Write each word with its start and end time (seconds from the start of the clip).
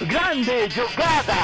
Grande 0.00 0.68
jogada! 0.70 1.34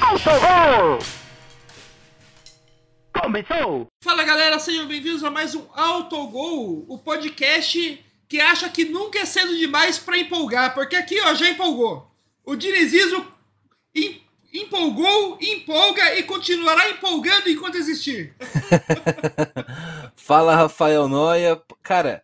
Autogol! 0.00 0.98
Começou! 3.12 3.86
Fala 4.02 4.24
galera, 4.24 4.58
sejam 4.58 4.86
bem-vindos 4.86 5.22
a 5.22 5.30
mais 5.30 5.54
um 5.54 5.64
Autogol, 5.74 6.84
o 6.88 6.98
podcast 6.98 8.04
que 8.28 8.40
acha 8.40 8.68
que 8.68 8.84
nunca 8.86 9.20
é 9.20 9.24
cedo 9.24 9.56
demais 9.56 9.98
pra 9.98 10.18
empolgar, 10.18 10.74
porque 10.74 10.96
aqui 10.96 11.20
ó, 11.20 11.34
já 11.34 11.48
empolgou. 11.50 12.10
O 12.44 12.56
dinizismo 12.56 13.26
em- 13.94 14.20
empolgou, 14.52 15.38
empolga 15.40 16.14
e 16.16 16.22
continuará 16.24 16.90
empolgando 16.90 17.48
enquanto 17.48 17.76
existir. 17.76 18.34
Fala, 20.16 20.54
Rafael 20.54 21.08
Noia. 21.08 21.60
Cara, 21.82 22.22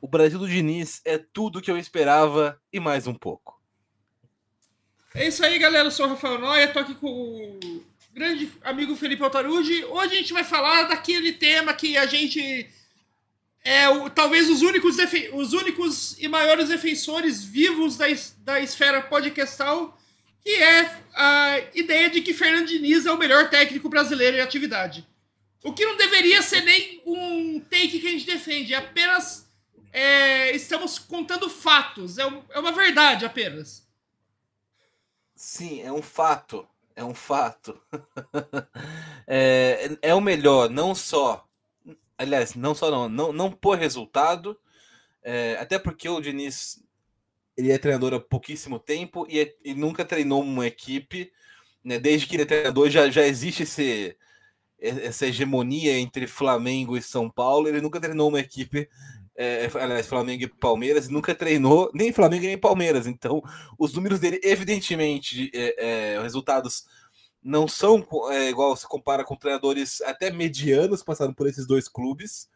o 0.00 0.06
Brasil 0.08 0.38
do 0.38 0.48
Diniz 0.48 1.00
é 1.04 1.18
tudo 1.18 1.60
que 1.60 1.70
eu 1.70 1.78
esperava 1.78 2.60
e 2.72 2.78
mais 2.80 3.06
um 3.06 3.14
pouco. 3.14 3.60
É 5.14 5.26
isso 5.26 5.44
aí, 5.44 5.58
galera. 5.58 5.86
Eu 5.88 5.90
sou 5.90 6.06
o 6.06 6.10
Rafael 6.10 6.38
Noia, 6.38 6.68
tô 6.68 6.78
aqui 6.78 6.94
com 6.94 7.06
o 7.08 7.84
grande 8.12 8.50
amigo 8.62 8.94
Felipe 8.96 9.22
Altarugi. 9.22 9.84
Hoje 9.84 10.14
a 10.14 10.18
gente 10.18 10.32
vai 10.32 10.44
falar 10.44 10.84
daquele 10.84 11.32
tema 11.32 11.72
que 11.74 11.96
a 11.96 12.06
gente 12.06 12.68
é 13.64 13.88
o- 13.88 14.08
talvez 14.08 14.48
os 14.48 14.62
únicos, 14.62 14.96
os 15.32 15.52
únicos 15.52 16.16
e 16.18 16.28
maiores 16.28 16.68
defensores 16.68 17.42
vivos 17.44 17.96
da, 17.96 18.08
es- 18.08 18.34
da 18.38 18.60
esfera 18.60 19.02
podcastal, 19.02 19.98
que 20.42 20.50
é 20.50 20.98
a 21.14 21.58
ideia 21.74 22.08
de 22.10 22.22
que 22.22 22.32
Fernando 22.34 22.66
Diniz 22.68 23.06
é 23.06 23.12
o 23.12 23.18
melhor 23.18 23.50
técnico 23.50 23.88
brasileiro 23.88 24.36
em 24.36 24.40
atividade. 24.40 25.06
O 25.62 25.72
que 25.74 25.84
não 25.84 25.96
deveria 25.96 26.40
ser 26.42 26.62
nem 26.62 27.02
um 27.04 27.60
take 27.60 28.00
que 28.00 28.08
a 28.08 28.10
gente 28.10 28.26
defende, 28.26 28.72
é 28.72 28.78
apenas 28.78 29.46
é, 29.92 30.54
estamos 30.54 30.98
contando 30.98 31.50
fatos, 31.50 32.16
é, 32.16 32.26
um- 32.26 32.42
é 32.50 32.58
uma 32.60 32.72
verdade 32.72 33.24
apenas. 33.26 33.86
Sim, 35.34 35.80
é 35.82 35.92
um 35.92 36.02
fato. 36.02 36.66
É 36.94 37.04
um 37.04 37.14
fato. 37.14 37.80
é, 39.26 39.90
é 40.02 40.14
o 40.14 40.20
melhor, 40.20 40.68
não 40.70 40.94
só. 40.94 41.46
Aliás, 42.18 42.54
não 42.54 42.74
só 42.74 42.90
não, 42.90 43.08
não, 43.08 43.32
não 43.32 43.50
por 43.52 43.78
resultado. 43.78 44.58
é, 45.22 45.56
até 45.60 45.78
porque 45.78 46.08
o 46.08 46.20
Diniz 46.20 46.82
ele 47.60 47.72
é 47.72 47.78
treinador 47.78 48.14
há 48.14 48.20
pouquíssimo 48.20 48.78
tempo 48.78 49.26
e, 49.28 49.40
é- 49.40 49.54
e 49.64 49.74
nunca 49.74 50.04
treinou 50.04 50.42
uma 50.42 50.66
equipe. 50.66 51.32
Né, 51.82 51.98
desde 51.98 52.26
que 52.26 52.36
ele 52.36 52.42
é 52.42 52.46
treinador, 52.46 52.90
já, 52.90 53.08
já 53.08 53.26
existe 53.26 53.62
esse, 53.62 54.14
essa 54.78 55.26
hegemonia 55.26 55.98
entre 55.98 56.26
Flamengo 56.26 56.96
e 56.96 57.02
São 57.02 57.30
Paulo. 57.30 57.68
Ele 57.68 57.80
nunca 57.80 58.00
treinou 58.00 58.28
uma 58.28 58.40
equipe, 58.40 58.88
é, 59.36 59.70
aliás, 59.74 60.06
Flamengo 60.06 60.44
e 60.44 60.48
Palmeiras, 60.48 61.08
nunca 61.08 61.34
treinou 61.34 61.90
nem 61.94 62.12
Flamengo 62.12 62.44
nem 62.44 62.58
Palmeiras. 62.58 63.06
Então, 63.06 63.42
os 63.78 63.94
números 63.94 64.20
dele, 64.20 64.40
evidentemente, 64.42 65.50
é, 65.54 66.14
é, 66.14 66.18
os 66.18 66.24
resultados 66.24 66.84
não 67.42 67.66
são 67.66 68.06
é, 68.30 68.50
igual 68.50 68.76
se 68.76 68.86
compara 68.86 69.24
com 69.24 69.36
treinadores 69.36 70.02
até 70.02 70.30
medianos 70.30 71.02
passaram 71.02 71.32
por 71.32 71.46
esses 71.48 71.66
dois 71.66 71.88
clubes, 71.88 72.48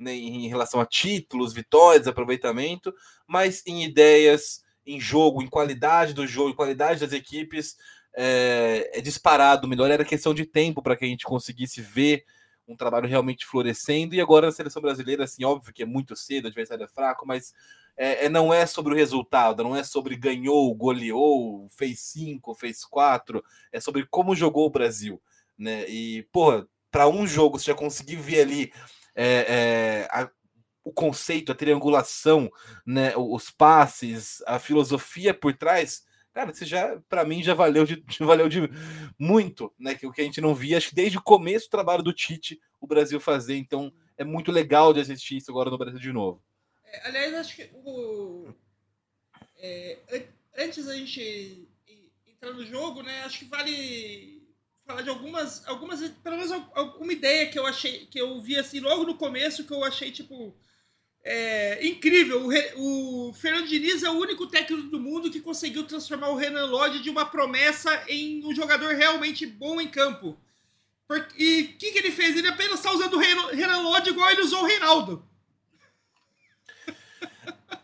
né, 0.00 0.14
em 0.14 0.48
relação 0.48 0.80
a 0.80 0.86
títulos, 0.86 1.52
vitórias, 1.52 2.08
aproveitamento, 2.08 2.92
mas 3.26 3.62
em 3.66 3.84
ideias, 3.84 4.64
em 4.86 4.98
jogo, 4.98 5.42
em 5.42 5.46
qualidade 5.46 6.14
do 6.14 6.26
jogo, 6.26 6.50
em 6.50 6.56
qualidade 6.56 7.00
das 7.00 7.12
equipes, 7.12 7.76
é, 8.16 8.90
é 8.94 9.00
disparado. 9.00 9.68
Melhor 9.68 9.90
era 9.90 10.04
questão 10.04 10.32
de 10.32 10.46
tempo 10.46 10.82
para 10.82 10.96
que 10.96 11.04
a 11.04 11.08
gente 11.08 11.24
conseguisse 11.24 11.80
ver 11.82 12.24
um 12.66 12.74
trabalho 12.76 13.08
realmente 13.08 13.44
florescendo. 13.44 14.14
E 14.14 14.20
agora 14.20 14.46
na 14.46 14.52
seleção 14.52 14.80
brasileira, 14.80 15.24
assim, 15.24 15.44
óbvio 15.44 15.72
que 15.74 15.82
é 15.82 15.86
muito 15.86 16.16
cedo, 16.16 16.44
o 16.44 16.48
adversário 16.48 16.84
é 16.84 16.88
fraco, 16.88 17.26
mas 17.26 17.52
é, 17.96 18.26
é- 18.26 18.28
não 18.28 18.54
é 18.54 18.64
sobre 18.64 18.94
o 18.94 18.96
resultado, 18.96 19.62
não 19.62 19.76
é 19.76 19.84
sobre 19.84 20.16
ganhou, 20.16 20.74
goleou, 20.74 21.68
fez 21.76 22.00
cinco, 22.00 22.54
fez 22.54 22.84
quatro, 22.84 23.44
é 23.70 23.80
sobre 23.80 24.06
como 24.06 24.34
jogou 24.34 24.66
o 24.66 24.70
Brasil, 24.70 25.20
né? 25.58 25.86
E, 25.88 26.22
porra, 26.32 26.66
para 26.90 27.08
um 27.08 27.26
jogo 27.26 27.58
você 27.58 27.66
já 27.66 27.74
conseguir 27.74 28.16
ver 28.16 28.40
ali 28.42 28.72
é, 29.22 30.04
é, 30.04 30.08
a- 30.10 30.30
o 30.82 30.92
conceito, 30.92 31.52
a 31.52 31.54
triangulação, 31.54 32.50
né? 32.86 33.14
Os 33.16 33.50
passes, 33.50 34.42
a 34.46 34.58
filosofia 34.58 35.34
por 35.34 35.54
trás. 35.54 36.04
Cara, 36.32 36.52
você 36.54 36.64
já, 36.64 36.98
para 37.08 37.24
mim, 37.24 37.42
já 37.42 37.54
valeu 37.54 37.84
de, 37.84 38.02
já 38.08 38.24
valeu 38.24 38.48
de 38.48 38.60
muito, 39.18 39.72
né? 39.78 39.94
Que 39.94 40.06
o 40.06 40.12
que 40.12 40.20
a 40.22 40.24
gente 40.24 40.40
não 40.40 40.54
via, 40.54 40.78
acho 40.78 40.88
que 40.90 40.94
desde 40.94 41.18
o 41.18 41.22
começo 41.22 41.66
do 41.66 41.70
trabalho 41.70 42.02
do 42.02 42.12
Tite, 42.12 42.58
o 42.80 42.86
Brasil 42.86 43.20
fazer. 43.20 43.56
Então, 43.56 43.92
é 44.16 44.24
muito 44.24 44.50
legal 44.50 44.92
de 44.94 45.00
assistir 45.00 45.36
isso 45.36 45.50
agora 45.50 45.70
no 45.70 45.78
Brasil 45.78 45.98
de 46.00 46.12
novo. 46.12 46.42
É, 46.86 47.08
aliás, 47.08 47.34
acho 47.34 47.56
que 47.56 47.70
o, 47.74 48.52
é, 49.58 49.98
an- 50.12 50.64
antes 50.64 50.86
da 50.86 50.96
gente 50.96 51.68
entrar 52.26 52.52
no 52.52 52.64
jogo, 52.64 53.02
né? 53.02 53.22
Acho 53.24 53.40
que 53.40 53.44
vale 53.44 54.39
falar 54.86 55.02
de 55.02 55.08
algumas, 55.08 55.66
algumas, 55.68 56.00
pelo 56.22 56.36
menos 56.36 56.50
al- 56.52 56.72
alguma 56.74 57.12
ideia 57.12 57.48
que 57.48 57.58
eu 57.58 57.66
achei, 57.66 58.06
que 58.06 58.20
eu 58.20 58.40
vi 58.40 58.56
assim 58.56 58.80
logo 58.80 59.04
no 59.04 59.14
começo 59.16 59.64
que 59.64 59.72
eu 59.72 59.84
achei 59.84 60.10
tipo 60.10 60.54
é, 61.22 61.86
incrível. 61.86 62.48
O, 62.76 63.28
o 63.28 63.32
Fernando 63.34 63.68
Diniz 63.68 64.02
é 64.02 64.10
o 64.10 64.18
único 64.18 64.46
técnico 64.46 64.88
do 64.88 64.98
mundo 65.00 65.30
que 65.30 65.40
conseguiu 65.40 65.86
transformar 65.86 66.28
o 66.30 66.36
Renan 66.36 66.64
Lodge 66.66 67.02
de 67.02 67.10
uma 67.10 67.26
promessa 67.26 68.04
em 68.08 68.44
um 68.44 68.54
jogador 68.54 68.94
realmente 68.94 69.46
bom 69.46 69.80
em 69.80 69.88
campo. 69.88 70.36
Por- 71.06 71.28
e 71.36 71.62
o 71.62 71.78
que, 71.78 71.92
que 71.92 71.98
ele 71.98 72.10
fez? 72.10 72.36
Ele 72.36 72.48
apenas 72.48 72.76
está 72.78 72.92
usando 72.92 73.14
o 73.14 73.18
Renan 73.18 73.80
Lodge 73.82 74.10
igual 74.10 74.30
ele 74.30 74.42
usou 74.42 74.62
o 74.62 74.66
Reinaldo. 74.66 75.24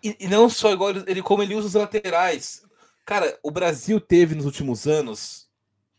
E, 0.03 0.17
e 0.21 0.29
não 0.29 0.49
só 0.49 0.73
igual 0.73 0.91
ele- 0.91 1.23
como 1.23 1.43
ele 1.43 1.55
usa 1.55 1.67
os 1.67 1.75
laterais. 1.75 2.63
Cara, 3.05 3.39
o 3.43 3.51
Brasil 3.51 4.01
teve 4.01 4.35
nos 4.35 4.45
últimos 4.45 4.87
anos. 4.87 5.46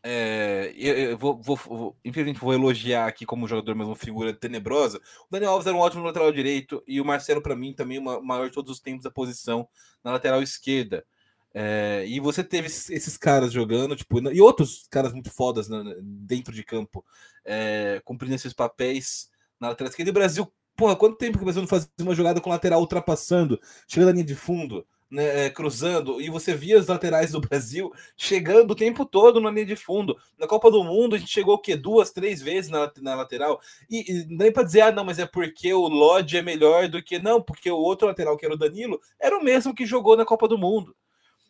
É, 0.09 0.73
eu, 0.77 0.95
eu 1.11 1.17
vou, 1.17 1.37
vou, 1.41 1.57
vou, 1.57 1.97
infelizmente, 2.05 2.39
vou 2.39 2.53
elogiar 2.53 3.07
aqui 3.07 3.25
como 3.25 3.45
jogador, 3.45 3.75
mas 3.75 3.87
uma 3.87 3.95
figura 3.95 4.33
tenebrosa. 4.33 4.99
O 5.27 5.31
Daniel 5.31 5.51
Alves 5.51 5.67
era 5.67 5.75
um 5.75 5.81
ótimo 5.81 6.01
lateral 6.03 6.31
direito 6.31 6.81
e 6.87 7.01
o 7.01 7.05
Marcelo, 7.05 7.41
para 7.41 7.57
mim, 7.57 7.73
também 7.73 7.99
o 7.99 8.21
maior 8.21 8.47
de 8.47 8.53
todos 8.53 8.71
os 8.71 8.79
tempos 8.79 9.03
da 9.03 9.11
posição 9.11 9.67
na 10.01 10.13
lateral 10.13 10.41
esquerda. 10.41 11.05
É, 11.53 12.05
e 12.07 12.21
você 12.21 12.41
teve 12.41 12.67
esses, 12.67 12.89
esses 12.89 13.17
caras 13.17 13.51
jogando, 13.51 13.97
tipo, 13.97 14.17
e 14.31 14.39
outros 14.39 14.87
caras 14.89 15.11
muito 15.11 15.29
fodas 15.29 15.67
na- 15.67 15.83
dentro 16.01 16.53
de 16.53 16.63
campo, 16.63 17.03
é, 17.43 18.01
cumprindo 18.05 18.35
esses 18.35 18.53
papéis 18.53 19.29
na 19.59 19.69
lateral 19.69 19.89
esquerda. 19.89 20.09
E 20.09 20.11
o 20.11 20.13
Brasil, 20.13 20.53
porra, 20.77 20.95
quanto 20.95 21.17
tempo 21.17 21.37
que 21.37 21.43
o 21.43 21.45
Brasil 21.45 21.61
não 21.61 21.67
fazia 21.67 21.89
uma 21.99 22.15
jogada 22.15 22.39
com 22.39 22.49
lateral 22.49 22.79
ultrapassando, 22.79 23.59
chegando 23.89 24.07
na 24.07 24.13
linha 24.13 24.25
de 24.25 24.35
fundo, 24.35 24.87
né, 25.09 25.45
é, 25.45 25.49
cruzando, 25.49 26.21
e 26.21 26.29
você 26.29 26.53
via 26.53 26.77
os 26.77 26.87
laterais 26.87 27.31
do 27.31 27.39
Brasil 27.41 27.91
chegando 28.15 28.71
o 28.71 28.75
tempo 28.75 29.05
todo 29.05 29.39
na 29.39 29.49
linha 29.49 29.65
de 29.65 29.75
fundo. 29.75 30.17
Na 30.37 30.47
Copa 30.47 30.69
do 30.69 30.83
Mundo, 30.83 31.15
a 31.15 31.19
gente 31.19 31.31
chegou 31.31 31.55
o 31.55 31.59
quê? 31.59 31.75
Duas, 31.75 32.11
três 32.11 32.41
vezes 32.41 32.69
na, 32.69 32.91
na 33.01 33.15
lateral. 33.15 33.59
E, 33.89 34.11
e 34.11 34.25
nem 34.29 34.51
para 34.51 34.63
dizer, 34.63 34.81
ah, 34.81 34.91
não, 34.91 35.05
mas 35.05 35.19
é 35.19 35.25
porque 35.25 35.73
o 35.73 35.87
Lodge 35.87 36.37
é 36.37 36.41
melhor 36.41 36.87
do 36.87 37.01
que. 37.01 37.19
Não, 37.19 37.41
porque 37.41 37.71
o 37.71 37.77
outro 37.77 38.07
lateral, 38.07 38.37
que 38.37 38.45
era 38.45 38.55
o 38.55 38.57
Danilo, 38.57 38.99
era 39.19 39.37
o 39.37 39.43
mesmo 39.43 39.73
que 39.73 39.85
jogou 39.85 40.17
na 40.17 40.25
Copa 40.25 40.47
do 40.47 40.57
Mundo. 40.57 40.95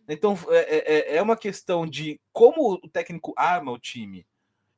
Então 0.07 0.38
é, 0.50 1.13
é, 1.13 1.17
é 1.17 1.22
uma 1.22 1.35
questão 1.35 1.85
de 1.85 2.19
como 2.31 2.73
o 2.73 2.90
técnico 2.90 3.34
arma 3.35 3.73
o 3.73 3.78
time 3.78 4.25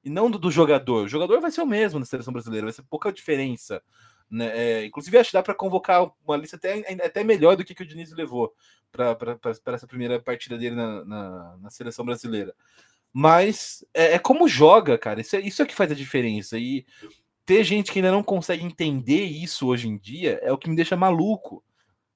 e 0.03 0.09
não 0.09 0.29
do, 0.29 0.39
do 0.39 0.50
jogador. 0.50 1.06
O 1.06 1.07
jogador 1.07 1.39
vai 1.39 1.51
ser 1.51 1.62
o 1.62 1.68
mesmo 1.68 2.00
na 2.00 2.06
seleção 2.06 2.34
brasileira, 2.34 2.66
vai 2.66 2.73
ser 2.73 2.84
pouca 2.84 3.12
diferença. 3.12 3.81
Né? 4.29 4.51
É, 4.56 4.85
inclusive, 4.85 5.17
acho 5.17 5.31
que 5.31 5.38
dá 5.38 5.44
para 5.44 5.56
convocar 5.56 6.12
uma 6.25 6.38
lista 6.38 6.56
até, 6.56 6.84
até 7.03 7.23
melhor 7.23 7.56
do 7.56 7.66
que, 7.66 7.73
que 7.73 7.84
o 7.84 7.85
Diniz 7.85 8.12
levou 8.12 8.53
para 8.91 9.17
essa 9.73 9.88
primeira 9.88 10.19
partida 10.19 10.57
dele 10.57 10.75
na, 10.75 11.06
na, 11.06 11.57
na 11.57 11.69
seleção 11.69 12.06
brasileira. 12.06 12.53
Mas 13.12 13.84
é, 13.94 14.13
é, 14.13 14.19
como 14.19 14.47
joga, 14.47 14.97
cara. 14.97 15.22
Isso 15.22 15.35
é, 15.35 15.39
isso 15.39 15.62
é 15.62 15.66
que 15.66 15.75
faz 15.75 15.91
a 15.91 15.95
diferença. 15.95 16.57
E 16.57 16.85
ter 17.45 17.63
gente 17.63 17.92
que 17.92 18.00
ainda 18.00 18.12
não 18.12 18.24
consegue 18.24 18.63
entender 18.63 19.24
isso 19.24 19.68
hoje 19.68 19.88
em 19.88 19.98
dia 19.98 20.39
é 20.44 20.51
o 20.51 20.57
que 20.57 20.69
me 20.69 20.75
deixa 20.75 20.95
maluco. 20.95 21.63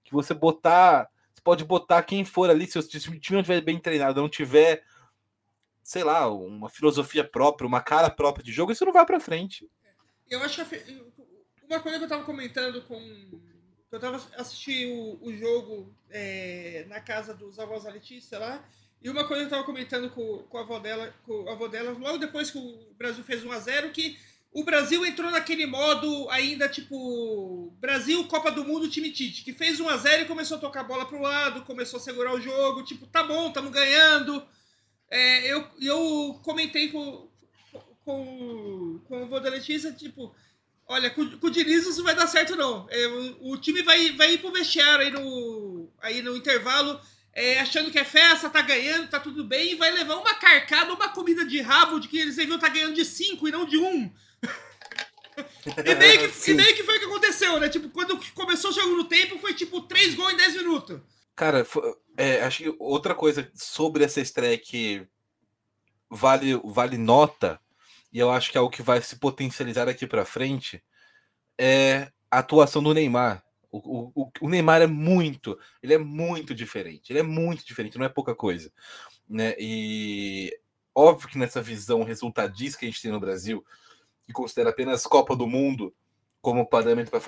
Que 0.04 0.14
você 0.14 0.34
botar. 0.34 1.10
Você 1.34 1.42
pode 1.42 1.66
botar 1.66 2.04
quem 2.04 2.24
for 2.24 2.50
ali, 2.50 2.68
se 2.68 2.78
o 2.78 2.84
time 2.84 3.20
não 3.32 3.40
estiver 3.40 3.62
bem 3.62 3.80
treinado, 3.80 4.22
não 4.22 4.30
tiver, 4.30 4.84
sei 5.82 6.04
lá, 6.04 6.32
uma 6.32 6.70
filosofia 6.70 7.24
própria, 7.24 7.68
uma 7.68 7.82
cara 7.82 8.10
própria 8.10 8.46
de 8.46 8.52
jogo, 8.52 8.72
isso 8.72 8.86
não 8.86 8.94
vai 8.94 9.06
para 9.06 9.20
frente. 9.20 9.68
Eu 10.30 10.42
acho 10.44 10.64
que 10.64 11.04
uma 11.70 11.80
coisa 11.80 11.98
que 11.98 12.06
eu 12.06 12.10
tava 12.10 12.24
comentando 12.24 12.82
com. 12.84 13.00
Eu 13.92 14.00
tava 14.00 14.18
assistindo 14.38 15.20
o, 15.22 15.32
jogo 15.32 15.96
é, 16.10 16.86
na 16.90 17.00
casa 17.00 17.34
dos 17.34 17.60
avós 17.60 17.84
da 17.84 17.92
Letícia 17.92 18.40
lá. 18.40 18.68
E 19.02 19.10
uma 19.10 19.28
coisa 19.28 19.44
que 19.44 19.48
eu 19.48 19.52
tava 19.52 19.66
comentando 19.66 20.10
com, 20.10 20.40
com, 20.50 20.58
a 20.58 20.62
avó 20.62 20.80
dela, 20.80 21.14
com 21.26 21.48
a 21.48 21.52
avó 21.52 21.68
dela, 21.68 21.92
logo 21.92 22.18
depois 22.18 22.50
que 22.50 22.58
o 22.58 22.94
Brasil 22.98 23.24
fez 23.24 23.44
1x0, 23.44 23.92
que 23.92 24.18
o 24.54 24.64
Brasil 24.64 25.06
entrou 25.06 25.30
naquele 25.30 25.66
modo 25.66 26.30
ainda 26.30 26.70
tipo 26.70 27.72
Brasil, 27.80 28.28
Copa 28.28 28.52
do 28.52 28.64
Mundo, 28.64 28.90
time 28.90 29.12
Tite, 29.12 29.44
que 29.44 29.52
fez 29.52 29.80
1 29.80 29.90
a 29.90 29.98
0 29.98 30.24
e 30.24 30.28
começou 30.28 30.58
a 30.58 30.62
tocar 30.62 30.82
a 30.82 30.86
bola 30.86 31.06
pro 31.06 31.22
lado, 31.22 31.66
começou 31.66 32.00
a 32.00 32.02
segurar 32.02 32.34
o 32.34 32.42
jogo, 32.42 32.84
tipo, 32.84 33.06
tá 33.08 33.24
bom, 33.24 33.48
estamos 33.48 33.72
ganhando. 33.72 34.44
É, 35.10 35.52
eu, 35.52 35.68
eu 35.82 36.40
comentei 36.44 36.92
com, 36.92 37.28
com, 38.06 39.00
com 39.06 39.24
o 39.26 39.40
da 39.40 39.50
Letícia, 39.50 39.92
tipo, 39.92 40.34
Olha, 40.94 41.10
com, 41.10 41.28
com 41.40 41.48
o 41.48 41.50
Diniz 41.50 41.88
isso 41.88 41.98
não 41.98 42.06
vai 42.06 42.14
dar 42.14 42.28
certo, 42.28 42.56
não. 42.56 42.86
É, 42.88 43.08
o, 43.08 43.54
o, 43.54 43.58
time 43.58 43.82
vai, 43.82 44.12
vai 44.12 44.34
ir 44.34 44.38
pro 44.38 44.52
vestiário 44.52 45.04
aí 45.04 45.12
no, 45.12 45.90
aí 46.00 46.22
no 46.22 46.38
intervalo, 46.38 47.02
é, 47.34 47.60
achando 47.60 47.90
que 47.90 47.98
é 47.98 48.06
festa, 48.06 48.48
tá 48.48 48.62
ganhando, 48.62 49.10
tá 49.10 49.20
tudo 49.20 49.44
bem, 49.44 49.72
e 49.72 49.76
vai 49.76 49.90
levar 49.90 50.18
uma 50.18 50.36
carcada, 50.36 50.94
uma 50.94 51.10
comida 51.10 51.44
de 51.44 51.60
rabo 51.62 52.00
de 52.00 52.08
que 52.08 52.20
eles 52.20 52.36
deviam 52.36 52.58
estar 52.58 52.68
tá 52.68 52.74
ganhando 52.76 52.94
de 52.94 53.04
5 53.04 53.48
e 53.48 53.52
não 53.52 53.66
de 53.66 53.76
1. 53.76 53.88
Um. 53.88 54.14
e, 55.84 55.96
meio 55.96 56.32
que, 56.32 56.52
e 56.52 56.54
meio 56.54 56.76
que 56.76 56.84
foi 56.84 56.98
o 56.98 57.00
que 57.00 57.06
aconteceu, 57.06 57.60
né? 57.60 57.70
Tipo, 57.70 57.90
quando 57.90 58.20
começou 58.36 58.70
o 58.70 58.74
jogo 58.74 58.96
no 58.96 59.06
tempo, 59.06 59.40
foi 59.40 59.56
tipo 59.56 59.82
3 59.82 60.14
gols 60.14 60.34
em 60.34 60.38
10 60.38 60.58
minutos. 60.58 61.02
Cara, 61.36 61.66
é, 62.16 62.44
acho 62.44 62.62
que 62.66 62.76
outra 62.78 63.16
coisa 63.16 63.52
sobre 63.56 64.04
essa 64.04 64.22
estreia 64.22 64.60
que 64.60 65.08
vale, 66.08 66.54
vale 66.64 67.00
nota, 67.00 67.60
e 68.14 68.20
eu 68.20 68.30
acho 68.30 68.52
que 68.52 68.58
é 68.58 68.62
o 68.62 68.70
que 68.70 68.84
vai 68.84 69.02
se 69.02 69.18
potencializar 69.18 69.90
aqui 69.90 70.06
para 70.06 70.24
frente, 70.24 70.84
é 71.60 72.12
a 72.30 72.40
atuação 72.40 72.82
do 72.84 72.94
Neymar. 72.94 73.44
O, 73.72 74.12
o, 74.14 74.32
o, 74.40 74.50
Neymar 74.50 74.84
é 74.84 74.88
muito, 74.88 75.58
ele 75.82 75.96
é 75.96 75.98
muito 75.98 76.54
diferente, 76.54 77.12
ele 77.12 77.20
é 77.20 77.24
muito 77.24 77.66
diferente, 77.66 77.98
não 77.98 78.06
é 78.06 78.10
pouca 78.10 78.36
coisa. 78.36 78.72
Né? 79.28 79.56
E 79.58 80.56
óbvio 80.94 81.28
que 81.28 81.40
nessa 81.40 81.60
visão 81.60 82.04
resultadista 82.04 82.78
que 82.78 82.86
a 82.86 82.88
gente 82.88 83.02
tem 83.02 83.12
no 83.12 83.20
Brasil, 83.20 83.66
que 84.22 84.32
considera 84.32 84.70
apenas 84.70 85.08
Copa 85.08 85.36
do 85.36 85.48
Mundo 85.48 85.92
como 86.40 86.70
parâmetro 86.70 87.20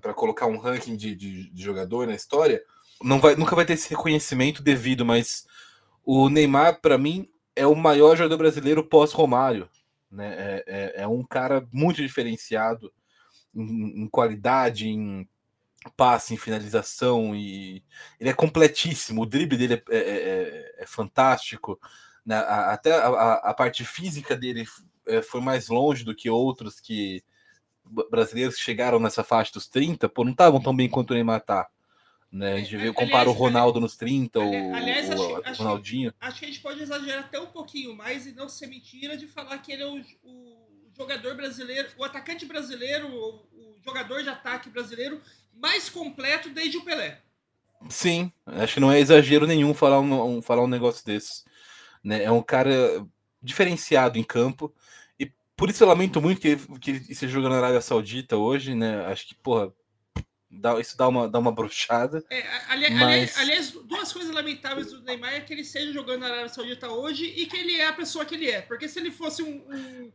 para 0.00 0.14
colocar 0.14 0.46
um 0.46 0.56
ranking 0.56 0.96
de, 0.96 1.14
de, 1.14 1.50
de 1.50 1.62
jogador 1.62 2.06
na 2.06 2.14
história, 2.14 2.62
não 3.02 3.20
vai, 3.20 3.34
nunca 3.34 3.54
vai 3.54 3.66
ter 3.66 3.74
esse 3.74 3.90
reconhecimento 3.90 4.62
devido, 4.62 5.04
mas 5.04 5.44
o 6.02 6.30
Neymar, 6.30 6.80
para 6.80 6.96
mim, 6.96 7.28
é 7.54 7.66
o 7.66 7.74
maior 7.74 8.16
jogador 8.16 8.38
brasileiro 8.38 8.82
pós-Romário. 8.82 9.68
Né? 10.10 10.34
É, 10.34 10.64
é, 10.66 11.02
é, 11.02 11.06
um 11.06 11.22
cara 11.22 11.66
muito 11.72 12.02
diferenciado 12.02 12.92
em, 13.54 14.02
em, 14.02 14.08
qualidade, 14.08 14.88
em 14.88 15.28
passe, 15.96 16.34
em 16.34 16.38
finalização, 16.38 17.34
e 17.34 17.82
ele 18.18 18.30
é 18.30 18.34
completíssimo. 18.34 19.22
O 19.22 19.26
drible 19.26 19.56
dele 19.56 19.74
é, 19.74 19.96
é, 19.96 19.98
é, 19.98 20.74
é 20.82 20.86
fantástico. 20.86 21.78
Né? 22.24 22.36
Até 22.36 22.92
a, 22.92 23.08
a, 23.08 23.34
a, 23.50 23.54
parte 23.54 23.84
física 23.84 24.36
dele 24.36 24.66
é, 25.06 25.22
foi 25.22 25.40
mais 25.40 25.68
longe 25.68 26.04
do 26.04 26.14
que 26.14 26.28
outros 26.28 26.80
que 26.80 27.22
brasileiros 28.10 28.54
que 28.54 28.62
chegaram 28.62 29.00
nessa 29.00 29.24
faixa 29.24 29.52
dos 29.52 29.66
30, 29.66 30.08
pô, 30.08 30.22
não 30.22 30.32
estavam 30.32 30.60
tão 30.60 30.74
bem 30.74 30.88
quanto 30.88 31.10
o 31.10 31.14
Neymar 31.14 31.40
tá. 31.40 31.68
Né? 32.32 32.52
A 32.52 32.56
gente 32.58 32.76
vê, 32.76 32.92
compara 32.92 33.28
o 33.28 33.32
Ronaldo 33.32 33.80
nos 33.80 33.96
30, 33.96 34.38
aliás, 34.40 35.10
o, 35.10 35.14
o 35.14 35.42
acho, 35.44 35.62
Ronaldinho. 35.62 36.14
Acho 36.20 36.38
que 36.38 36.44
a 36.44 36.48
gente 36.48 36.60
pode 36.60 36.80
exagerar 36.80 37.24
até 37.24 37.40
um 37.40 37.46
pouquinho 37.46 37.94
mais 37.96 38.24
e 38.24 38.32
não 38.32 38.48
ser 38.48 38.68
mentira 38.68 39.16
de 39.16 39.26
falar 39.26 39.58
que 39.58 39.72
ele 39.72 39.82
é 39.82 39.86
o, 39.86 40.00
o 40.22 40.90
jogador 40.96 41.34
brasileiro, 41.34 41.88
o 41.96 42.04
atacante 42.04 42.46
brasileiro, 42.46 43.08
o, 43.08 43.34
o, 43.52 43.76
jogador 43.84 44.22
de 44.22 44.28
ataque 44.28 44.70
brasileiro 44.70 45.20
mais 45.52 45.88
completo 45.88 46.50
desde 46.50 46.76
o 46.76 46.84
Pelé. 46.84 47.20
Sim, 47.88 48.30
acho 48.46 48.74
que 48.74 48.80
não 48.80 48.92
é 48.92 49.00
exagero 49.00 49.46
nenhum 49.46 49.74
falar 49.74 49.98
um, 49.98 50.36
um 50.36 50.42
falar 50.42 50.62
um 50.62 50.68
negócio 50.68 51.04
desse. 51.04 51.44
Né? 52.04 52.22
É 52.22 52.30
um 52.30 52.42
cara 52.42 53.04
diferenciado 53.42 54.18
em 54.18 54.22
campo. 54.22 54.72
E 55.18 55.32
por 55.56 55.68
isso 55.68 55.82
eu 55.82 55.88
lamento 55.88 56.20
muito 56.20 56.40
que, 56.40 56.56
que 56.78 56.90
ele 56.90 57.06
esteja 57.08 57.32
jogando 57.32 57.52
na 57.52 57.58
Arábia 57.58 57.80
Saudita 57.80 58.36
hoje, 58.36 58.74
né? 58.74 59.04
Acho 59.06 59.26
que, 59.26 59.34
porra, 59.34 59.72
Dá, 60.52 60.80
isso 60.80 60.96
dá 60.96 61.06
uma, 61.06 61.28
dá 61.28 61.38
uma 61.38 61.52
bruxada. 61.52 62.24
É, 62.28 62.44
ali, 62.68 62.90
mas... 62.90 63.38
aliás, 63.38 63.70
duas 63.70 64.12
coisas 64.12 64.34
lamentáveis 64.34 64.90
do 64.90 65.00
Neymar 65.02 65.34
é 65.34 65.40
que 65.40 65.52
ele 65.52 65.62
esteja 65.62 65.92
jogando 65.92 66.22
na 66.22 66.26
Arábia 66.26 66.48
Saudita 66.48 66.90
hoje 66.90 67.24
e 67.24 67.46
que 67.46 67.56
ele 67.56 67.76
é 67.76 67.86
a 67.86 67.92
pessoa 67.92 68.24
que 68.24 68.34
ele 68.34 68.50
é. 68.50 68.60
Porque 68.60 68.88
se 68.88 68.98
ele 68.98 69.12
fosse 69.12 69.44
um, 69.44 69.64
um, 69.70 70.12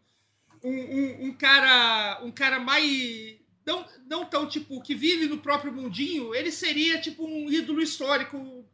um, 0.61 1.25
um 1.27 1.33
cara 1.33 2.19
um 2.21 2.31
cara 2.31 2.59
mais. 2.59 3.37
Não, 3.65 3.85
não 4.07 4.25
tão 4.25 4.45
tipo 4.45 4.81
que 4.81 4.93
vive 4.93 5.25
no 5.25 5.37
próprio 5.37 5.71
mundinho, 5.71 6.35
ele 6.35 6.51
seria 6.51 6.99
tipo 6.99 7.25
um 7.25 7.49
ídolo 7.49 7.81
histórico. 7.81 8.65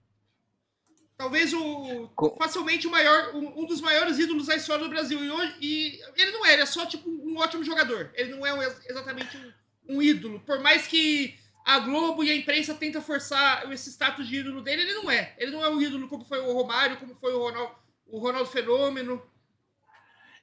Talvez 1.15 1.53
o. 1.53 2.09
Facilmente 2.39 2.87
o 2.87 2.91
maior, 2.91 3.35
um, 3.35 3.67
dos 3.67 3.81
maiores 3.81 4.17
ídolos 4.17 4.47
da 4.47 4.55
história 4.55 4.83
do 4.83 4.89
Brasil. 4.89 5.23
E, 5.23 5.29
hoje, 5.29 5.55
e 5.61 6.01
ele 6.15 6.31
não 6.31 6.43
é, 6.43 6.53
ele 6.53 6.63
é 6.63 6.65
só 6.65 6.87
tipo 6.87 7.07
um 7.07 7.37
ótimo 7.37 7.63
jogador. 7.63 8.11
Ele 8.15 8.31
não 8.31 8.43
é 8.43 8.77
exatamente 8.89 9.37
um, 9.37 9.97
um 9.97 10.01
ídolo. 10.01 10.39
Por 10.39 10.59
mais 10.59 10.87
que 10.87 11.39
a 11.65 11.79
Globo 11.79 12.23
e 12.23 12.31
a 12.31 12.35
imprensa 12.35 12.73
tenta 12.73 13.01
forçar 13.01 13.71
esse 13.71 13.89
status 13.89 14.27
de 14.27 14.37
ídolo 14.37 14.61
dele, 14.61 14.81
ele 14.81 14.93
não 14.93 15.11
é. 15.11 15.33
Ele 15.37 15.51
não 15.51 15.63
é 15.63 15.69
um 15.69 15.81
ídolo 15.81 16.07
como 16.07 16.23
foi 16.23 16.39
o 16.39 16.53
Romário, 16.53 16.97
como 16.97 17.15
foi 17.15 17.33
o 17.33 17.39
Ronaldo, 17.39 17.75
o 18.07 18.19
Ronaldo 18.19 18.49
Fenômeno. 18.49 19.21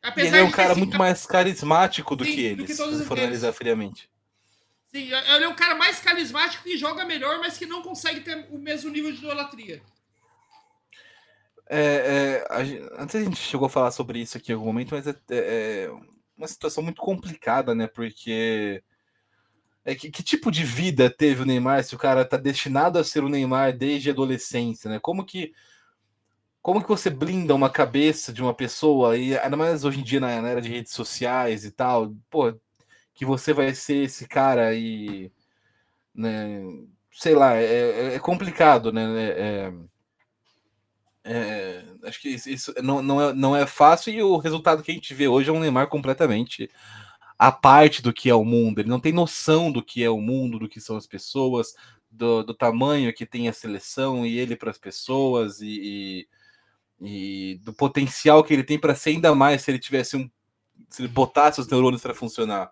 Apesar 0.03 0.37
ele 0.37 0.47
é 0.47 0.49
um 0.49 0.51
cara 0.51 0.75
muito 0.75 0.97
mais 0.97 1.27
carismático 1.27 2.15
do 2.15 2.25
Sim, 2.25 2.35
que 2.35 2.41
eles, 2.41 2.77
se 2.77 3.05
for 3.05 3.19
analisar 3.19 3.53
friamente. 3.53 4.09
Sim, 4.87 5.11
ele 5.13 5.45
é 5.45 5.49
um 5.49 5.57
cara 5.57 5.75
mais 5.75 5.99
carismático 5.99 6.65
que 6.65 6.79
joga 6.79 7.05
melhor, 7.05 7.39
mas 7.41 7.59
que 7.59 7.67
não 7.67 7.83
consegue 7.83 8.21
ter 8.21 8.47
o 8.51 8.59
mesmo 8.59 8.91
nível 8.91 9.13
de 9.13 9.19
idolatria. 9.19 9.83
É, 11.71 11.79
é, 11.79 12.47
a 12.49 13.03
antes 13.03 13.15
a 13.15 13.23
gente 13.23 13.37
chegou 13.37 13.67
a 13.67 13.71
falar 13.71 13.91
sobre 13.91 14.21
isso 14.21 14.39
aqui 14.39 14.53
em 14.53 14.55
algum 14.55 14.67
momento, 14.67 14.95
mas 14.95 15.07
é, 15.07 15.15
é, 15.31 15.37
é 15.37 15.91
uma 16.37 16.49
situação 16.49 16.83
muito 16.83 17.03
complicada, 17.03 17.75
né? 17.75 17.87
Porque 17.87 18.83
é, 19.89 19.95
que, 19.95 20.11
que, 20.11 20.23
tipo 20.23 20.51
de 20.51 20.65
vida 20.65 21.09
teve 21.09 21.43
o 21.43 21.47
Neymar 21.47 21.83
se 21.83 21.95
o 21.95 21.99
cara 21.99 22.23
tá 22.23 22.37
destinado 22.37 22.99
a 22.99 23.05
ser 23.05 23.25
o 23.25 23.29
Neymar 23.31 23.75
desde 23.75 24.11
a 24.11 24.13
adolescência, 24.13 24.91
né? 24.91 24.99
Como 25.01 25.25
que 25.25 25.55
como 26.61 26.83
que 26.83 26.89
você 26.89 27.09
blinda 27.09 27.55
uma 27.55 27.71
cabeça 27.71 28.31
de 28.31 28.43
uma 28.43 28.53
pessoa 28.53 29.17
e 29.17 29.39
ainda 29.39 29.57
mais 29.57 29.85
hoje 29.87 30.01
em 30.01 30.03
dia 30.03 30.21
na, 30.21 30.31
era 30.31 30.61
de 30.61 30.69
redes 30.69 30.93
sociais 30.93 31.65
e 31.65 31.71
tal, 31.71 32.15
pô, 32.29 32.53
que 33.15 33.25
você 33.25 33.55
vai 33.55 33.75
ser 33.75 34.05
esse 34.05 34.29
cara 34.29 34.75
e 34.75 35.33
né, 36.15 36.61
sei 37.13 37.35
lá, 37.35 37.57
é, 37.57 37.65
é, 37.65 38.15
é 38.17 38.19
complicado, 38.19 38.93
né? 38.93 39.05
É, 39.23 39.73
é, 41.25 41.33
é 41.33 41.85
acho 42.05 42.21
que 42.21 42.29
isso 42.29 42.75
não, 42.83 43.03
não, 43.03 43.23
é, 43.23 43.33
não 43.33 43.57
é 43.57 43.67
fácil 43.67 44.13
e 44.13 44.23
o 44.23 44.37
resultado 44.37 44.83
que 44.83 44.91
a 44.91 44.95
gente 44.95 45.15
vê 45.15 45.29
hoje 45.29 45.49
é 45.49 45.53
um 45.53 45.61
Neymar 45.61 45.89
completamente 45.89 46.69
a 47.39 47.53
parte 47.53 48.03
do 48.03 48.13
que 48.13 48.29
é 48.29 48.35
o 48.35 48.45
mundo, 48.45 48.81
ele 48.81 48.89
não 48.89 48.99
tem 48.99 49.13
noção 49.13 49.71
do 49.71 49.83
que 49.83 50.03
é 50.03 50.11
o 50.11 50.21
mundo, 50.21 50.59
do 50.59 50.69
que 50.69 50.81
são 50.81 50.97
as 50.97 51.07
pessoas, 51.07 51.75
do, 52.11 52.43
do 52.43 52.55
tamanho 52.55 53.15
que 53.15 53.25
tem 53.25 53.49
a 53.49 53.53
seleção 53.53 54.27
e 54.27 54.39
ele 54.39 54.57
para 54.57 54.71
as 54.71 54.79
pessoas 54.79 55.61
e, 55.61 56.27
e, 57.01 57.53
e, 57.53 57.55
do 57.59 57.73
potencial 57.73 58.43
que 58.43 58.53
ele 58.53 58.65
tem 58.65 58.79
para 58.79 58.95
ser 58.95 59.11
ainda 59.11 59.35
mais 59.35 59.63
se 59.63 59.71
ele 59.71 59.79
tivesse 59.79 60.17
um 60.17 60.29
se 60.89 61.03
ele 61.03 61.09
botasse 61.09 61.61
os 61.61 61.69
neurônios 61.69 62.01
para 62.01 62.15
funcionar. 62.15 62.71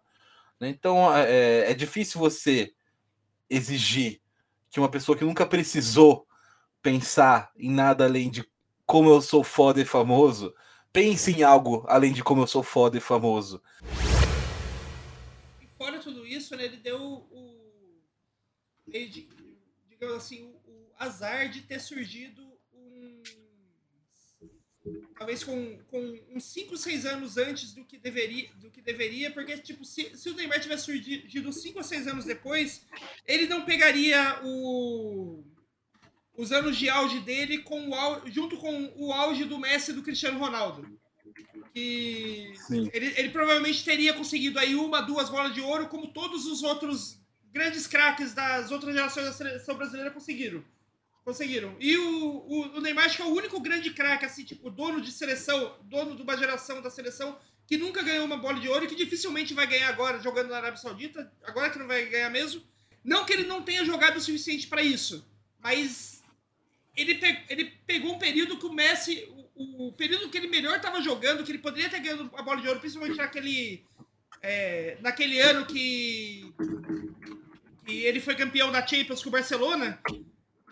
Né? 0.58 0.68
Então 0.68 1.14
é, 1.14 1.70
é 1.70 1.74
difícil 1.74 2.18
você 2.18 2.72
exigir 3.50 4.20
que 4.70 4.80
uma 4.80 4.88
pessoa 4.88 5.18
que 5.18 5.24
nunca 5.24 5.44
precisou 5.44 6.26
pensar 6.80 7.50
em 7.56 7.70
nada 7.70 8.04
além 8.04 8.30
de 8.30 8.44
como 8.86 9.10
eu 9.10 9.20
sou 9.20 9.44
foda 9.44 9.80
e 9.80 9.84
famoso 9.84 10.54
pense 10.92 11.30
em 11.32 11.42
algo 11.42 11.84
além 11.88 12.12
de 12.12 12.24
como 12.24 12.42
eu 12.42 12.46
sou 12.46 12.62
foda 12.62 12.96
e 12.96 13.00
famoso 13.00 13.62
fora 15.86 16.00
tudo 16.00 16.26
isso, 16.26 16.56
né, 16.56 16.64
ele 16.64 16.78
deu 16.78 17.00
o. 17.00 18.02
Digamos 19.88 20.16
assim, 20.16 20.42
o, 20.42 20.70
o, 20.70 20.92
azar 20.98 21.48
de 21.48 21.62
ter 21.62 21.80
surgido 21.80 22.42
um. 22.72 23.22
Talvez 25.16 25.44
com, 25.44 25.78
com 25.84 26.20
uns 26.30 26.44
5, 26.44 26.76
6 26.76 27.06
anos 27.06 27.36
antes 27.36 27.72
do 27.72 27.84
que 27.84 27.98
deveria, 27.98 28.52
do 28.54 28.70
que 28.70 28.80
deveria 28.80 29.30
porque, 29.30 29.56
tipo, 29.58 29.84
se, 29.84 30.16
se 30.16 30.28
o 30.28 30.34
Neymar 30.34 30.60
tivesse 30.60 30.84
surgido 30.84 31.52
5 31.52 31.78
ou 31.78 31.84
6 31.84 32.08
anos 32.08 32.24
depois, 32.24 32.86
ele 33.26 33.46
não 33.46 33.64
pegaria 33.64 34.40
o 34.44 35.44
os 36.36 36.52
anos 36.52 36.76
de 36.76 36.90
auge 36.90 37.20
dele 37.20 37.62
com 37.62 37.88
o, 37.88 38.28
junto 38.28 38.58
com 38.58 38.92
o 38.96 39.10
auge 39.10 39.46
do 39.46 39.58
Messi 39.58 39.90
e 39.90 39.94
do 39.94 40.02
Cristiano 40.02 40.38
Ronaldo 40.38 40.86
que 41.72 42.52
ele, 42.92 43.12
ele, 43.16 43.28
provavelmente 43.30 43.84
teria 43.84 44.14
conseguido 44.14 44.58
aí 44.58 44.74
uma, 44.74 45.00
duas 45.02 45.28
bolas 45.28 45.52
de 45.54 45.60
ouro, 45.60 45.88
como 45.88 46.08
todos 46.08 46.46
os 46.46 46.62
outros 46.62 47.18
grandes 47.52 47.86
craques 47.86 48.32
das 48.32 48.70
outras 48.70 48.94
gerações 48.94 49.26
da 49.26 49.32
seleção 49.32 49.76
brasileira 49.76 50.10
conseguiram. 50.10 50.64
Conseguiram. 51.24 51.76
E 51.80 51.96
o, 51.96 52.36
o, 52.46 52.76
o 52.76 52.80
Neymar 52.80 53.06
acho 53.06 53.16
que 53.16 53.22
é 53.22 53.24
o 53.24 53.34
único 53.34 53.58
grande 53.60 53.90
craque, 53.90 54.24
assim, 54.24 54.44
tipo, 54.44 54.70
dono 54.70 55.00
de 55.00 55.10
seleção, 55.10 55.76
dono 55.82 56.14
de 56.14 56.22
uma 56.22 56.36
geração 56.36 56.80
da 56.80 56.88
seleção, 56.88 57.38
que 57.66 57.76
nunca 57.76 58.02
ganhou 58.02 58.24
uma 58.24 58.36
bola 58.36 58.60
de 58.60 58.68
ouro 58.68 58.84
e 58.84 58.88
que 58.88 58.94
dificilmente 58.94 59.52
vai 59.52 59.66
ganhar 59.66 59.88
agora 59.88 60.20
jogando 60.20 60.50
na 60.50 60.56
Arábia 60.56 60.76
Saudita, 60.76 61.32
agora 61.42 61.68
que 61.70 61.78
não 61.78 61.86
vai 61.86 62.06
ganhar 62.06 62.30
mesmo. 62.30 62.62
Não 63.02 63.24
que 63.24 63.32
ele 63.32 63.44
não 63.44 63.62
tenha 63.62 63.84
jogado 63.84 64.16
o 64.16 64.20
suficiente 64.20 64.66
para 64.68 64.82
isso, 64.82 65.28
mas 65.60 66.22
ele, 66.96 67.16
pe 67.16 67.44
ele 67.48 67.64
pegou 67.86 68.14
um 68.14 68.18
período 68.18 68.58
que 68.58 68.66
o 68.66 68.72
Messi, 68.72 69.28
o, 69.56 69.92
período 69.92 70.28
que 70.28 70.36
ele 70.36 70.48
melhor 70.48 70.76
estava 70.76 71.00
jogando, 71.00 71.42
que 71.42 71.50
ele 71.50 71.58
poderia 71.58 71.88
ter 71.88 72.00
ganhado 72.00 72.30
a 72.36 72.42
bola 72.42 72.60
de 72.60 72.68
ouro, 72.68 72.80
principalmente 72.80 73.16
naquele, 73.16 73.84
é, 74.42 74.98
naquele 75.00 75.40
ano 75.40 75.64
que, 75.64 76.52
que 77.84 78.04
ele 78.04 78.20
foi 78.20 78.34
campeão 78.34 78.70
da 78.70 78.86
Champions 78.86 79.22
com 79.22 79.30
o 79.30 79.32
Barcelona. 79.32 79.98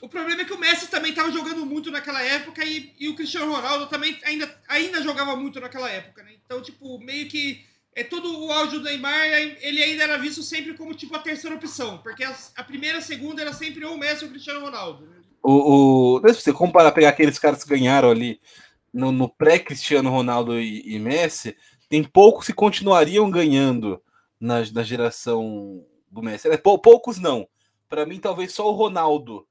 O 0.02 0.08
problema 0.08 0.42
é 0.42 0.44
que 0.44 0.52
o 0.52 0.58
Messi 0.58 0.88
também 0.88 1.10
estava 1.10 1.32
jogando 1.32 1.64
muito 1.64 1.90
naquela 1.90 2.22
época 2.22 2.62
e, 2.62 2.92
e, 2.98 3.08
o 3.08 3.14
Cristiano 3.14 3.50
Ronaldo 3.50 3.86
também 3.86 4.18
ainda, 4.24 4.54
ainda 4.68 5.02
jogava 5.02 5.34
muito 5.34 5.58
naquela 5.60 5.90
época, 5.90 6.22
né? 6.22 6.32
Então, 6.44 6.60
tipo, 6.60 6.98
meio 6.98 7.26
que 7.26 7.64
é 7.96 8.04
todo 8.04 8.44
o 8.44 8.52
áudio 8.52 8.80
do 8.80 8.84
Neymar, 8.84 9.24
ele 9.60 9.82
ainda 9.82 10.02
era 10.02 10.18
visto 10.18 10.42
sempre 10.42 10.74
como 10.74 10.92
tipo 10.92 11.14
a 11.16 11.20
terceira 11.20 11.56
opção, 11.56 11.98
porque 11.98 12.24
a, 12.24 12.36
a 12.56 12.64
primeira 12.64 12.98
a 12.98 13.02
segunda 13.02 13.40
era 13.40 13.52
sempre 13.52 13.84
ou 13.84 13.94
o 13.94 13.98
Messi 13.98 14.24
ou 14.24 14.28
o 14.28 14.32
Cristiano 14.32 14.60
Ronaldo. 14.60 15.06
Né? 15.06 15.16
O, 15.42 16.20
o, 16.20 16.28
se 16.28 16.40
você 16.40 16.52
comparar, 16.52 16.92
pegar 16.92 17.10
aqueles 17.10 17.38
caras 17.38 17.62
que 17.62 17.70
ganharam 17.70 18.10
ali 18.10 18.40
no, 18.94 19.10
no 19.10 19.28
pré-Cristiano 19.28 20.08
Ronaldo 20.08 20.58
e, 20.58 20.94
e, 20.94 20.98
Messi, 21.00 21.56
tem 21.88 22.04
poucos 22.04 22.46
que 22.46 22.52
continuariam 22.52 23.28
ganhando 23.28 24.00
na, 24.38 24.60
na 24.72 24.82
geração 24.84 25.84
do 26.08 26.22
Messi. 26.22 26.48
É, 26.48 26.56
poucos 26.56 27.18
não. 27.18 27.48
Para 27.88 28.06
mim, 28.06 28.20
talvez 28.20 28.54
só 28.54 28.70
o 28.70 28.76
Ronaldo, 28.76 29.46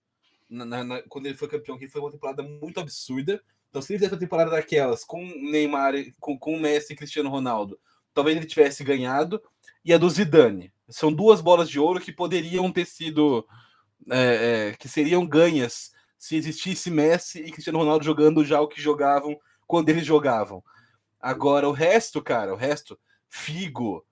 na, 0.50 0.66
na, 0.66 1.02
quando 1.04 1.26
ele 1.26 1.36
foi 1.36 1.50
campeão, 1.50 1.78
que 1.78 1.90
foi 1.90 2.00
uma 2.00 2.12
temporada 2.12 2.42
muito 2.42 2.80
absurda. 2.80 3.44
Então, 3.70 3.82
se 3.82 3.92
ele 3.92 4.00
fizesse 4.00 4.14
uma 4.14 4.20
temporada 4.20 4.52
daquelas 4.52 5.04
com 5.04 5.22
Neymar, 5.22 5.94
com, 6.22 6.40
com 6.40 6.58
Messi 6.58 6.94
e 6.94 6.96
Cristiano 6.96 7.30
Ronaldo, 7.30 7.78
talvez 8.14 8.38
ele 8.38 8.46
tivesse 8.46 8.82
ganhado, 8.84 9.42
e 9.84 9.94
a 9.94 9.98
do 9.98 10.10
Zidane. 10.10 10.72
São 10.88 11.12
duas 11.12 11.42
bolas 11.42 11.70
de 11.70 11.80
ouro 11.80 12.00
que 12.00 12.14
poderiam 12.14 12.72
ter 12.72 12.86
sido. 12.86 13.46
É, 14.10 14.70
é, 14.72 14.74
que 14.74 14.90
seriam 14.90 15.26
ganhas 15.26 15.94
se 16.24 16.38
existisse 16.38 16.90
Messi 16.90 17.40
e 17.40 17.52
Cristiano 17.52 17.80
Ronaldo 17.80 18.06
jogando 18.06 18.46
já 18.46 18.62
o 18.62 18.68
que 18.70 18.82
jogavam 18.82 19.38
quando 19.68 19.90
eles 19.90 20.06
jogavam. 20.06 20.64
Agora, 21.20 21.68
o 21.68 21.74
resto, 21.74 22.22
cara, 22.22 22.54
o 22.54 22.56
resto, 22.56 22.98
Figo, 23.28 24.06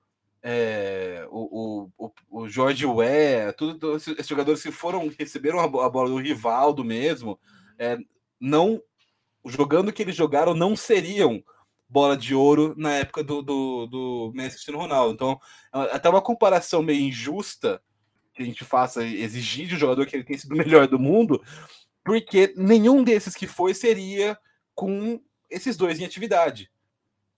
é, 0.43 1.25
o, 1.31 1.89
o, 1.97 2.11
o 2.29 2.49
Jorge 2.49 2.85
Ué, 2.85 3.53
tudo, 3.53 3.95
esses 3.95 4.27
jogadores 4.27 4.61
que 4.61 4.73
foram 4.73 5.09
receberam 5.17 5.61
a, 5.61 5.67
bola 5.89 6.09
do 6.09 6.17
Rivaldo 6.17 6.83
mesmo, 6.83 7.39
é, 7.79 7.97
não 8.37 8.83
jogando 9.45 9.93
que 9.93 10.01
eles 10.01 10.15
jogaram, 10.15 10.53
não 10.53 10.75
seriam 10.75 11.41
bola 11.87 12.17
de 12.17 12.35
ouro 12.35 12.73
na 12.75 12.91
época 12.91 13.23
do, 13.23 13.41
do, 13.41 13.87
do 13.87 14.31
Messi 14.35 14.55
Cristiano 14.55 14.79
Ronaldo. 14.79 15.13
Então, 15.13 15.39
é 15.73 15.95
até 15.95 16.09
uma 16.09 16.21
comparação 16.21 16.83
meio 16.83 16.99
injusta 16.99 17.81
que 18.33 18.43
a 18.43 18.45
gente 18.45 18.65
faça 18.65 19.01
exigir 19.01 19.67
de 19.67 19.75
um 19.75 19.79
jogador 19.79 20.05
que 20.05 20.13
ele 20.13 20.25
tenha 20.25 20.39
sido 20.39 20.53
o 20.53 20.57
melhor 20.57 20.87
do 20.87 20.99
mundo, 20.99 21.41
porque 22.03 22.53
nenhum 22.55 23.03
desses 23.03 23.35
que 23.35 23.47
foi 23.47 23.73
seria 23.73 24.37
com 24.73 25.21
esses 25.49 25.77
dois 25.77 25.99
em 25.99 26.05
atividade. 26.05 26.71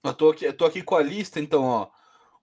Eu 0.03 0.13
tô 0.13 0.29
aqui, 0.29 0.46
eu 0.46 0.53
tô 0.53 0.65
aqui 0.65 0.82
com 0.82 0.96
a 0.96 1.01
lista, 1.01 1.39
então, 1.39 1.63
ó. 1.63 1.89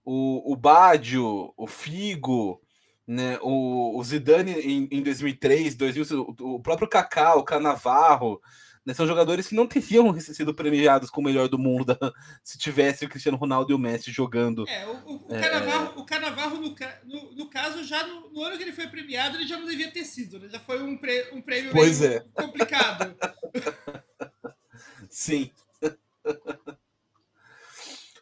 O, 0.03 0.53
o 0.53 0.55
Badio, 0.55 1.53
o 1.55 1.67
Figo, 1.67 2.59
né, 3.05 3.37
o, 3.41 3.99
o 3.99 4.03
Zidane 4.03 4.53
em, 4.53 4.87
em 4.89 5.03
2003, 5.03 5.75
2000, 5.75 6.35
o, 6.39 6.55
o 6.55 6.59
próprio 6.59 6.87
Kaká, 6.87 7.35
o 7.35 7.43
Canavarro, 7.43 8.41
né? 8.85 8.93
São 8.93 9.05
jogadores 9.05 9.47
que 9.47 9.55
não 9.55 9.67
teriam 9.67 10.19
sido 10.19 10.53
premiados 10.53 11.09
com 11.09 11.21
o 11.21 11.23
melhor 11.23 11.47
do 11.47 11.57
mundo 11.57 11.85
da, 11.85 11.97
se 12.43 12.57
tivesse 12.57 13.05
o 13.05 13.09
Cristiano 13.09 13.37
Ronaldo 13.37 13.71
e 13.71 13.75
o 13.75 13.79
Messi 13.79 14.11
jogando. 14.11 14.67
É, 14.67 14.85
o, 14.87 14.91
o, 14.91 15.27
o 15.27 15.35
é, 15.35 15.39
Canavarro, 15.39 15.99
o 15.99 16.05
Canavarro 16.05 16.57
no, 16.57 16.75
no, 17.05 17.35
no, 17.35 17.49
caso, 17.49 17.83
já 17.83 18.05
no, 18.05 18.29
no, 18.31 18.43
ano 18.43 18.57
que 18.57 18.63
ele 18.63 18.73
foi 18.73 18.87
premiado, 18.87 19.37
ele 19.37 19.47
já 19.47 19.57
não 19.57 19.67
devia 19.67 19.91
ter 19.91 20.03
sido, 20.03 20.39
né? 20.39 20.49
Já 20.49 20.59
foi 20.59 20.81
um, 20.81 20.97
pre, 20.97 21.29
um 21.31 21.41
prêmio 21.41 21.71
pois 21.71 22.01
é. 22.01 22.19
complicado. 22.33 23.15
Sim. 25.09 25.51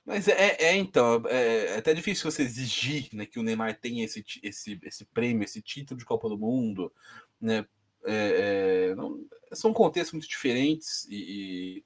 Mas 0.05 0.27
é, 0.27 0.57
é 0.59 0.75
então, 0.75 1.21
é, 1.27 1.65
é, 1.65 1.77
até 1.77 1.93
difícil 1.93 2.29
você 2.29 2.41
exigir 2.41 3.09
né, 3.13 3.27
que 3.27 3.37
o 3.37 3.43
Neymar 3.43 3.79
tenha 3.79 4.03
esse, 4.03 4.25
esse, 4.41 4.79
esse 4.81 5.05
prêmio, 5.05 5.43
esse 5.43 5.61
título 5.61 5.99
de 5.99 6.05
Copa 6.05 6.27
do 6.27 6.35
Mundo, 6.35 6.91
né? 7.39 7.63
É, 8.05 8.89
é, 8.91 8.95
não, 8.95 9.25
são 9.53 9.73
contextos 9.73 10.13
muito 10.13 10.27
diferentes 10.27 11.05
e, 11.09 11.15
e, 11.15 11.83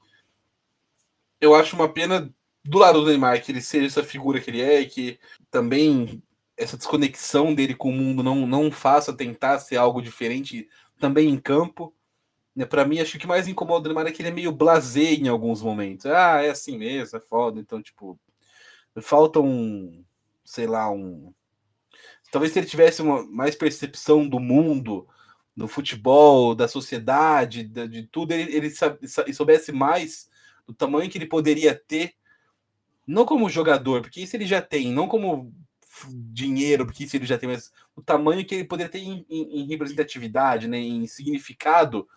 eu 1.42 1.56
acho 1.56 1.76
uma 1.76 1.92
pena 1.92 2.34
do 2.64 2.78
lado 2.78 3.02
do 3.02 3.08
Neymar 3.08 3.44
que 3.44 3.52
ele 3.52 3.62
seja 3.62 3.88
essa 3.88 4.04
figura 4.04 4.40
que 4.40 4.50
ele 4.50 4.62
é 4.62 4.82
e 4.82 4.88
que 4.88 5.20
também 5.52 6.24
essa 6.56 6.78
desconexão 6.78 7.54
dele 7.54 7.76
com 7.76 7.90
o 7.90 7.94
mundo 7.94 8.24
não, 8.24 8.48
não 8.48 8.72
faça 8.72 9.12
tentar 9.12 9.60
ser 9.60 9.76
algo 9.76 10.02
diferente 10.02 10.70
também 11.00 11.30
em 11.30 11.38
campo. 11.38 11.94
Né, 12.56 12.66
para 12.66 12.86
mim, 12.86 13.00
acho 13.00 13.12
que 13.12 13.18
o 13.18 13.22
que 13.22 13.28
mais 13.28 13.48
incomoda 13.48 13.90
o 13.90 13.94
Neymar 13.94 14.08
é 14.08 14.12
que 14.12 14.22
ele 14.22 14.30
é 14.30 14.32
meio 14.34 14.52
blasé 14.52 15.14
em 15.14 15.28
alguns 15.28 15.62
momentos. 15.62 16.06
Ah, 16.06 16.42
é 16.42 16.50
assim 16.52 16.78
mesmo, 16.78 17.18
é 17.18 17.22
foda. 17.22 17.60
Então, 17.60 17.82
tipo, 17.82 18.20
falta 19.02 19.40
um, 19.40 20.04
sei 20.46 20.68
lá, 20.68 20.90
um. 20.92 21.34
Talvez 22.32 22.54
se 22.54 22.60
ele 22.60 22.68
tivesse 22.68 23.02
uma 23.02 23.24
mais 23.26 23.56
percepção 23.56 24.28
do 24.28 24.40
mundo, 24.40 25.08
do 25.56 25.68
futebol, 25.68 26.56
da 26.56 26.68
sociedade, 26.68 27.64
de, 27.64 27.88
de 27.88 28.04
tudo, 28.04 28.32
ele, 28.32 28.56
ele 28.56 29.34
soubesse 29.34 29.72
mais 29.72 30.30
do 30.68 30.74
tamanho 30.74 31.10
que 31.10 31.18
ele 31.18 31.26
poderia 31.26 31.76
ter, 31.76 32.14
não 33.06 33.26
como 33.26 33.50
jogador, 33.50 34.02
porque 34.02 34.22
isso 34.22 34.36
ele 34.36 34.46
já 34.46 34.62
tem, 34.62 34.92
não 34.92 35.08
como 35.08 35.54
dinheiro, 36.32 36.86
porque 36.86 37.04
isso 37.04 37.16
ele 37.16 37.26
já 37.26 37.38
tem, 37.38 37.50
mas 37.50 37.72
o 37.96 38.02
tamanho 38.02 38.46
que 38.46 38.56
ele 38.56 38.64
poderia 38.66 38.92
ter 38.92 39.00
em, 39.00 39.26
em, 39.30 39.62
em 39.62 39.68
representatividade, 39.68 40.68
né, 40.68 40.80
em 40.80 41.06
significado 41.06 42.08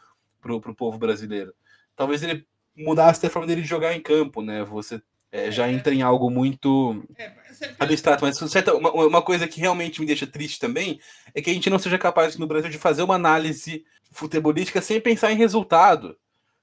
para 0.40 0.54
o 0.54 0.74
povo 0.74 0.96
brasileiro. 0.96 1.52
Talvez 1.94 2.22
ele 2.22 2.46
mudasse 2.76 3.26
a 3.26 3.30
forma 3.30 3.46
dele 3.46 3.62
de 3.62 3.68
jogar 3.68 3.94
em 3.94 4.02
campo, 4.02 4.42
né? 4.42 4.62
Você 4.64 5.02
é, 5.36 5.50
já 5.50 5.70
entra 5.70 5.94
em 5.94 6.00
algo 6.00 6.30
muito 6.30 7.04
é, 7.18 7.30
abstrato, 7.78 8.24
mas 8.24 8.38
certa, 8.50 8.74
uma, 8.74 8.90
uma, 8.90 9.20
coisa 9.20 9.46
que 9.46 9.60
realmente 9.60 10.00
me 10.00 10.06
deixa 10.06 10.26
triste 10.26 10.58
também 10.58 10.98
é 11.34 11.42
que 11.42 11.50
a 11.50 11.52
gente 11.52 11.68
não 11.68 11.78
seja 11.78 11.98
capaz 11.98 12.38
no 12.38 12.46
Brasil 12.46 12.70
de 12.70 12.78
fazer 12.78 13.02
uma 13.02 13.16
análise 13.16 13.84
futebolística 14.10 14.80
sem 14.80 14.98
pensar 14.98 15.30
em 15.30 15.36
resultado. 15.36 16.16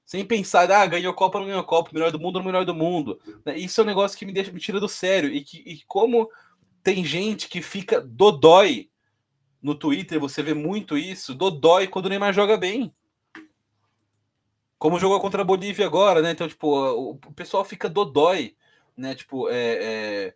Sem 0.04 0.24
pensar, 0.24 0.70
ah, 0.70 0.84
ganhou 0.84 1.14
Copa, 1.14 1.38
não 1.38 1.46
ganhou 1.46 1.64
Copa, 1.64 1.90
melhor 1.94 2.10
do 2.10 2.18
mundo, 2.18 2.38
não 2.38 2.44
melhor 2.44 2.64
do 2.64 2.74
mundo. 2.74 3.18
Né, 3.46 3.56
isso 3.56 3.80
é 3.80 3.84
um 3.84 3.86
negócio 3.86 4.18
que 4.18 4.26
me 4.26 4.32
deixa 4.32 4.50
me 4.50 4.60
tira 4.60 4.80
do 4.80 4.88
sério. 4.88 5.30
E 5.30 5.42
que 5.42 5.58
e 5.64 5.80
como 5.86 6.28
tem 6.82 7.04
gente 7.04 7.48
que 7.48 7.62
fica 7.62 8.00
dodói 8.00 8.90
no 9.62 9.74
Twitter, 9.74 10.18
você 10.18 10.42
vê 10.42 10.52
muito 10.52 10.98
isso, 10.98 11.32
dodói 11.32 11.86
quando 11.86 12.06
o 12.06 12.08
Neymar 12.08 12.34
joga 12.34 12.56
bem. 12.56 12.92
Como 14.78 14.98
jogou 14.98 15.18
contra 15.20 15.40
a 15.40 15.44
Bolívia 15.44 15.86
agora, 15.86 16.20
né? 16.20 16.32
Então, 16.32 16.46
tipo, 16.46 16.68
o 16.68 17.32
pessoal 17.34 17.64
fica 17.64 17.88
dodói 17.88 18.54
né? 18.96 19.14
Tipo, 19.14 19.48
é, 19.48 19.54
é, 19.54 20.34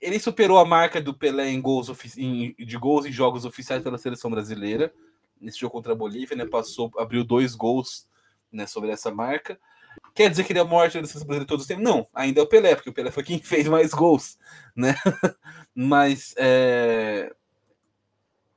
ele 0.00 0.18
superou 0.18 0.58
a 0.58 0.64
marca 0.64 1.00
do 1.00 1.14
Pelé 1.14 1.50
em 1.50 1.60
gols 1.60 1.90
em, 2.16 2.54
de 2.58 2.76
gols 2.76 3.06
em 3.06 3.12
jogos 3.12 3.44
oficiais 3.44 3.82
pela 3.82 3.98
seleção 3.98 4.30
brasileira 4.30 4.92
nesse 5.40 5.58
jogo 5.58 5.72
contra 5.72 5.92
a 5.92 5.96
Bolívia, 5.96 6.36
né? 6.36 6.46
Passou, 6.46 6.90
abriu 6.98 7.24
dois 7.24 7.54
gols, 7.54 8.08
né? 8.50 8.66
Sobre 8.66 8.90
essa 8.90 9.10
marca. 9.10 9.58
Quer 10.14 10.30
dizer 10.30 10.44
que 10.44 10.52
ele 10.52 10.58
é 10.58 10.64
morte 10.64 11.00
da 11.00 11.06
seleção 11.06 11.26
brasileira 11.26 11.46
todos 11.46 11.64
os 11.64 11.68
tempos? 11.68 11.84
Não, 11.84 12.06
ainda 12.14 12.40
é 12.40 12.42
o 12.42 12.46
Pelé, 12.46 12.74
porque 12.74 12.90
o 12.90 12.92
Pelé 12.92 13.10
foi 13.10 13.22
quem 13.22 13.38
fez 13.42 13.68
mais 13.68 13.92
gols, 13.92 14.38
né? 14.74 14.94
Mas 15.74 16.34
é... 16.38 17.34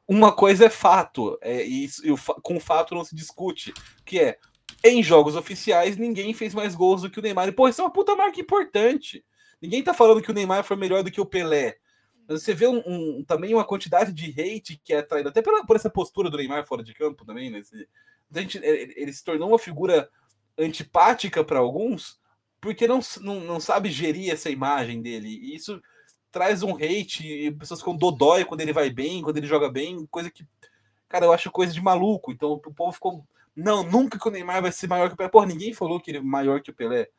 uma 0.08 0.32
coisa 0.32 0.66
é 0.66 0.70
fato, 0.70 1.38
é 1.42 1.62
isso, 1.62 2.06
e 2.06 2.12
o, 2.12 2.18
com 2.42 2.60
fato 2.60 2.96
não 2.96 3.04
se 3.04 3.16
discute, 3.16 3.74
que 4.06 4.20
é 4.20 4.38
em 4.84 5.04
jogos 5.04 5.36
oficiais 5.36 5.98
ninguém 5.98 6.34
fez 6.34 6.54
mais 6.54 6.76
gols 6.76 7.02
do 7.02 7.10
que 7.10 7.20
o 7.20 7.22
Neymar. 7.22 7.50
E, 7.50 7.52
pô, 7.52 7.68
isso 7.68 7.82
é 7.82 7.84
uma 7.84 7.92
puta 7.92 8.16
marca 8.16 8.40
importante. 8.40 9.24
Ninguém 9.62 9.84
tá 9.84 9.94
falando 9.94 10.22
que 10.22 10.32
o 10.32 10.34
Neymar 10.34 10.64
foi 10.64 10.76
melhor 10.78 11.04
do 11.04 11.12
que 11.12 11.22
o 11.22 11.26
Pelé. 11.26 11.78
Você 12.28 12.54
vê 12.54 12.68
um, 12.68 12.82
um, 12.86 13.24
também 13.24 13.54
uma 13.54 13.66
quantidade 13.66 14.14
de 14.14 14.30
hate 14.30 14.80
que 14.84 14.94
é 14.94 15.00
atraída, 15.00 15.30
até 15.30 15.42
pela, 15.42 15.66
por 15.66 15.76
essa 15.76 15.90
postura 15.90 16.30
do 16.30 16.38
Neymar 16.38 16.66
fora 16.68 16.84
de 16.84 16.94
campo 16.94 17.26
também, 17.26 17.50
né? 17.50 17.62
a 18.32 18.40
gente, 18.40 18.58
ele, 18.60 18.94
ele, 18.96 19.12
se 19.12 19.24
tornou 19.24 19.50
uma 19.50 19.58
figura 19.58 20.08
antipática 20.58 21.44
para 21.44 21.58
alguns, 21.58 22.20
porque 22.62 22.88
não, 22.88 23.00
não, 23.22 23.40
não 23.40 23.60
sabe 23.60 23.90
gerir 23.90 24.32
essa 24.32 24.50
imagem 24.50 25.02
dele. 25.02 25.28
E 25.28 25.56
isso 25.56 25.82
traz 26.32 26.62
um 26.62 26.76
hate, 26.76 27.26
e 27.28 27.52
pessoas 27.52 27.80
ficam 27.80 27.96
dodói 27.96 28.46
quando 28.46 28.62
ele 28.62 28.74
vai 28.74 28.92
bem, 28.92 29.22
quando 29.24 29.38
ele 29.38 29.48
joga 29.48 29.70
bem, 29.70 30.06
coisa 30.08 30.30
que, 30.30 30.46
cara, 31.08 31.26
eu 31.26 31.34
acho 31.34 31.52
coisa 31.52 31.74
de 31.74 31.82
maluco. 31.82 32.32
Então 32.32 32.52
o 32.52 32.60
povo 32.60 32.92
ficou. 32.92 33.26
Não, 33.56 33.84
nunca 33.84 34.20
que 34.20 34.28
o 34.28 34.32
Neymar 34.32 34.62
vai 34.62 34.72
ser 34.72 34.88
maior 34.88 35.08
que 35.08 35.16
o 35.16 35.18
Pelé. 35.18 35.30
Porra, 35.30 35.48
ninguém 35.48 35.74
falou 35.74 36.00
que 36.00 36.12
ele 36.12 36.20
é 36.20 36.22
maior 36.22 36.62
que 36.62 36.70
o 36.70 36.76
Pelé. 36.76 37.10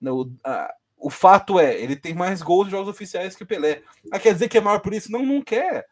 Não, 0.00 0.32
a, 0.44 0.74
o 1.00 1.10
fato 1.10 1.58
é, 1.58 1.80
ele 1.80 1.96
tem 1.96 2.14
mais 2.14 2.42
gols 2.42 2.68
em 2.68 2.70
jogos 2.70 2.88
oficiais 2.88 3.34
que 3.34 3.42
o 3.42 3.46
Pelé. 3.46 3.82
Ah, 4.12 4.18
quer 4.18 4.32
dizer 4.32 4.48
que 4.48 4.58
é 4.58 4.60
maior 4.60 4.80
por 4.80 4.92
isso? 4.92 5.10
Não, 5.10 5.24
não 5.24 5.40
quer. 5.40 5.86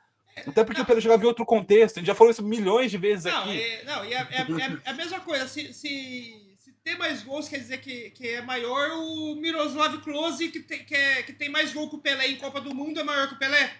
Até 0.46 0.62
porque 0.62 0.78
não. 0.78 0.84
o 0.84 0.86
Pelé 0.86 1.00
jogava 1.00 1.24
em 1.24 1.26
outro 1.26 1.46
contexto. 1.46 1.96
A 1.96 2.00
gente 2.00 2.06
já 2.06 2.14
falou 2.14 2.30
isso 2.30 2.42
milhões 2.42 2.90
de 2.90 2.98
vezes 2.98 3.24
não, 3.24 3.40
aqui. 3.40 3.60
É, 3.60 3.84
não, 3.84 4.04
e 4.04 4.12
é, 4.12 4.16
é, 4.16 4.36
é, 4.36 4.80
é, 4.84 4.90
a 4.90 4.92
mesma 4.92 5.20
coisa. 5.20 5.48
Se, 5.48 5.72
se, 5.72 6.56
se 6.58 6.72
tem 6.84 6.96
mais 6.96 7.22
gols, 7.22 7.48
quer 7.48 7.58
dizer 7.58 7.78
que, 7.78 8.10
que 8.10 8.28
é 8.28 8.42
maior. 8.42 8.90
O 8.98 9.34
Miroslav 9.36 9.98
Klose, 10.02 10.50
que 10.50 10.60
tem, 10.60 10.84
que, 10.84 10.94
é, 10.94 11.22
que 11.22 11.32
tem 11.32 11.48
mais 11.48 11.72
gol 11.72 11.88
que 11.88 11.96
o 11.96 12.00
Pelé 12.00 12.28
em 12.28 12.36
Copa 12.36 12.60
do 12.60 12.74
Mundo, 12.74 13.00
é 13.00 13.02
maior 13.02 13.28
que 13.28 13.34
o 13.34 13.38
Pelé? 13.38 13.72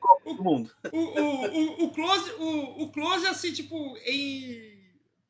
Copa 0.00 0.34
do 0.34 0.42
Mundo. 0.42 0.70
O, 0.92 0.98
o, 0.98 1.46
o, 1.46 1.84
o, 1.84 1.90
Klose, 1.90 2.30
o, 2.32 2.82
o 2.82 2.90
Klose, 2.90 3.26
assim, 3.26 3.52
tipo, 3.52 3.96
em 4.04 4.74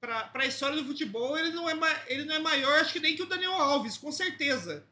para 0.01 0.31
a 0.43 0.47
história 0.47 0.77
do 0.77 0.85
futebol, 0.85 1.37
ele 1.37 1.51
não, 1.51 1.69
é, 1.69 1.75
ele 2.07 2.25
não 2.25 2.35
é 2.35 2.39
maior, 2.39 2.81
acho 2.81 2.93
que 2.93 3.01
nem 3.01 3.17
que 3.17 3.23
o 3.23 3.27
Daniel 3.27 3.55
Alves, 3.55 3.97
com 3.97 4.13
certeza. 4.13 4.87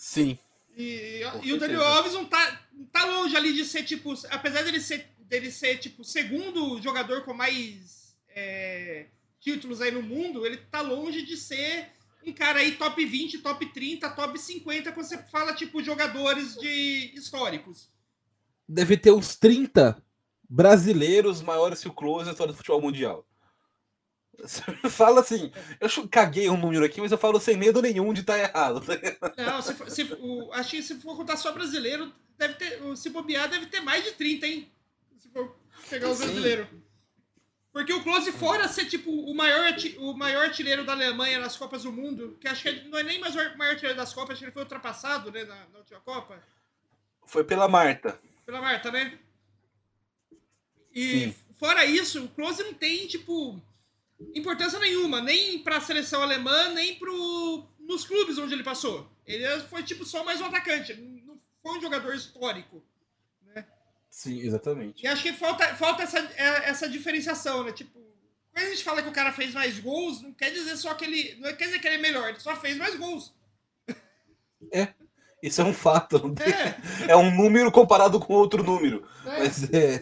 Sim. 0.00 0.38
E, 0.74 1.20
e 1.42 1.52
o 1.52 1.58
Daniel 1.58 1.84
Alves 1.84 2.14
não 2.14 2.24
tá, 2.24 2.58
tá 2.90 3.04
longe 3.04 3.36
ali 3.36 3.52
de 3.52 3.66
ser, 3.66 3.82
tipo, 3.82 4.14
apesar 4.30 4.62
dele 4.62 4.80
ser, 4.80 5.10
dele 5.18 5.50
ser 5.50 5.76
tipo, 5.76 6.02
segundo 6.02 6.80
jogador 6.80 7.22
com 7.22 7.34
mais 7.34 8.16
é, 8.30 9.08
títulos 9.38 9.82
aí 9.82 9.90
no 9.90 10.00
mundo, 10.00 10.46
ele 10.46 10.56
tá 10.56 10.80
longe 10.80 11.20
de 11.20 11.36
ser 11.36 11.90
um 12.26 12.32
cara 12.32 12.60
aí 12.60 12.76
top 12.76 13.04
20, 13.04 13.40
top 13.40 13.66
30, 13.66 14.08
top 14.08 14.38
50, 14.38 14.90
quando 14.92 15.06
você 15.06 15.18
fala, 15.24 15.54
tipo, 15.54 15.82
jogadores 15.82 16.54
de 16.56 17.12
históricos. 17.14 17.90
Deve 18.66 18.96
ter 18.96 19.10
uns 19.10 19.36
30 19.36 20.02
brasileiros 20.48 21.42
maiores 21.42 21.82
que 21.82 21.88
o 21.88 21.92
Close 21.92 22.24
na 22.24 22.32
história 22.32 22.54
do 22.54 22.56
futebol 22.56 22.80
mundial. 22.80 23.26
Fala 24.90 25.20
assim, 25.20 25.52
eu 25.80 25.88
caguei 26.08 26.48
um 26.48 26.56
número 26.56 26.84
aqui, 26.84 27.00
mas 27.00 27.12
eu 27.12 27.18
falo 27.18 27.40
sem 27.40 27.56
medo 27.56 27.82
nenhum 27.82 28.12
de 28.12 28.20
estar 28.20 28.34
tá 28.34 28.38
errado. 28.38 28.82
Não, 29.36 29.62
se, 29.62 29.74
for, 29.74 29.90
se 29.90 30.02
o, 30.20 30.52
acho 30.52 30.70
que 30.70 30.82
se 30.82 30.94
for 31.00 31.16
contar 31.16 31.36
só 31.36 31.52
brasileiro, 31.52 32.12
deve 32.38 32.54
ter, 32.54 32.96
se 32.96 33.10
bobear, 33.10 33.48
deve 33.48 33.66
ter 33.66 33.80
mais 33.80 34.04
de 34.04 34.12
30, 34.12 34.46
hein? 34.46 34.72
Se 35.18 35.28
for 35.28 35.56
pegar 35.88 36.10
os 36.10 36.18
brasileiros. 36.18 36.66
Porque 37.72 37.92
o 37.92 38.02
Close, 38.02 38.32
fora 38.32 38.66
ser 38.66 38.86
tipo 38.86 39.10
o 39.10 39.34
maior, 39.34 39.72
o 39.98 40.12
maior 40.12 40.46
artilheiro 40.46 40.84
da 40.84 40.92
Alemanha 40.92 41.38
nas 41.38 41.56
Copas 41.56 41.84
do 41.84 41.92
Mundo, 41.92 42.36
que 42.40 42.48
acho 42.48 42.62
que 42.62 42.88
não 42.88 42.98
é 42.98 43.02
nem 43.04 43.20
mais 43.20 43.34
o 43.34 43.38
maior 43.56 43.72
artilheiro 43.72 43.96
das 43.96 44.12
Copas, 44.12 44.30
acho 44.30 44.40
que 44.40 44.44
ele 44.46 44.52
foi 44.52 44.62
ultrapassado 44.62 45.30
né, 45.30 45.44
na, 45.44 45.66
na 45.68 45.78
última 45.78 46.00
Copa. 46.00 46.42
Foi 47.24 47.44
pela 47.44 47.68
Marta. 47.68 48.20
Pela 48.44 48.60
Marta, 48.60 48.90
né? 48.90 49.16
E 50.92 51.26
Sim. 51.26 51.34
fora 51.60 51.84
isso, 51.84 52.24
o 52.24 52.28
Close 52.28 52.60
não 52.64 52.74
tem, 52.74 53.06
tipo, 53.06 53.62
importância 54.34 54.78
nenhuma, 54.78 55.20
nem 55.20 55.58
para 55.60 55.78
a 55.78 55.80
seleção 55.80 56.22
alemã, 56.22 56.68
nem 56.70 56.96
pro, 56.96 57.66
nos 57.80 58.04
clubes 58.04 58.38
onde 58.38 58.54
ele 58.54 58.62
passou. 58.62 59.10
Ele 59.26 59.46
foi 59.60 59.82
tipo 59.82 60.04
só 60.04 60.24
mais 60.24 60.40
um 60.40 60.46
atacante, 60.46 60.94
não 60.94 61.40
foi 61.62 61.78
um 61.78 61.80
jogador 61.80 62.14
histórico. 62.14 62.82
Né? 63.42 63.66
Sim, 64.08 64.40
exatamente. 64.40 65.04
E 65.04 65.06
acho 65.06 65.22
que 65.22 65.32
falta, 65.32 65.74
falta 65.74 66.02
essa, 66.02 66.18
é, 66.18 66.68
essa 66.68 66.88
diferenciação, 66.88 67.64
né? 67.64 67.72
Tipo, 67.72 68.00
quando 68.52 68.66
a 68.66 68.70
gente 68.70 68.84
fala 68.84 69.02
que 69.02 69.08
o 69.08 69.12
cara 69.12 69.32
fez 69.32 69.54
mais 69.54 69.78
gols, 69.78 70.20
não 70.22 70.32
quer 70.32 70.50
dizer 70.50 70.76
só 70.76 70.94
que 70.94 71.04
ele. 71.04 71.36
Não 71.40 71.54
quer 71.54 71.66
dizer 71.66 71.78
que 71.78 71.86
ele 71.86 71.96
é 71.96 71.98
melhor, 71.98 72.28
ele 72.28 72.40
só 72.40 72.56
fez 72.56 72.76
mais 72.76 72.94
gols. 72.96 73.34
É. 74.72 74.92
Isso 75.42 75.62
é 75.62 75.64
um 75.64 75.72
fato. 75.72 76.34
É, 77.08 77.08
é 77.12 77.16
um 77.16 77.34
número 77.34 77.72
comparado 77.72 78.20
com 78.20 78.34
outro 78.34 78.62
número. 78.62 79.08
É. 79.24 79.38
Mas 79.38 79.72
é. 79.72 80.00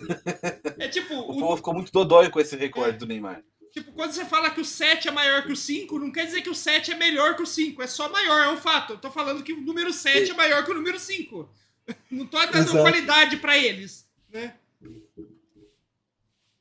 É 0.79 0.89
tipo. 0.89 1.15
O, 1.29 1.37
o 1.37 1.39
povo 1.39 1.57
ficou 1.57 1.75
muito 1.75 1.93
dodói 1.93 2.29
com 2.29 2.41
esse 2.41 2.57
recorde 2.57 2.97
é. 2.97 2.99
do 2.99 3.07
Neymar. 3.07 3.43
Tipo, 3.73 3.93
quando 3.93 4.13
você 4.13 4.25
fala 4.25 4.51
que 4.51 4.61
o 4.61 4.65
7 4.65 5.09
é 5.09 5.11
maior 5.11 5.45
que 5.45 5.53
o 5.53 5.57
5, 5.57 5.99
não 5.99 6.11
quer 6.11 6.27
dizer 6.27 6.43
que 6.43 6.51
o 6.51 6.55
7 6.55 6.93
é 6.93 6.95
melhor 6.97 7.37
que 7.37 7.43
o 7.43 7.47
5. 7.47 7.83
É 7.83 7.87
só 7.87 8.09
maior, 8.11 8.45
é 8.45 8.49
um 8.51 8.57
fato. 8.57 8.95
Eu 8.95 8.99
tô 8.99 9.11
falando 9.11 9.43
que 9.43 9.53
o 9.53 9.61
número 9.61 9.93
7 9.93 10.31
é, 10.31 10.35
maior 10.35 10.65
que 10.65 10.71
o 10.71 10.75
número 10.75 10.99
5. 10.99 11.49
Não 12.11 12.27
tô 12.27 12.39
dando 12.39 12.59
Exato. 12.59 12.79
qualidade 12.79 13.37
para 13.39 13.57
eles, 13.57 14.07
né? 14.31 14.57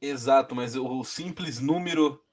Exato, 0.02 0.56
mas 0.56 0.76
o 0.76 1.04
simples 1.04 1.60
número 1.60 2.24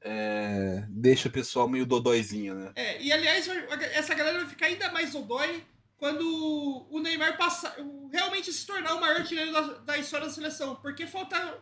é, 0.00 0.84
deixa 0.88 1.28
o 1.28 1.32
pessoal 1.32 1.68
meio 1.68 1.86
dodóizinho, 1.86 2.54
né? 2.54 2.72
É, 2.76 3.02
e 3.02 3.12
aliás, 3.12 3.48
essa 3.92 4.14
galera 4.14 4.38
vai 4.38 4.48
ficar 4.48 4.66
ainda 4.66 4.92
mais 4.92 5.12
dodói 5.12 5.64
quando 5.96 6.86
o 6.90 7.00
Neymar 7.00 7.38
passa, 7.38 7.74
realmente 8.12 8.52
se 8.52 8.66
tornar 8.66 8.94
o 8.94 9.00
maior 9.00 9.16
artilheiro 9.16 9.52
da, 9.52 9.60
da 9.60 9.98
história 9.98 10.26
da 10.26 10.32
seleção. 10.32 10.76
Porque 10.76 11.06
falta 11.06 11.58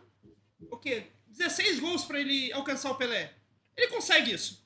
o 0.69 0.77
quê? 0.77 1.07
16 1.33 1.81
gols 1.81 2.05
para 2.05 2.21
ele 2.21 2.53
alcançar 2.53 2.91
o 2.91 2.95
Pelé. 2.95 3.33
Ele 3.77 3.89
consegue 3.89 4.33
isso. 4.33 4.65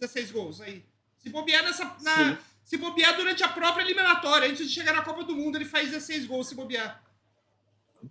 16 0.00 0.30
gols 0.30 0.60
aí. 0.60 0.84
Se 1.18 1.28
bobear 1.28 1.62
nessa. 1.62 1.96
Na, 2.02 2.38
se 2.64 2.76
bobear 2.76 3.16
durante 3.16 3.42
a 3.42 3.48
própria 3.48 3.82
eliminatória, 3.82 4.48
antes 4.48 4.68
de 4.68 4.74
chegar 4.74 4.94
na 4.94 5.02
Copa 5.02 5.24
do 5.24 5.34
Mundo, 5.34 5.56
ele 5.56 5.64
faz 5.64 5.90
16 5.90 6.26
gols 6.26 6.48
se 6.48 6.54
bobear. 6.54 7.02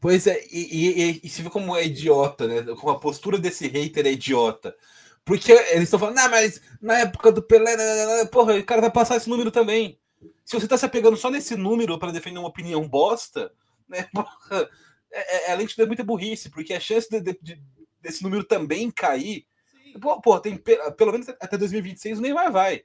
Pois 0.01 0.27
é, 0.27 0.44
e, 0.51 1.20
e, 1.22 1.22
e 1.24 1.30
se 1.30 1.42
vê 1.42 1.50
como 1.50 1.75
é 1.75 1.86
idiota, 1.86 2.48
né? 2.48 2.75
Como 2.75 2.89
a 2.92 3.00
postura 3.00 3.38
desse 3.38 3.68
hater 3.68 4.06
é 4.06 4.12
idiota. 4.12 4.75
Porque 5.24 5.51
eles 5.51 5.84
estão 5.84 6.00
falando, 6.00 6.16
não, 6.16 6.30
mas 6.30 6.62
na 6.82 7.00
época 7.00 7.32
do 7.32 7.42
Pelé, 7.42 7.75
né, 7.75 7.84
né, 7.84 8.06
né, 8.06 8.25
porra, 8.25 8.56
o 8.56 8.63
cara 8.63 8.82
vai 8.82 8.92
passar 8.92 9.18
esse 9.18 9.30
número 9.30 9.51
também. 9.51 10.00
Se 10.46 10.58
você 10.58 10.68
tá 10.68 10.77
se 10.77 10.86
apegando 10.86 11.18
só 11.18 11.30
nesse 11.30 11.56
número 11.56 12.00
para 12.00 12.12
defender 12.12 12.39
uma 12.39 12.48
opinião 12.48 12.88
bosta, 12.88 13.51
né, 13.88 14.08
porra, 14.16 14.70
é, 15.12 15.50
é, 15.50 15.51
além 15.51 15.68
de 15.68 15.75
ter 15.75 15.86
muita 15.86 16.04
burrice, 16.04 16.50
porque 16.50 16.74
a 16.74 16.80
chance 16.80 17.10
de, 17.10 17.22
de, 17.41 17.62
desse 18.01 18.23
número 18.23 18.43
também 18.43 18.91
cair. 18.91 19.45
Pô, 20.01 20.21
pô, 20.21 20.39
tem 20.39 20.57
pelo 20.57 21.12
menos 21.12 21.29
até 21.29 21.57
2026 21.57 22.19
o 22.19 22.21
Neymar 22.21 22.51
vai. 22.51 22.83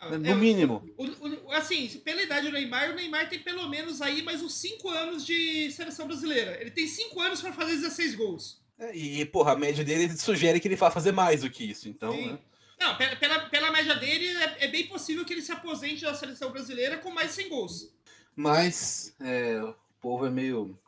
Ah, 0.00 0.16
no 0.16 0.26
é, 0.26 0.34
mínimo. 0.34 0.82
O, 0.96 1.04
o, 1.04 1.52
assim, 1.52 1.86
pela 2.02 2.22
idade 2.22 2.46
do 2.46 2.52
Neymar, 2.52 2.90
o 2.90 2.94
Neymar 2.94 3.28
tem 3.28 3.38
pelo 3.38 3.68
menos 3.68 4.00
aí 4.00 4.22
mais 4.22 4.42
uns 4.42 4.54
5 4.54 4.88
anos 4.88 5.26
de 5.26 5.70
seleção 5.72 6.06
brasileira. 6.06 6.58
Ele 6.58 6.70
tem 6.70 6.86
5 6.86 7.20
anos 7.20 7.42
para 7.42 7.52
fazer 7.52 7.72
16 7.72 8.14
gols. 8.14 8.62
É, 8.78 8.96
e, 8.96 9.26
porra, 9.26 9.52
a 9.52 9.56
média 9.56 9.84
dele 9.84 10.16
sugere 10.16 10.58
que 10.58 10.66
ele 10.66 10.76
vá 10.76 10.90
fazer 10.90 11.12
mais 11.12 11.42
do 11.42 11.50
que 11.50 11.64
isso. 11.64 11.86
Então, 11.86 12.16
né? 12.16 12.38
Não, 12.80 12.96
pela, 12.96 13.16
pela, 13.16 13.40
pela 13.40 13.70
média 13.70 13.94
dele, 13.94 14.26
é, 14.26 14.64
é, 14.64 14.68
bem 14.68 14.86
possível 14.86 15.22
que 15.22 15.34
ele 15.34 15.42
se 15.42 15.52
aposente 15.52 16.02
da 16.02 16.14
seleção 16.14 16.50
brasileira 16.50 16.96
com 16.96 17.10
mais 17.10 17.32
100 17.32 17.50
gols. 17.50 17.94
Mas 18.34 19.14
é, 19.20 19.62
o 19.62 19.74
povo 20.00 20.24
é 20.24 20.30
meio 20.30 20.78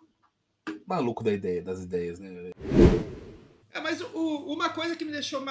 maluco 0.86 1.24
da 1.24 1.32
ideia, 1.32 1.62
das 1.62 1.82
ideias, 1.82 2.18
né? 2.18 2.50
É, 3.72 3.80
mas 3.80 4.00
o, 4.00 4.52
uma 4.52 4.68
coisa 4.68 4.94
que 4.94 5.04
me 5.04 5.12
deixou 5.12 5.42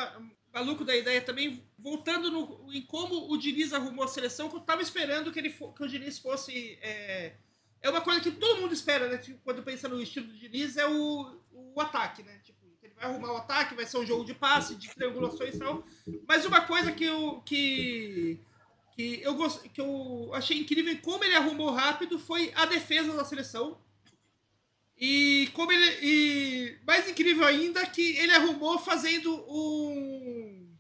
maluco 0.54 0.86
da 0.86 0.96
ideia 0.96 1.22
também, 1.22 1.64
voltando 1.78 2.30
no, 2.30 2.72
em 2.72 2.82
como 2.82 3.32
o 3.32 3.38
Diniz 3.38 3.74
arrumou 3.74 4.06
a 4.06 4.08
seleção, 4.08 4.50
que 4.50 4.56
eu 4.56 4.62
tava 4.62 4.82
esperando 4.82 5.32
que, 5.32 5.40
ele, 5.40 5.50
que 5.50 5.84
o 5.84 5.88
Diniz 5.88 6.20
fosse. 6.20 6.78
É, 6.82 7.34
é 7.82 7.90
uma 7.90 8.02
coisa 8.02 8.22
que 8.22 8.32
todo 8.32 8.62
mundo 8.62 8.74
espera, 8.74 9.10
né? 9.10 9.18
Tipo, 9.18 9.40
quando 9.44 9.64
pensa 9.64 9.88
no 9.88 10.02
estilo 10.02 10.28
do 10.28 10.38
Diniz, 10.38 10.78
é 10.78 10.88
o, 10.88 11.40
o 11.52 11.82
ataque, 11.82 12.22
né? 12.22 12.40
Tipo, 12.44 12.60
ele 12.84 12.94
vai 12.94 13.06
arrumar 13.06 13.34
o 13.34 13.38
ataque, 13.38 13.76
vai 13.76 13.86
ser 13.86 13.98
um 13.98 14.06
jogo 14.06 14.24
de 14.24 14.36
passe, 14.36 14.76
de 14.76 14.90
triangulações 14.90 15.56
e 15.56 15.60
tal. 15.60 15.84
Mas 16.28 16.46
uma 16.46 16.62
coisa 16.62 16.92
que 16.92 17.06
eu. 17.06 17.42
Que, 17.44 18.40
que 18.96 19.22
eu, 19.24 19.36
que 19.74 19.82
eu 19.82 20.30
achei 20.34 20.60
incrível 20.60 20.96
como 21.02 21.24
ele 21.24 21.34
arrumou 21.34 21.72
rápido 21.72 22.20
foi 22.20 22.52
a 22.54 22.66
defesa 22.66 23.14
da 23.14 23.26
seleção 23.26 23.80
e 25.02 25.50
como 25.56 25.72
ele. 25.72 25.98
E 26.04 26.78
mais 26.86 27.10
incrível 27.10 27.44
ainda 27.44 27.84
que 27.88 28.16
ele 28.18 28.34
arrumou 28.34 28.78
fazendo 28.78 29.34
um. 29.50 30.78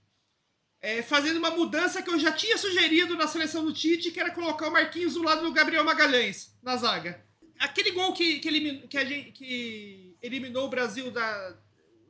É, 0.79 1.01
fazendo 1.01 1.37
uma 1.37 1.49
mudança 1.49 2.01
que 2.01 2.09
eu 2.09 2.19
já 2.19 2.31
tinha 2.31 2.57
sugerido 2.57 3.15
na 3.15 3.27
seleção 3.27 3.65
do 3.65 3.73
Tite, 3.73 4.11
que 4.11 4.19
era 4.19 4.31
colocar 4.31 4.67
o 4.67 4.71
Marquinhos 4.71 5.15
do 5.15 5.23
lado 5.23 5.41
do 5.41 5.51
Gabriel 5.51 5.83
Magalhães 5.83 6.55
na 6.61 6.75
zaga. 6.77 7.23
Aquele 7.59 7.91
gol 7.91 8.13
que, 8.13 8.39
que, 8.39 8.47
eliminou, 8.47 8.87
que, 8.87 9.05
gente, 9.05 9.31
que 9.31 10.17
eliminou 10.21 10.65
o 10.65 10.69
Brasil 10.69 11.11
da, 11.11 11.55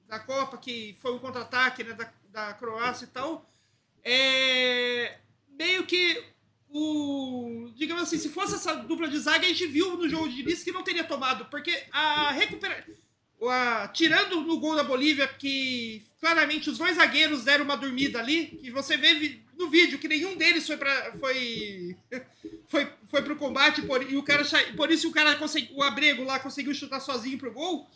da 0.08 0.20
Copa, 0.20 0.58
que 0.58 0.96
foi 1.02 1.14
um 1.14 1.20
contra-ataque 1.20 1.84
né, 1.84 1.94
da, 1.94 2.14
da 2.30 2.54
Croácia 2.54 3.06
e 3.06 3.10
tal, 3.10 3.50
é, 4.04 5.18
meio 5.50 5.86
que 5.86 6.24
o. 6.72 7.72
Digamos 7.76 8.04
assim, 8.04 8.18
se 8.18 8.30
fosse 8.30 8.56
essa 8.56 8.76
dupla 8.76 9.08
de 9.08 9.20
zaga, 9.20 9.46
a 9.46 9.50
gente 9.50 9.68
viu 9.68 9.98
no 9.98 10.08
jogo 10.08 10.30
de 10.30 10.42
início 10.42 10.64
que 10.64 10.72
não 10.72 10.84
teria 10.84 11.04
tomado, 11.04 11.46
porque 11.46 11.84
a 11.92 12.32
recuperação. 12.32 12.94
Tirando 13.94 14.42
no 14.42 14.60
gol 14.60 14.76
da 14.76 14.84
Bolívia, 14.84 15.28
que 15.28 16.04
claramente 16.20 16.70
os 16.70 16.78
dois 16.78 16.96
zagueiros 16.96 17.44
deram 17.44 17.66
uma 17.66 17.76
dormida 17.76 18.20
ali, 18.20 18.46
que 18.62 18.70
você 18.70 18.96
vê 18.96 19.42
no 19.58 19.68
vídeo 19.70 19.98
que 19.98 20.08
nenhum 20.08 20.36
deles 20.36 20.68
foi 20.68 20.78
para 20.78 21.14
foi 21.20 21.98
foi 22.68 22.88
foi 23.10 23.22
pro 23.24 23.36
combate 23.36 23.82
por, 23.82 24.02
e 24.08 24.16
o 24.16 24.24
cara 24.24 24.44
por 24.78 24.92
isso 24.92 25.10
o 25.10 25.12
cara 25.12 25.36
conseguiu, 25.36 25.78
o 25.78 25.84
Abrego 25.84 26.24
lá 26.24 26.40
conseguiu 26.40 26.74
chutar 26.74 27.00
sozinho 27.00 27.40
pro 27.40 27.52
gol. 27.52 27.90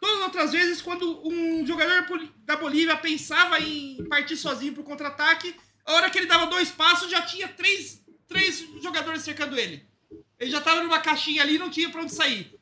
Todas 0.00 0.18
as 0.18 0.24
outras 0.24 0.52
vezes 0.52 0.80
quando 0.80 1.26
um 1.26 1.66
jogador 1.66 2.06
da 2.44 2.56
Bolívia 2.56 2.96
pensava 2.96 3.58
em 3.58 4.04
partir 4.04 4.36
sozinho 4.36 4.74
pro 4.74 4.84
contra-ataque, 4.84 5.54
a 5.84 5.94
hora 5.94 6.10
que 6.10 6.18
ele 6.18 6.26
dava 6.26 6.46
dois 6.46 6.70
passos 6.70 7.10
já 7.10 7.22
tinha 7.22 7.48
três 7.48 8.03
três 8.28 8.66
jogadores 8.82 9.22
cercando 9.22 9.58
ele. 9.58 9.86
Ele 10.38 10.50
já 10.50 10.60
tava 10.60 10.82
numa 10.82 11.00
caixinha 11.00 11.42
ali 11.42 11.56
e 11.56 11.58
não 11.58 11.70
tinha 11.70 11.90
pra 11.90 12.02
onde 12.02 12.12
sair. 12.12 12.58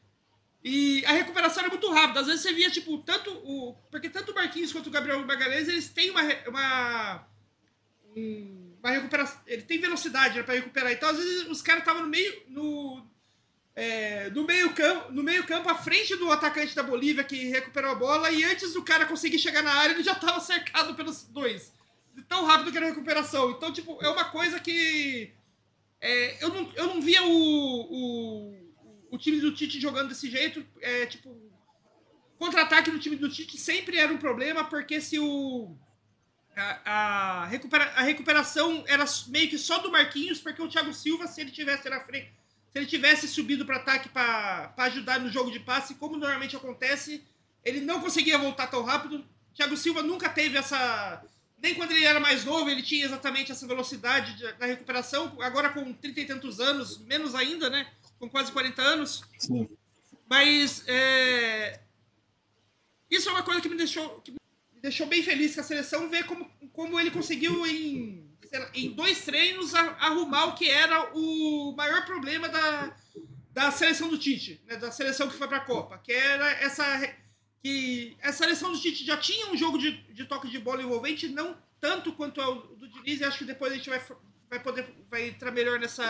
E 0.64 1.04
a 1.06 1.12
recuperação 1.12 1.62
era 1.64 1.70
muito 1.70 1.90
rápida. 1.90 2.20
Às 2.20 2.26
vezes 2.26 2.42
você 2.42 2.52
via, 2.52 2.70
tipo, 2.70 2.98
tanto 2.98 3.30
o. 3.30 3.74
Porque 3.90 4.08
tanto 4.08 4.30
o 4.30 4.34
Marquinhos 4.34 4.72
quanto 4.72 4.86
o 4.86 4.90
Gabriel 4.90 5.24
Magalhães, 5.26 5.68
eles 5.68 5.88
têm 5.88 6.10
uma. 6.10 6.22
uma, 6.46 7.26
uma 8.78 8.90
recuperação. 8.90 9.40
Ele 9.46 9.62
tem 9.62 9.80
velocidade 9.80 10.36
né, 10.36 10.42
pra 10.44 10.54
recuperar. 10.54 10.92
Então, 10.92 11.08
às 11.08 11.16
vezes, 11.16 11.48
os 11.48 11.60
caras 11.60 11.82
estavam 11.82 12.02
no 12.02 12.08
meio. 12.08 12.42
No, 12.48 13.04
é, 13.74 14.30
no, 14.30 14.44
meio 14.44 14.72
campo, 14.72 15.10
no 15.10 15.22
meio 15.22 15.44
campo, 15.44 15.68
à 15.68 15.74
frente 15.74 16.14
do 16.14 16.30
atacante 16.30 16.76
da 16.76 16.82
Bolívia 16.82 17.24
que 17.24 17.48
recuperou 17.48 17.90
a 17.90 17.94
bola, 17.94 18.30
e 18.30 18.44
antes 18.44 18.74
do 18.74 18.84
cara 18.84 19.06
conseguir 19.06 19.38
chegar 19.38 19.62
na 19.62 19.72
área, 19.72 19.94
ele 19.94 20.04
já 20.04 20.12
estava 20.12 20.38
cercado 20.38 20.94
pelos 20.94 21.24
dois. 21.24 21.72
Tão 22.28 22.44
rápido 22.44 22.70
que 22.70 22.76
era 22.76 22.86
a 22.86 22.90
recuperação. 22.90 23.50
Então, 23.50 23.72
tipo, 23.72 23.98
é 24.02 24.08
uma 24.08 24.26
coisa 24.26 24.60
que 24.60 25.32
é, 26.02 26.42
eu, 26.42 26.48
não, 26.48 26.72
eu 26.74 26.86
não 26.88 27.00
via 27.00 27.22
o, 27.22 27.30
o, 27.30 28.54
o 29.12 29.18
time 29.18 29.40
do 29.40 29.54
Tite 29.54 29.80
jogando 29.80 30.08
desse 30.08 30.28
jeito. 30.28 30.66
É, 30.80 31.06
tipo, 31.06 31.32
contra-ataque 32.36 32.90
do 32.90 32.98
time 32.98 33.14
do 33.14 33.30
Tite 33.30 33.56
sempre 33.56 33.96
era 33.96 34.12
um 34.12 34.18
problema, 34.18 34.64
porque 34.64 35.00
se 35.00 35.20
o. 35.20 35.76
A, 36.56 37.44
a, 37.44 37.46
recupera, 37.46 37.84
a 37.94 38.02
recuperação 38.02 38.84
era 38.88 39.04
meio 39.28 39.48
que 39.48 39.56
só 39.56 39.78
do 39.78 39.92
Marquinhos, 39.92 40.40
porque 40.40 40.60
o 40.60 40.68
Thiago 40.68 40.92
Silva, 40.92 41.28
se 41.28 41.40
ele 41.40 41.52
tivesse 41.52 41.88
na 41.88 42.00
frente, 42.00 42.26
se 42.72 42.78
ele 42.78 42.86
tivesse 42.86 43.28
subido 43.28 43.64
para 43.64 43.76
ataque 43.76 44.08
para 44.08 44.74
ajudar 44.78 45.20
no 45.20 45.30
jogo 45.30 45.52
de 45.52 45.60
passe, 45.60 45.94
como 45.94 46.16
normalmente 46.16 46.56
acontece, 46.56 47.24
ele 47.64 47.80
não 47.80 48.00
conseguia 48.00 48.36
voltar 48.36 48.66
tão 48.66 48.82
rápido. 48.82 49.24
Thiago 49.54 49.76
Silva 49.76 50.02
nunca 50.02 50.28
teve 50.28 50.58
essa 50.58 51.22
nem 51.62 51.76
quando 51.76 51.92
ele 51.92 52.04
era 52.04 52.18
mais 52.18 52.44
novo 52.44 52.68
ele 52.68 52.82
tinha 52.82 53.06
exatamente 53.06 53.52
essa 53.52 53.66
velocidade 53.66 54.36
de, 54.36 54.52
da 54.54 54.66
recuperação. 54.66 55.40
Agora 55.40 55.70
com 55.70 55.92
30 55.92 56.20
e 56.20 56.24
tantos 56.26 56.58
anos, 56.58 56.98
menos 56.98 57.36
ainda, 57.36 57.70
né? 57.70 57.88
Com 58.18 58.28
quase 58.28 58.50
40 58.50 58.82
anos. 58.82 59.22
Sim. 59.38 59.68
Mas 60.28 60.82
é, 60.88 61.80
isso 63.08 63.28
é 63.28 63.32
uma 63.32 63.44
coisa 63.44 63.60
que 63.60 63.68
me 63.68 63.76
deixou, 63.76 64.20
que 64.22 64.32
me 64.32 64.38
deixou 64.80 65.06
bem 65.06 65.22
feliz 65.22 65.54
com 65.54 65.60
a 65.60 65.64
seleção, 65.64 66.10
ver 66.10 66.26
como, 66.26 66.50
como 66.72 66.98
ele 66.98 67.10
conseguiu 67.10 67.64
em, 67.64 68.28
lá, 68.52 68.70
em 68.74 68.90
dois 68.90 69.24
treinos 69.24 69.72
arrumar 69.74 70.46
o 70.46 70.54
que 70.54 70.68
era 70.68 71.12
o 71.14 71.74
maior 71.76 72.04
problema 72.04 72.48
da, 72.48 72.96
da 73.52 73.70
seleção 73.70 74.08
do 74.08 74.18
Tite, 74.18 74.60
né, 74.66 74.76
da 74.76 74.90
seleção 74.90 75.28
que 75.28 75.36
foi 75.36 75.46
para 75.46 75.58
a 75.58 75.64
Copa, 75.64 75.98
que 75.98 76.12
era 76.12 76.50
essa 76.52 76.84
que 77.62 78.16
a 78.20 78.32
seleção 78.32 78.72
do 78.72 78.80
Tite 78.80 79.04
já 79.04 79.16
tinha 79.16 79.46
um 79.46 79.56
jogo 79.56 79.78
de, 79.78 79.92
de 80.12 80.24
toque 80.24 80.50
de 80.50 80.58
bola 80.58 80.82
envolvente, 80.82 81.28
não 81.28 81.56
tanto 81.80 82.12
quanto 82.12 82.40
o 82.40 82.76
do 82.76 82.88
Diniz, 82.88 83.20
e 83.20 83.24
acho 83.24 83.38
que 83.38 83.44
depois 83.44 83.72
a 83.72 83.76
gente 83.76 83.88
vai, 83.88 84.02
vai 84.50 84.60
poder 84.60 84.92
vai 85.08 85.28
entrar 85.28 85.52
melhor 85.52 85.78
nessa, 85.78 86.04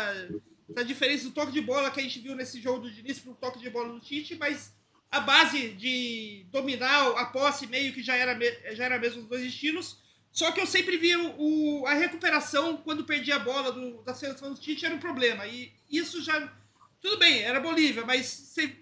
nessa 0.68 0.84
diferença 0.84 1.24
do 1.24 1.30
toque 1.30 1.52
de 1.52 1.60
bola 1.60 1.90
que 1.90 2.00
a 2.00 2.02
gente 2.02 2.20
viu 2.20 2.34
nesse 2.34 2.60
jogo 2.60 2.80
do 2.80 2.90
Diniz 2.90 3.18
para 3.18 3.32
o 3.32 3.36
toque 3.36 3.58
de 3.58 3.68
bola 3.68 3.92
do 3.92 4.00
Tite, 4.00 4.34
mas 4.36 4.74
a 5.10 5.20
base 5.20 5.68
de 5.70 6.46
dominar 6.50 7.08
a 7.18 7.26
posse 7.26 7.66
meio 7.66 7.92
que 7.92 8.02
já 8.02 8.16
era, 8.16 8.38
já 8.74 8.84
era 8.84 8.98
mesmo 8.98 9.22
os 9.22 9.28
dois 9.28 9.42
estilos, 9.42 9.98
só 10.30 10.50
que 10.52 10.60
eu 10.60 10.66
sempre 10.66 10.96
via 10.96 11.18
o, 11.20 11.84
a 11.86 11.92
recuperação 11.92 12.78
quando 12.78 13.04
perdia 13.04 13.36
a 13.36 13.38
bola 13.38 13.70
do, 13.70 14.02
da 14.02 14.14
seleção 14.14 14.54
do 14.54 14.60
Tite 14.60 14.86
era 14.86 14.94
um 14.94 14.98
problema, 14.98 15.46
e 15.46 15.70
isso 15.90 16.22
já... 16.22 16.50
Tudo 16.98 17.18
bem, 17.18 17.42
era 17.42 17.60
Bolívia, 17.60 18.06
mas 18.06 18.26
você 18.26 18.76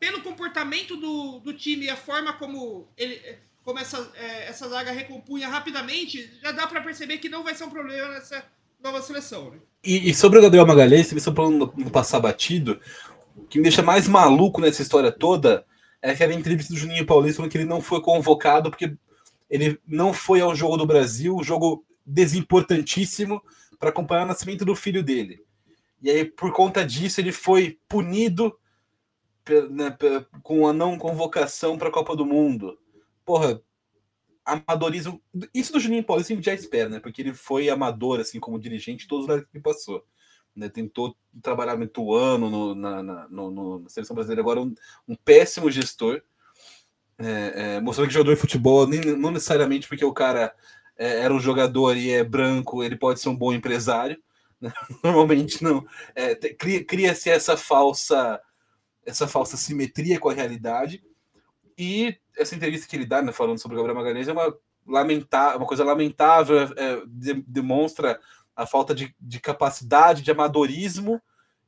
pelo 0.00 0.22
comportamento 0.22 0.96
do, 0.96 1.38
do 1.40 1.52
time 1.52 1.84
e 1.84 1.90
a 1.90 1.96
forma 1.96 2.32
como 2.32 2.88
ele 2.96 3.20
como 3.62 3.78
essa, 3.78 4.10
é, 4.14 4.48
essa 4.48 4.68
zaga 4.68 4.90
recompunha 4.90 5.46
rapidamente, 5.46 6.30
já 6.42 6.50
dá 6.50 6.66
para 6.66 6.80
perceber 6.80 7.18
que 7.18 7.28
não 7.28 7.44
vai 7.44 7.54
ser 7.54 7.64
um 7.64 7.70
problema 7.70 8.08
nessa 8.08 8.42
nova 8.82 9.02
seleção. 9.02 9.50
Né? 9.50 9.58
E, 9.84 10.10
e, 10.10 10.14
sobre 10.14 10.38
o 10.38 10.42
Gabriel 10.42 10.66
Magalhães, 10.66 11.06
se 11.06 11.14
você 11.14 11.30
não 11.30 11.90
passar 11.90 12.20
batido, 12.20 12.80
o 13.36 13.42
que 13.44 13.58
me 13.58 13.64
deixa 13.64 13.82
mais 13.82 14.08
maluco 14.08 14.62
nessa 14.62 14.82
história 14.82 15.12
toda 15.12 15.64
é 16.02 16.10
aquela 16.10 16.32
entrevista 16.32 16.72
do 16.72 16.78
Juninho 16.78 17.04
Paulista 17.04 17.36
falando 17.36 17.52
que 17.52 17.58
ele 17.58 17.66
não 17.66 17.82
foi 17.82 18.00
convocado 18.00 18.70
porque 18.70 18.96
ele 19.50 19.78
não 19.86 20.12
foi 20.12 20.40
ao 20.40 20.56
jogo 20.56 20.78
do 20.78 20.86
Brasil, 20.86 21.36
um 21.36 21.44
jogo 21.44 21.84
desimportantíssimo 22.06 23.42
para 23.78 23.90
acompanhar 23.90 24.24
o 24.24 24.28
nascimento 24.28 24.64
do 24.64 24.74
filho 24.74 25.02
dele. 25.02 25.42
E 26.02 26.08
aí, 26.10 26.24
por 26.24 26.52
conta 26.52 26.84
disso, 26.84 27.20
ele 27.20 27.32
foi 27.32 27.78
punido 27.86 28.56
né, 29.68 29.96
com 30.42 30.66
a 30.66 30.72
não 30.72 30.98
convocação 30.98 31.76
para 31.78 31.88
a 31.88 31.92
Copa 31.92 32.16
do 32.16 32.24
Mundo. 32.24 32.78
Porra, 33.24 33.60
amadorismo. 34.44 35.22
Isso 35.54 35.72
do 35.72 35.80
Juninho 35.80 36.04
Paulista 36.04 36.32
a 36.32 36.36
gente 36.36 36.44
já 36.44 36.54
espera, 36.54 36.88
né? 36.88 37.00
Porque 37.00 37.22
ele 37.22 37.34
foi 37.34 37.68
amador, 37.68 38.20
assim, 38.20 38.40
como 38.40 38.58
dirigente, 38.58 39.06
todos 39.06 39.24
os 39.24 39.28
lugares 39.28 39.50
que 39.50 39.60
passou. 39.60 40.04
Né? 40.54 40.68
Tentou 40.68 41.16
trabalhar 41.42 41.76
muito 41.76 42.14
ano 42.14 42.50
no, 42.50 42.74
na, 42.74 43.02
na, 43.02 43.28
no, 43.28 43.80
na 43.80 43.88
seleção 43.88 44.14
brasileira, 44.14 44.42
agora 44.42 44.60
um, 44.60 44.74
um 45.08 45.14
péssimo 45.14 45.70
gestor. 45.70 46.22
É, 47.18 47.76
é, 47.76 47.80
mostrando 47.80 48.08
que 48.08 48.14
jogador 48.14 48.34
de 48.34 48.40
futebol, 48.40 48.86
nem, 48.86 49.00
não 49.00 49.30
necessariamente 49.30 49.86
porque 49.86 50.04
o 50.04 50.12
cara 50.12 50.54
é, 50.96 51.20
era 51.20 51.34
um 51.34 51.40
jogador 51.40 51.94
e 51.94 52.10
é 52.10 52.24
branco, 52.24 52.82
ele 52.82 52.96
pode 52.96 53.20
ser 53.20 53.28
um 53.28 53.36
bom 53.36 53.52
empresário. 53.52 54.20
Né? 54.60 54.72
Normalmente 55.04 55.62
não. 55.62 55.86
É, 56.14 56.34
Cria-se 56.34 56.84
cria 56.84 57.34
essa 57.34 57.56
falsa 57.56 58.40
essa 59.04 59.26
falsa 59.26 59.56
simetria 59.56 60.18
com 60.18 60.28
a 60.28 60.34
realidade. 60.34 61.02
E 61.76 62.16
essa 62.36 62.54
entrevista 62.54 62.86
que 62.86 62.96
ele 62.96 63.06
dá, 63.06 63.22
né, 63.22 63.32
falando 63.32 63.58
sobre 63.58 63.76
o 63.76 63.78
Gabriel 63.78 63.96
Magalhães, 63.96 64.28
é 64.28 64.32
uma, 64.32 64.54
lamentável, 64.86 65.58
uma 65.58 65.66
coisa 65.66 65.84
lamentável, 65.84 66.60
é, 66.60 66.64
é, 66.76 67.02
de, 67.06 67.34
demonstra 67.42 68.20
a 68.54 68.66
falta 68.66 68.94
de, 68.94 69.14
de 69.20 69.40
capacidade, 69.40 70.22
de 70.22 70.30
amadorismo 70.30 71.20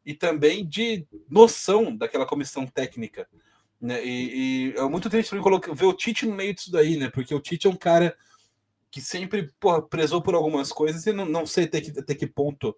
e 0.04 0.12
também 0.12 0.66
de 0.66 1.06
noção 1.28 1.96
daquela 1.96 2.26
comissão 2.26 2.66
técnica. 2.66 3.26
Né? 3.80 4.04
E, 4.04 4.72
e 4.72 4.78
é 4.78 4.82
muito 4.82 5.08
triste 5.08 5.34
mim 5.34 5.42
ver 5.74 5.86
o 5.86 5.92
Tite 5.92 6.26
no 6.26 6.34
meio 6.34 6.54
disso 6.54 6.70
daí, 6.70 6.96
né? 6.96 7.08
Porque 7.10 7.34
o 7.34 7.40
Tite 7.40 7.66
é 7.66 7.70
um 7.70 7.76
cara 7.76 8.16
que 8.90 9.00
sempre 9.00 9.50
porra, 9.58 9.82
prezou 9.82 10.20
por 10.20 10.34
algumas 10.34 10.70
coisas 10.70 11.06
e 11.06 11.12
não, 11.12 11.24
não 11.24 11.46
sei 11.46 11.64
até 11.64 11.80
que, 11.80 11.98
até 11.98 12.14
que 12.14 12.26
ponto 12.26 12.76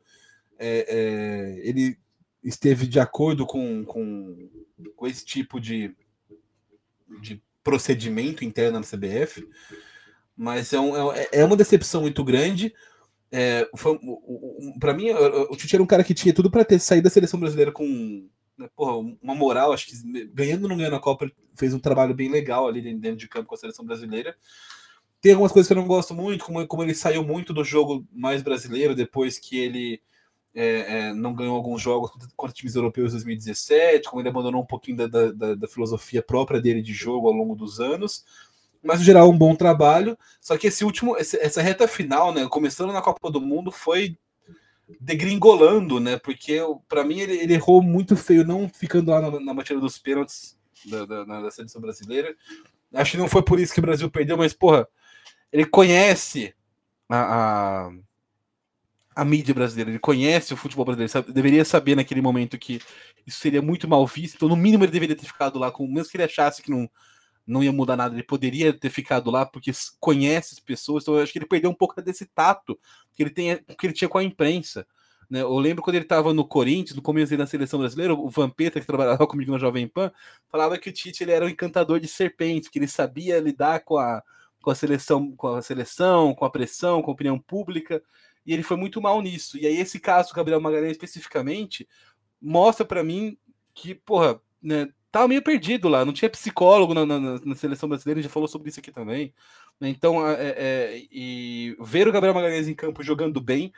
é, 0.58 0.86
é, 0.88 1.68
ele 1.68 1.98
esteve 2.44 2.87
de 2.87 3.00
acordo 3.00 3.46
com, 3.46 3.85
com, 3.85 4.48
com 4.94 5.07
esse 5.07 5.24
tipo 5.24 5.59
de, 5.59 5.96
de 7.20 7.42
procedimento 7.62 8.44
interno 8.44 8.78
na 8.78 8.87
CBF, 8.87 9.48
mas 10.37 10.72
é, 10.72 10.78
um, 10.78 11.12
é, 11.12 11.28
é 11.33 11.44
uma 11.44 11.57
decepção 11.57 12.02
muito 12.02 12.22
grande. 12.22 12.74
É, 13.33 13.68
para 14.78 14.92
mim, 14.92 15.11
o 15.11 15.57
Tite 15.57 15.74
era 15.74 15.83
um 15.83 15.87
cara 15.87 16.04
que 16.04 16.14
tinha 16.14 16.35
tudo 16.35 16.50
para 16.50 16.64
ter 16.64 16.78
saído 16.78 17.04
da 17.04 17.11
seleção 17.11 17.40
brasileira 17.40 17.72
com 17.72 18.28
né, 18.57 18.68
porra, 18.76 19.16
uma 19.22 19.35
moral. 19.35 19.72
Acho 19.72 19.87
que 19.87 20.26
ganhando 20.26 20.64
ou 20.64 20.68
não 20.68 20.76
ganhando 20.76 20.96
a 20.96 21.00
Copa, 21.00 21.30
fez 21.57 21.72
um 21.72 21.78
trabalho 21.78 22.14
bem 22.14 22.30
legal 22.30 22.68
ali 22.68 22.80
dentro 22.94 23.16
de 23.16 23.28
campo 23.28 23.48
com 23.48 23.54
a 23.54 23.59
seleção 23.59 23.85
brasileira. 23.85 24.37
Tem 25.20 25.33
algumas 25.33 25.52
coisas 25.52 25.66
que 25.66 25.72
eu 25.72 25.80
não 25.80 25.87
gosto 25.87 26.14
muito, 26.14 26.44
como, 26.44 26.66
como 26.66 26.83
ele 26.83 26.94
saiu 26.94 27.24
muito 27.24 27.54
do 27.54 27.64
jogo 27.64 28.07
mais 28.12 28.42
brasileiro 28.42 28.94
depois 28.94 29.38
que 29.38 29.57
ele 29.57 30.02
é, 30.54 31.08
é, 31.08 31.12
não 31.12 31.34
ganhou 31.34 31.56
alguns 31.56 31.82
jogos 31.82 32.12
contra 32.36 32.54
times 32.54 32.76
europeus 32.76 33.10
em 33.10 33.16
2017, 33.16 34.08
como 34.08 34.22
ele 34.22 34.28
abandonou 34.28 34.62
um 34.62 34.66
pouquinho 34.66 34.96
da, 34.98 35.06
da, 35.06 35.54
da, 35.54 35.68
filosofia 35.68 36.22
própria 36.22 36.60
dele 36.60 36.80
de 36.80 36.92
jogo 36.92 37.26
ao 37.26 37.34
longo 37.34 37.56
dos 37.56 37.80
anos. 37.80 38.24
Mas, 38.82 39.00
no 39.00 39.04
geral, 39.04 39.28
um 39.28 39.36
bom 39.36 39.56
trabalho. 39.56 40.16
Só 40.40 40.56
que 40.56 40.68
esse 40.68 40.84
último, 40.84 41.16
essa 41.16 41.60
reta 41.60 41.88
final, 41.88 42.32
né, 42.32 42.46
começando 42.48 42.92
na 42.92 43.02
Copa 43.02 43.30
do 43.30 43.40
Mundo, 43.40 43.72
foi 43.72 44.16
degringolando, 45.00 45.98
né? 45.98 46.18
Porque, 46.18 46.60
para 46.88 47.02
mim, 47.02 47.18
ele, 47.18 47.38
ele, 47.38 47.54
errou 47.54 47.82
muito 47.82 48.14
feio, 48.16 48.46
não 48.46 48.68
ficando 48.68 49.10
lá 49.10 49.20
na, 49.20 49.40
na 49.40 49.54
batida 49.54 49.80
dos 49.80 49.98
pênaltis 49.98 50.56
da, 50.84 51.06
da, 51.06 51.24
da 51.24 51.50
seleção 51.50 51.80
brasileira. 51.80 52.36
Acho 52.92 53.12
que 53.12 53.16
não 53.16 53.26
foi 53.26 53.42
por 53.42 53.58
isso 53.58 53.72
que 53.72 53.80
o 53.80 53.82
Brasil 53.82 54.08
perdeu, 54.10 54.36
mas, 54.36 54.52
porra, 54.52 54.86
ele 55.50 55.64
conhece 55.64 56.54
a, 57.08 57.86
a 57.86 57.92
a 59.14 59.24
mídia 59.24 59.55
brasileira, 59.55 59.90
ele 59.90 59.98
conhece 59.98 60.53
o 60.53 60.57
futebol 60.57 60.85
brasileiro, 60.85 61.11
sabe, 61.12 61.33
deveria 61.33 61.64
saber 61.64 61.94
naquele 61.94 62.20
momento 62.20 62.59
que 62.59 62.81
isso 63.27 63.38
seria 63.38 63.62
muito 63.62 63.87
mal 63.87 64.07
visto, 64.07 64.37
então 64.37 64.48
no 64.48 64.57
mínimo 64.57 64.85
ele 64.85 64.92
deveria 64.92 65.16
ter 65.16 65.27
ficado 65.27 65.59
lá, 65.59 65.70
com, 65.70 65.87
mesmo 65.87 66.11
que 66.11 66.16
ele 66.16 66.24
achasse 66.24 66.62
que 66.62 66.70
não, 66.70 66.90
não 67.46 67.62
ia 67.62 67.72
mudar 67.72 67.96
nada, 67.96 68.14
ele 68.14 68.22
poderia 68.22 68.72
ter 68.72 68.90
ficado 68.90 69.31
lá 69.31 69.46
porque 69.46 69.70
conhece 70.00 70.55
as 70.55 70.61
pessoas, 70.61 71.05
então 71.05 71.14
eu 71.14 71.22
acho 71.22 71.33
que 71.33 71.38
ele 71.38 71.46
perdeu 71.46 71.70
um 71.70 71.74
pouco 71.74 72.00
desse 72.03 72.27
tato 72.27 72.79
que 73.14 73.22
ele, 73.22 73.31
tem, 73.31 73.57
que 73.57 73.87
ele 73.87 73.92
tinha 73.92 74.09
com 74.09 74.18
a 74.18 74.24
imprensa. 74.24 74.87
Né? 75.31 75.40
Eu 75.42 75.59
lembro 75.59 75.83
quando 75.83 75.96
ele 75.96 76.05
estava 76.05 76.35
no 76.35 76.44
Corinthians, 76.46 76.96
no 76.96 77.03
começo 77.03 77.37
da 77.37 77.46
seleção 77.46 77.79
brasileira, 77.79 78.14
o 78.14 78.29
Vampeta, 78.29 78.81
que 78.81 78.87
trabalhava 78.87 79.27
comigo 79.29 79.53
na 79.53 79.59
Jovem 79.59 79.87
Pan, 79.87 80.11
falava 80.50 80.79
que 80.79 80.88
o 80.88 80.92
Tite 80.92 81.22
ele 81.22 81.33
era 81.33 81.44
um 81.44 81.48
encantador 81.48 82.00
de 82.00 82.09
serpentes, 82.09 82.68
que 82.68 82.79
ele 82.79 82.88
sabia 82.88 83.40
lidar 83.40 83.81
com 83.81 83.96
a, 83.96 84.22
com 84.62 84.70
a 84.70 84.74
seleção, 84.74 85.35
com 85.37 85.48
a 85.48 85.62
seleção, 85.62 86.35
com 86.35 86.44
a 86.44 86.50
pressão, 86.50 87.03
com 87.03 87.11
a 87.11 87.14
opinião 87.14 87.38
pública 87.38 88.03
e 88.46 88.52
ele 88.52 88.62
foi 88.62 88.76
muito 88.76 89.00
mal 89.00 89.20
nisso. 89.22 89.59
E 89.59 89.66
aí, 89.66 89.76
esse 89.78 89.98
caso 89.98 90.30
do 90.30 90.35
Gabriel 90.35 90.61
Magalhães 90.61 90.92
especificamente 90.92 91.88
mostra 92.40 92.85
para 92.85 93.02
mim 93.02 93.38
que, 93.72 93.94
porra, 93.94 94.40
né, 94.62 94.88
tava 95.11 95.28
meio 95.28 95.42
perdido 95.42 95.88
lá, 95.88 96.04
não 96.04 96.12
tinha 96.12 96.28
psicólogo 96.28 96.92
na, 96.92 97.07
na, 97.07 97.18
na 97.20 97.54
seleção 97.54 97.88
brasileira, 97.88 98.20
já 98.20 98.28
falou 98.28 98.48
sobre 98.48 98.68
isso 98.68 98.80
aqui 98.80 98.90
também. 98.90 99.33
Né? 99.80 99.88
Então, 99.88 100.26
é, 100.28 100.54
é, 100.57 101.07
e 101.11 101.76
ver 101.80 102.09
o 102.09 102.12
Gabriel 102.12 102.35
Magalhães 102.35 102.68
em 102.68 102.74
campo 102.74 103.02
jogando 103.02 103.40
bem, 103.40 103.72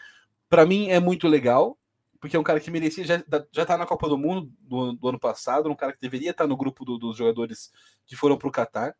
para 0.49 0.67
mim 0.67 0.89
é 0.89 0.99
muito 0.99 1.29
legal, 1.29 1.79
porque 2.21 2.37
é 2.37 2.41
um 2.41 2.45
cara 2.45 2.61
que 2.61 2.71
merecia, 2.71 3.05
já, 3.05 3.23
já 3.53 3.67
tá 3.67 3.77
na 3.77 3.87
Copa 3.87 4.09
do 4.09 4.19
Mundo 4.19 4.51
do, 4.61 4.93
do 4.95 5.09
ano 5.09 5.19
passado, 5.19 5.71
um 5.71 5.77
cara 5.77 5.93
que 5.93 6.01
deveria 6.01 6.31
estar 6.31 6.45
tá 6.45 6.49
no 6.49 6.57
grupo 6.57 6.85
do, 6.85 6.99
dos 6.99 7.17
jogadores 7.17 7.71
que 8.07 8.17
foram 8.17 8.37
para 8.37 8.49
o 8.49 8.53
Qatar. 8.53 8.97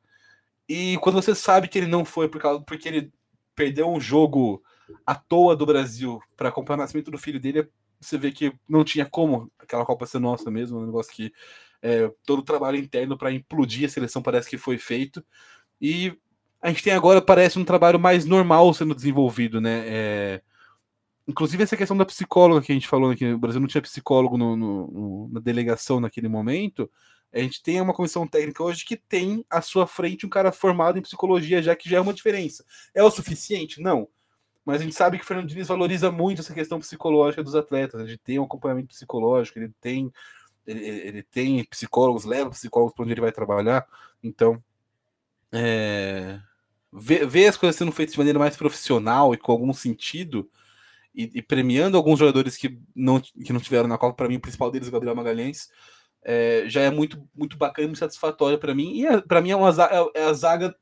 E 0.69 0.99
quando 0.99 1.17
você 1.17 1.35
sabe 1.35 1.69
que 1.69 1.79
ele 1.79 1.87
não 1.87 2.05
foi 2.05 2.29
por 2.29 2.41
causa, 2.41 2.61
porque 2.61 2.89
ele 2.89 3.13
perdeu 3.55 3.89
um 3.89 4.01
jogo 4.01 4.63
à 5.05 5.15
toa 5.15 5.57
do 5.57 5.67
Brasil 5.67 6.21
para 6.37 6.49
acompanhar 6.49 6.79
o 6.79 6.83
nascimento 6.83 7.11
do 7.11 7.19
filho 7.19 7.41
dele, 7.41 7.69
você 8.01 8.19
vê 8.19 8.31
que 8.31 8.53
não 8.69 8.85
tinha 8.85 9.07
como 9.07 9.51
aquela 9.59 9.85
Copa 9.85 10.07
ser 10.07 10.19
nossa 10.19 10.51
mesmo, 10.51 10.79
um 10.79 10.87
negócio 10.87 11.13
que 11.13 11.33
é, 11.83 12.11
todo 12.25 12.41
o 12.41 12.45
trabalho 12.45 12.77
interno 12.77 13.17
para 13.17 13.33
implodir 13.33 13.87
a 13.87 13.89
seleção 13.89 14.23
parece 14.23 14.49
que 14.49 14.59
foi 14.59 14.79
feito. 14.79 15.25
E 15.81 16.17
a 16.61 16.69
gente 16.69 16.83
tem 16.83 16.93
agora, 16.93 17.21
parece, 17.21 17.59
um 17.59 17.65
trabalho 17.65 17.99
mais 17.99 18.25
normal 18.25 18.73
sendo 18.75 18.95
desenvolvido, 18.95 19.61
né? 19.61 19.85
É... 19.87 20.43
Inclusive 21.29 21.63
essa 21.63 21.77
questão 21.77 21.97
da 21.97 22.05
psicóloga 22.05 22.63
que 22.65 22.73
a 22.73 22.75
gente 22.75 22.89
falou 22.89 23.11
aqui, 23.11 23.33
o 23.33 23.39
Brasil 23.39 23.61
não 23.61 23.69
tinha 23.69 23.83
psicólogo 23.83 24.39
no, 24.39 24.57
no, 24.57 24.87
no, 24.87 25.29
na 25.33 25.41
delegação 25.41 26.01
naquele 26.01 26.29
momento. 26.29 26.91
A 27.33 27.41
gente 27.41 27.63
tem 27.63 27.81
uma 27.81 27.93
comissão 27.93 28.27
técnica 28.27 28.63
hoje 28.63 28.85
que 28.85 28.97
tem 28.97 29.45
à 29.51 29.61
sua 29.61 29.87
frente 29.87 30.25
um 30.25 30.29
cara 30.29 30.53
formado 30.53 30.99
em 30.99 31.03
psicologia, 31.03 31.61
já 31.61 31.75
que 31.75 31.89
já 31.91 31.99
é 31.99 32.01
uma 32.01 32.15
diferença. 32.15 32.65
É 32.95 33.03
o 33.03 33.11
suficiente? 33.11 33.81
Não 33.81 34.09
mas 34.67 34.81
a 34.81 34.85
gente 34.85 34.97
sabe 34.97 35.17
que 35.17 35.23
o 35.23 35.27
Fernando 35.27 35.49
Diniz 35.49 35.69
valoriza 35.69 36.11
muito 36.11 36.41
essa 36.41 36.53
questão 36.53 36.81
psicológica 36.81 37.41
dos 37.41 37.55
atletas. 37.55 38.01
Ele 38.01 38.19
tem 38.19 38.41
um 38.41 38.43
acompanhamento 38.43 38.89
psicológico, 38.89 39.61
ele 39.61 39.73
tem, 39.81 40.13
ele, 40.67 40.85
ele 40.85 41.23
tem 41.23 41.63
psicólogos, 41.65 42.25
leva 42.25 42.51
psicólogos 42.51 42.93
para 42.93 43.05
onde 43.05 43.13
ele 43.13 43.21
vai 43.21 43.31
trabalhar. 43.31 43.87
Então, 44.21 44.61
é, 45.53 46.41
ver, 46.93 47.25
ver 47.29 47.47
as 47.47 47.57
coisas 47.57 47.77
sendo 47.77 47.93
feitas 47.93 48.15
de 48.15 48.19
maneira 48.19 48.41
mais 48.41 48.57
profissional 48.57 49.33
e 49.33 49.39
com 49.39 49.53
algum 49.53 49.73
sentido, 49.73 50.51
e, 51.15 51.31
e 51.35 51.43
premiando 51.43 51.97
alguns 51.97 52.19
jogadores 52.19 52.57
que 52.57 52.77
não, 52.93 53.21
que 53.21 53.53
não 53.53 53.61
tiveram 53.61 53.89
na 53.89 53.97
Copa, 53.97 54.15
para 54.15 54.29
mim, 54.29 54.37
o 54.37 54.41
principal 54.41 54.73
deles, 54.73 54.89
Gabriel 54.89 55.15
Magalhães, 55.15 55.71
é, 56.25 56.65
já 56.67 56.81
é 56.81 56.91
muito, 56.91 57.23
muito 57.33 57.57
bacana 57.57 57.93
e 57.93 57.97
satisfatório 57.97 58.59
para 58.59 58.75
mim. 58.75 58.97
E 58.97 59.07
é, 59.07 59.21
para 59.21 59.41
mim 59.41 59.51
é 59.51 59.57
uma 59.57 59.71
é, 59.71 60.23
é 60.23 60.25
a 60.25 60.33
zaga, 60.33 60.75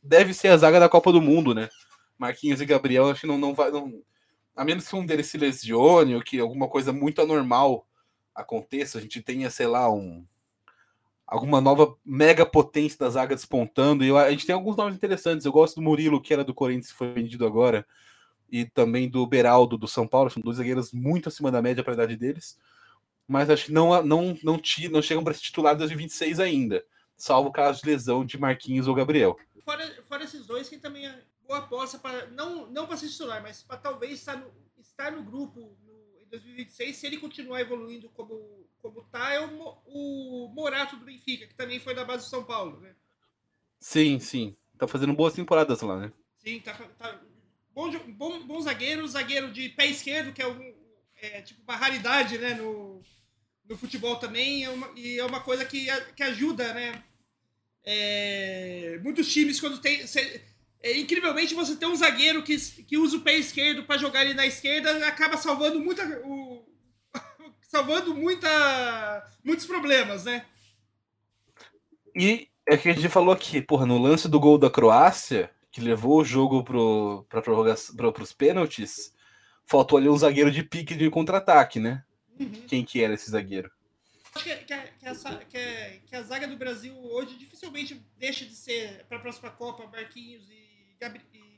deve 0.00 0.32
ser 0.32 0.46
a 0.48 0.56
zaga 0.56 0.78
da 0.78 0.88
Copa 0.88 1.10
do 1.10 1.20
Mundo, 1.20 1.52
né? 1.52 1.68
Marquinhos 2.22 2.60
e 2.60 2.66
Gabriel, 2.66 3.10
acho 3.10 3.22
que 3.22 3.26
não, 3.26 3.36
não 3.36 3.52
vai. 3.52 3.70
Não, 3.72 4.00
a 4.54 4.64
menos 4.64 4.86
que 4.86 4.94
um 4.94 5.04
deles 5.04 5.26
se 5.26 5.36
lesione 5.36 6.14
ou 6.14 6.22
que 6.22 6.38
alguma 6.38 6.68
coisa 6.68 6.92
muito 6.92 7.20
anormal 7.20 7.86
aconteça, 8.32 8.98
a 8.98 9.00
gente 9.00 9.20
tenha, 9.20 9.50
sei 9.50 9.66
lá, 9.66 9.90
um 9.92 10.24
alguma 11.26 11.60
nova 11.60 11.96
mega 12.04 12.46
potência 12.46 12.98
da 12.98 13.10
zaga 13.10 13.34
despontando. 13.34 14.04
E 14.04 14.08
eu, 14.08 14.18
a 14.18 14.30
gente 14.30 14.46
tem 14.46 14.54
alguns 14.54 14.76
nomes 14.76 14.94
interessantes. 14.94 15.44
Eu 15.44 15.52
gosto 15.52 15.76
do 15.76 15.82
Murilo, 15.82 16.20
que 16.20 16.32
era 16.32 16.44
do 16.44 16.54
Corinthians, 16.54 16.92
que 16.92 16.98
foi 16.98 17.12
vendido 17.12 17.44
agora, 17.44 17.84
e 18.50 18.66
também 18.66 19.08
do 19.08 19.26
Beraldo, 19.26 19.76
do 19.76 19.88
São 19.88 20.06
Paulo. 20.06 20.30
São 20.30 20.42
dois 20.42 20.58
zagueiros 20.58 20.92
muito 20.92 21.28
acima 21.28 21.50
da 21.50 21.62
média 21.62 21.82
para 21.82 21.94
a 21.94 21.96
idade 21.96 22.16
deles. 22.16 22.56
Mas 23.26 23.50
acho 23.50 23.66
que 23.66 23.72
não, 23.72 24.00
não, 24.02 24.36
não, 24.44 24.60
não 24.90 25.02
chegam 25.02 25.24
para 25.24 25.34
ser 25.34 25.40
titular 25.40 25.74
em 25.74 25.78
2026 25.78 26.38
ainda, 26.38 26.84
salvo 27.16 27.50
caso 27.50 27.80
de 27.80 27.86
lesão 27.86 28.24
de 28.24 28.38
Marquinhos 28.38 28.86
ou 28.86 28.94
Gabriel. 28.94 29.36
Fora, 29.64 30.02
fora 30.02 30.24
esses 30.24 30.44
dois, 30.44 30.68
que 30.68 30.76
também 30.76 31.06
é 31.06 31.18
boa 31.46 31.58
aposta 31.58 31.98
para 31.98 32.26
não, 32.28 32.70
não 32.70 32.86
para 32.86 32.96
ser 32.96 33.08
titular, 33.08 33.42
mas 33.42 33.62
para 33.62 33.76
talvez 33.76 34.14
estar 34.14 34.36
no, 34.36 34.52
estar 34.78 35.12
no 35.12 35.22
grupo 35.22 35.76
no, 35.84 36.20
em 36.20 36.28
2026, 36.28 36.96
se 36.96 37.06
ele 37.06 37.18
continuar 37.18 37.60
evoluindo 37.60 38.08
como 38.10 38.62
como 38.82 39.00
tá, 39.04 39.32
é 39.32 39.40
o, 39.40 39.78
o 39.86 40.48
Morato 40.52 40.96
do 40.96 41.04
Benfica, 41.04 41.46
que 41.46 41.54
também 41.54 41.78
foi 41.78 41.94
da 41.94 42.04
base 42.04 42.24
do 42.24 42.30
São 42.30 42.44
Paulo, 42.44 42.80
né? 42.80 42.96
Sim, 43.78 44.18
sim. 44.18 44.56
Tá 44.76 44.88
fazendo 44.88 45.14
boas 45.14 45.34
temporadas 45.34 45.80
lá, 45.82 46.00
né? 46.00 46.12
Sim, 46.38 46.58
tá, 46.58 46.74
tá 46.98 47.20
bom, 47.72 47.90
bom, 48.08 48.44
bom 48.44 48.60
zagueiro, 48.60 49.06
zagueiro 49.06 49.52
de 49.52 49.68
pé 49.68 49.86
esquerdo, 49.86 50.32
que 50.32 50.42
é, 50.42 50.48
um, 50.48 50.74
é 51.16 51.42
tipo 51.42 51.62
uma 51.62 51.76
raridade, 51.76 52.38
né, 52.38 52.54
no, 52.54 53.00
no 53.68 53.78
futebol 53.78 54.16
também, 54.16 54.64
é 54.64 54.70
uma, 54.70 54.90
e 54.96 55.18
é 55.18 55.24
uma 55.24 55.40
coisa 55.40 55.64
que, 55.64 55.86
que 56.16 56.22
ajuda, 56.24 56.74
né? 56.74 57.04
É, 57.84 58.98
muitos 59.02 59.32
times, 59.32 59.60
quando 59.60 59.80
tem. 59.80 60.06
Cê, 60.06 60.44
é, 60.82 60.98
incrivelmente, 60.98 61.54
você 61.54 61.76
tem 61.76 61.88
um 61.88 61.94
zagueiro 61.94 62.42
que, 62.42 62.56
que 62.58 62.98
usa 62.98 63.16
o 63.16 63.20
pé 63.20 63.34
esquerdo 63.34 63.84
para 63.84 63.98
jogar 63.98 64.20
ali 64.20 64.34
na 64.34 64.46
esquerda, 64.46 65.06
acaba 65.06 65.36
salvando 65.36 65.78
muita, 65.78 66.02
o, 66.24 66.64
salvando 67.62 68.14
muita, 68.14 68.50
muitos 69.44 69.64
problemas, 69.64 70.24
né? 70.24 70.44
E 72.14 72.48
é 72.66 72.76
que 72.76 72.88
a 72.88 72.92
gente 72.92 73.08
falou 73.08 73.32
aqui, 73.32 73.62
porra, 73.62 73.86
no 73.86 73.96
lance 73.96 74.28
do 74.28 74.40
gol 74.40 74.58
da 74.58 74.68
Croácia, 74.68 75.50
que 75.70 75.80
levou 75.80 76.20
o 76.20 76.24
jogo 76.24 76.64
para 77.28 77.40
pro, 77.40 78.22
os 78.22 78.32
pênaltis, 78.32 79.14
faltou 79.64 79.98
ali 79.98 80.08
um 80.08 80.16
zagueiro 80.16 80.50
de 80.50 80.62
pique 80.62 80.94
de 80.94 81.08
contra-ataque, 81.08 81.78
né? 81.78 82.04
Uhum. 82.38 82.64
Quem 82.66 82.84
que 82.84 83.02
era 83.02 83.14
esse 83.14 83.30
zagueiro? 83.30 83.70
Acho 84.34 84.44
que, 84.44 84.56
que, 84.56 84.76
que, 84.76 85.06
essa, 85.06 85.36
que, 85.44 86.16
a 86.16 86.22
zaga 86.22 86.48
do 86.48 86.56
Brasil 86.56 86.94
hoje 86.96 87.36
dificilmente 87.36 88.02
deixa 88.16 88.44
de 88.44 88.54
ser 88.54 89.04
para 89.06 89.18
a 89.18 89.20
próxima 89.20 89.50
Copa 89.50 89.86
Marquinhos 89.86 90.50
e 90.50 90.61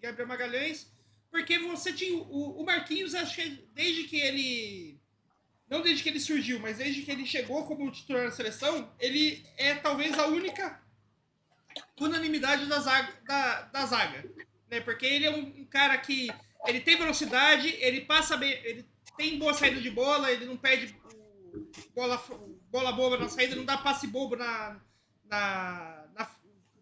Gabriel 0.00 0.28
Magalhães, 0.28 0.92
porque 1.30 1.59
você 1.59 1.92
tinha 1.92 2.16
o, 2.16 2.61
o 2.61 2.64
Marquinhos, 2.64 3.12
que 3.35 3.68
desde 3.74 4.04
que 4.04 4.16
ele 4.18 5.00
não 5.68 5.80
desde 5.80 6.02
que 6.02 6.09
ele 6.09 6.20
surgiu, 6.20 6.61
mas 6.61 6.78
desde 6.78 7.02
que 7.02 7.11
ele 7.11 7.26
chegou 7.26 7.66
como 7.66 7.90
titular 7.90 8.24
da 8.24 8.30
seleção, 8.30 8.92
ele 9.00 9.44
é 9.57 9.74
talvez 9.74 10.18
a 10.18 10.26
única 10.26 10.80
unanimidade 11.98 12.66
da 12.66 12.78
zaga. 12.78 13.12
Da, 13.24 13.62
da 13.62 13.87
zaga 13.87 14.24
né? 14.74 14.80
Porque 14.80 15.07
ele 15.07 15.26
é 15.26 15.30
um, 15.30 15.61
um, 15.61 15.64
cara 15.64 15.96
que 15.98 16.28
ele 16.66 16.80
tem 16.80 16.96
velocidade, 16.96 17.68
ele 17.80 18.02
passa 18.02 18.37
bem, 18.37 18.52
ele 18.64 18.87
tem 19.16 19.38
boa 19.38 19.54
saída 19.54 19.80
de 19.80 19.90
bola, 19.90 20.30
ele 20.30 20.46
não 20.46 20.57
perde 20.57 20.94
bola, 21.94 22.22
bola 22.70 22.92
boba 22.92 23.18
na 23.18 23.28
saída, 23.28 23.54
não 23.54 23.64
dá 23.64 23.78
passe 23.78 24.07
bobo 24.07 24.37
na, 24.37 24.80
na, 25.24 26.04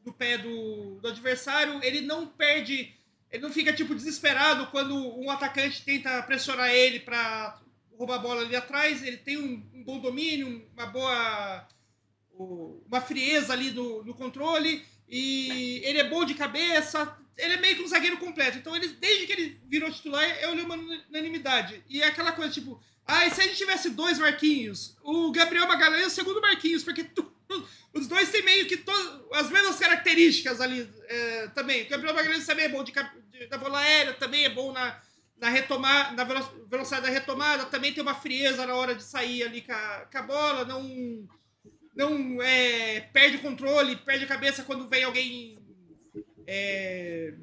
no 0.04 0.12
pé 0.12 0.38
do, 0.38 0.98
do 1.00 1.08
adversário, 1.08 1.80
ele 1.82 2.00
não 2.00 2.26
perde, 2.26 2.94
ele 3.30 3.42
não 3.42 3.52
fica 3.52 3.72
tipo 3.72 3.94
desesperado 3.94 4.66
quando 4.68 4.94
um 4.96 5.30
atacante 5.30 5.84
tenta 5.84 6.22
pressionar 6.22 6.70
ele 6.70 7.00
para 7.00 7.60
roubar 7.96 8.16
a 8.16 8.18
bola 8.18 8.42
ali 8.42 8.56
atrás, 8.56 9.02
ele 9.02 9.16
tem 9.16 9.38
um, 9.38 9.64
um 9.74 9.84
bom 9.84 10.00
domínio, 10.00 10.68
uma 10.74 10.86
boa. 10.86 11.68
uma 12.38 13.00
frieza 13.00 13.52
ali 13.52 13.70
no, 13.70 14.02
no 14.04 14.14
controle, 14.14 14.84
e 15.08 15.80
ele 15.84 15.98
é 15.98 16.08
bom 16.08 16.24
de 16.24 16.34
cabeça, 16.34 17.16
ele 17.36 17.54
é 17.54 17.60
meio 17.60 17.76
que 17.76 17.82
um 17.82 17.88
zagueiro 17.88 18.18
completo. 18.18 18.58
Então, 18.58 18.74
ele, 18.74 18.88
desde 18.88 19.26
que 19.26 19.32
ele 19.32 19.60
virou 19.68 19.90
titular, 19.90 20.24
eu 20.40 20.54
li 20.54 20.62
uma 20.62 20.76
unanimidade. 20.76 21.82
E 21.88 22.02
é 22.02 22.06
aquela 22.06 22.32
coisa, 22.32 22.52
tipo, 22.52 22.80
ah, 23.06 23.26
e 23.26 23.30
se 23.30 23.40
a 23.40 23.44
gente 23.44 23.56
tivesse 23.56 23.90
dois 23.90 24.18
Marquinhos? 24.18 24.96
O 25.02 25.30
Gabriel 25.32 25.66
Magalhães 25.66 26.04
é 26.04 26.06
o 26.06 26.10
segundo 26.10 26.40
Marquinhos, 26.40 26.84
porque 26.84 27.04
tu, 27.04 27.31
os 27.92 28.06
dois 28.06 28.30
têm 28.30 28.42
meio 28.42 28.66
que 28.66 28.76
to, 28.76 28.92
as 29.32 29.50
mesmas 29.50 29.78
características 29.78 30.60
ali 30.60 30.88
é, 31.06 31.48
também. 31.48 31.82
O 31.82 31.88
Gabriel 31.88 32.14
Magalhães 32.14 32.46
também 32.46 32.66
é 32.66 32.68
bom 32.68 32.82
de, 32.82 32.92
de, 33.30 33.46
da 33.46 33.58
bola 33.58 33.78
aérea, 33.78 34.14
também 34.14 34.44
é 34.44 34.50
bom 34.50 34.72
na, 34.72 35.00
na 35.38 35.48
retomada, 35.48 36.12
na 36.12 36.24
velocidade 36.24 37.06
da 37.06 37.12
retomada, 37.12 37.64
também 37.66 37.92
tem 37.92 38.02
uma 38.02 38.14
frieza 38.14 38.66
na 38.66 38.74
hora 38.74 38.94
de 38.94 39.02
sair 39.02 39.42
ali 39.42 39.62
com 39.62 39.72
a, 39.72 40.06
com 40.10 40.18
a 40.18 40.22
bola, 40.22 40.64
não, 40.64 41.28
não 41.94 42.42
é, 42.42 43.00
perde 43.12 43.38
o 43.38 43.42
controle, 43.42 43.96
perde 43.96 44.24
a 44.24 44.28
cabeça 44.28 44.62
quando 44.62 44.88
vem 44.88 45.04
alguém 45.04 45.58
é, 46.46 47.34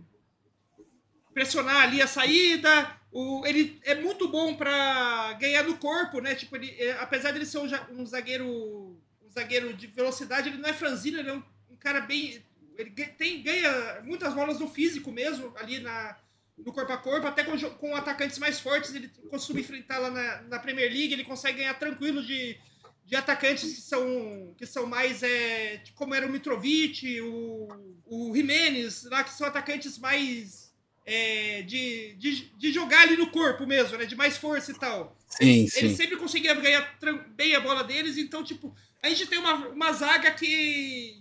pressionar 1.34 1.84
ali 1.84 2.02
a 2.02 2.08
saída. 2.08 2.98
O, 3.12 3.45
ele 3.45 3.80
é 3.84 3.95
muito 3.95 4.28
bom 4.28 4.56
para 4.56 5.34
ganhar 5.34 5.63
no 5.63 5.78
corpo, 5.78 6.19
né? 6.19 6.36
Tipo, 6.36 6.56
ele, 6.56 6.69
é, 6.80 6.91
apesar 7.00 7.36
ele 7.36 7.45
ser 7.45 7.58
um, 7.58 7.67
um, 8.02 8.06
zagueiro 8.06 9.00
um 9.30 9.32
zagueiro 9.32 9.74
de 9.74 9.88
velocidade, 9.88 10.50
ele 10.50 10.58
não 10.58 10.70
é 10.70 10.74
franzino, 10.74 11.20
ele 11.20 11.30
é 11.30 11.34
um, 11.34 11.44
um 11.70 11.76
cara 11.78 12.02
bem 12.02 12.44
ele 12.80 12.92
tem, 12.92 13.44
ganha 13.44 14.02
muitas 14.06 14.34
bolas 14.34 14.58
no 14.58 14.70
físico 14.70 15.12
mesmo, 15.12 15.54
ali 15.58 15.80
na, 15.80 16.15
no 16.58 16.72
corpo 16.72 16.94
a 16.94 16.98
corpo, 16.98 17.28
até 17.28 17.44
com, 17.44 17.58
com 17.72 17.94
atacantes 17.94 18.39
mais 18.39 18.60
fortes, 18.60 18.96
ele 18.96 19.10
costuma 19.30 19.60
enfrentar 19.60 20.00
lá 20.00 20.10
na, 20.10 20.42
na 20.44 20.60
Premier 20.60 20.89
League, 20.89 21.12
ele 21.12 21.26
consegue 21.26 21.58
ganhar 21.58 21.74
tranquilo 21.74 22.24
de, 22.24 22.58
de 23.06 23.15
atacantes 23.18 23.76
que 23.76 23.82
são, 23.82 24.56
que 24.58 24.65
são 24.65 24.86
mais, 24.86 25.24
é, 25.24 25.84
como 25.94 26.15
era 26.15 26.26
o 26.26 26.32
Mitrovic, 26.32 27.20
o, 27.20 27.68
o 28.06 28.34
Jimenez, 28.34 29.04
lá, 29.04 29.26
que 29.26 29.34
são 29.34 29.46
atacantes 29.46 29.98
mais 29.98 30.74
é, 31.06 31.62
de, 31.63 32.13
de, 32.13 32.46
de, 32.56 32.72
jogar 32.72 33.02
ali 33.02 33.18
no 33.18 33.30
corpo 33.30 33.68
mesmo, 33.68 33.98
né, 33.98 34.06
de 34.06 34.15
mais 34.15 34.38
força 34.38 34.72
e 34.72 34.76
tal. 34.76 35.18
Sim, 35.28 35.46
ele, 35.46 35.70
sim. 35.70 35.80
ele 35.80 35.96
sempre 35.96 36.15
conseguia 36.15 36.54
ganhar 36.54 36.98
bem 37.36 37.56
a 37.56 37.60
bola 37.60 37.84
deles, 37.84 38.18
então, 38.18 38.42
tipo, 38.42 38.74
a 39.02 39.10
gente 39.10 39.28
tem 39.28 39.40
uma, 39.40 39.68
uma 39.70 39.94
zaga 39.94 40.32
que 40.32 41.20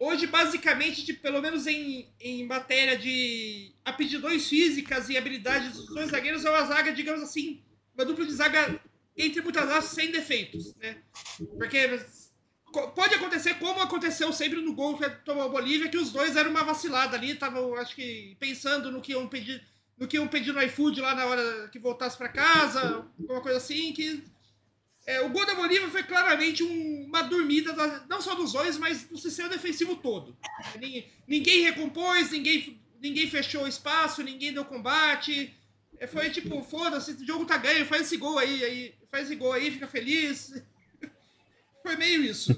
Hoje, 0.00 0.28
basicamente, 0.28 1.04
de, 1.04 1.12
pelo 1.12 1.42
menos 1.42 1.66
em, 1.66 2.08
em 2.20 2.46
matéria 2.46 2.96
de 2.96 3.72
aptidões 3.84 4.48
físicas 4.48 5.08
e 5.08 5.16
habilidades 5.16 5.74
dos 5.74 5.86
dois 5.86 6.10
zagueiros, 6.10 6.44
é 6.44 6.50
uma 6.50 6.64
zaga, 6.64 6.92
digamos 6.92 7.22
assim, 7.22 7.60
uma 7.96 8.04
dupla 8.04 8.24
de 8.24 8.32
zaga, 8.32 8.80
entre 9.16 9.40
muitas 9.40 9.68
aspas, 9.68 9.86
sem 9.86 10.12
defeitos. 10.12 10.72
Né? 10.76 10.98
Porque 11.56 12.00
pode 12.94 13.14
acontecer 13.14 13.54
como 13.54 13.80
aconteceu 13.80 14.32
sempre 14.32 14.60
no 14.60 14.72
gol 14.72 14.96
que 14.96 15.10
tomou 15.24 15.42
a 15.42 15.48
Bolívia, 15.48 15.88
que 15.88 15.98
os 15.98 16.12
dois 16.12 16.36
eram 16.36 16.50
uma 16.52 16.62
vacilada 16.62 17.16
ali, 17.16 17.32
estavam, 17.32 17.74
acho 17.74 17.96
que, 17.96 18.36
pensando 18.38 18.92
no 18.92 19.00
que 19.00 19.12
iam 19.12 19.26
pedir 19.26 19.66
no 19.96 20.06
que 20.06 20.16
iam 20.16 20.28
pedir 20.28 20.52
no 20.52 20.62
iFood 20.62 21.00
lá 21.00 21.12
na 21.12 21.26
hora 21.26 21.68
que 21.72 21.78
voltasse 21.80 22.16
para 22.16 22.28
casa, 22.28 23.04
alguma 23.18 23.40
coisa 23.40 23.58
assim, 23.58 23.92
que 23.92 24.22
é, 25.08 25.22
o 25.22 25.30
gol 25.30 25.46
da 25.46 25.54
Bolívia 25.54 25.88
foi 25.88 26.02
claramente 26.02 26.62
um, 26.62 27.06
uma 27.06 27.22
dormida, 27.22 27.72
da, 27.72 28.04
não 28.10 28.20
só 28.20 28.34
dos 28.34 28.52
dois, 28.52 28.76
mas 28.76 29.04
do 29.04 29.16
sistema 29.16 29.48
defensivo 29.48 29.96
todo. 29.96 30.36
Ninguém, 30.78 31.08
ninguém 31.26 31.62
recompôs, 31.62 32.30
ninguém, 32.30 32.78
ninguém 33.00 33.26
fechou 33.30 33.62
o 33.62 33.66
espaço, 33.66 34.22
ninguém 34.22 34.52
deu 34.52 34.66
combate. 34.66 35.54
É, 35.98 36.06
foi 36.06 36.28
tipo, 36.28 36.62
foda-se, 36.62 37.12
o 37.12 37.26
jogo 37.26 37.46
tá 37.46 37.56
ganho, 37.56 37.86
faz 37.86 38.02
esse 38.02 38.18
gol 38.18 38.36
aí, 38.36 38.62
aí, 38.62 38.94
faz 39.10 39.24
esse 39.24 39.36
gol 39.36 39.54
aí, 39.54 39.70
fica 39.70 39.86
feliz. 39.86 40.62
foi 41.82 41.96
meio 41.96 42.22
isso. 42.22 42.54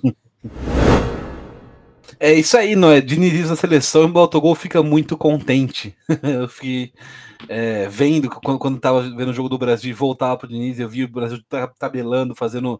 É 2.22 2.34
isso 2.34 2.54
aí, 2.58 2.76
não 2.76 2.90
é? 2.90 3.00
Diniz 3.00 3.48
na 3.48 3.56
seleção 3.56 4.02
e 4.02 4.04
o 4.04 4.08
Baltogol 4.08 4.54
fica 4.54 4.82
muito 4.82 5.16
contente. 5.16 5.96
eu 6.22 6.46
fiquei 6.46 6.92
é, 7.48 7.88
vendo, 7.88 8.28
quando, 8.28 8.58
quando 8.58 8.78
tava 8.78 9.00
vendo 9.00 9.30
o 9.30 9.32
jogo 9.32 9.48
do 9.48 9.56
Brasil 9.56 9.96
voltava 9.96 10.36
pro 10.36 10.46
Diniz, 10.46 10.78
eu 10.78 10.86
vi 10.86 11.02
o 11.02 11.08
Brasil 11.08 11.42
tabelando, 11.78 12.34
fazendo 12.34 12.78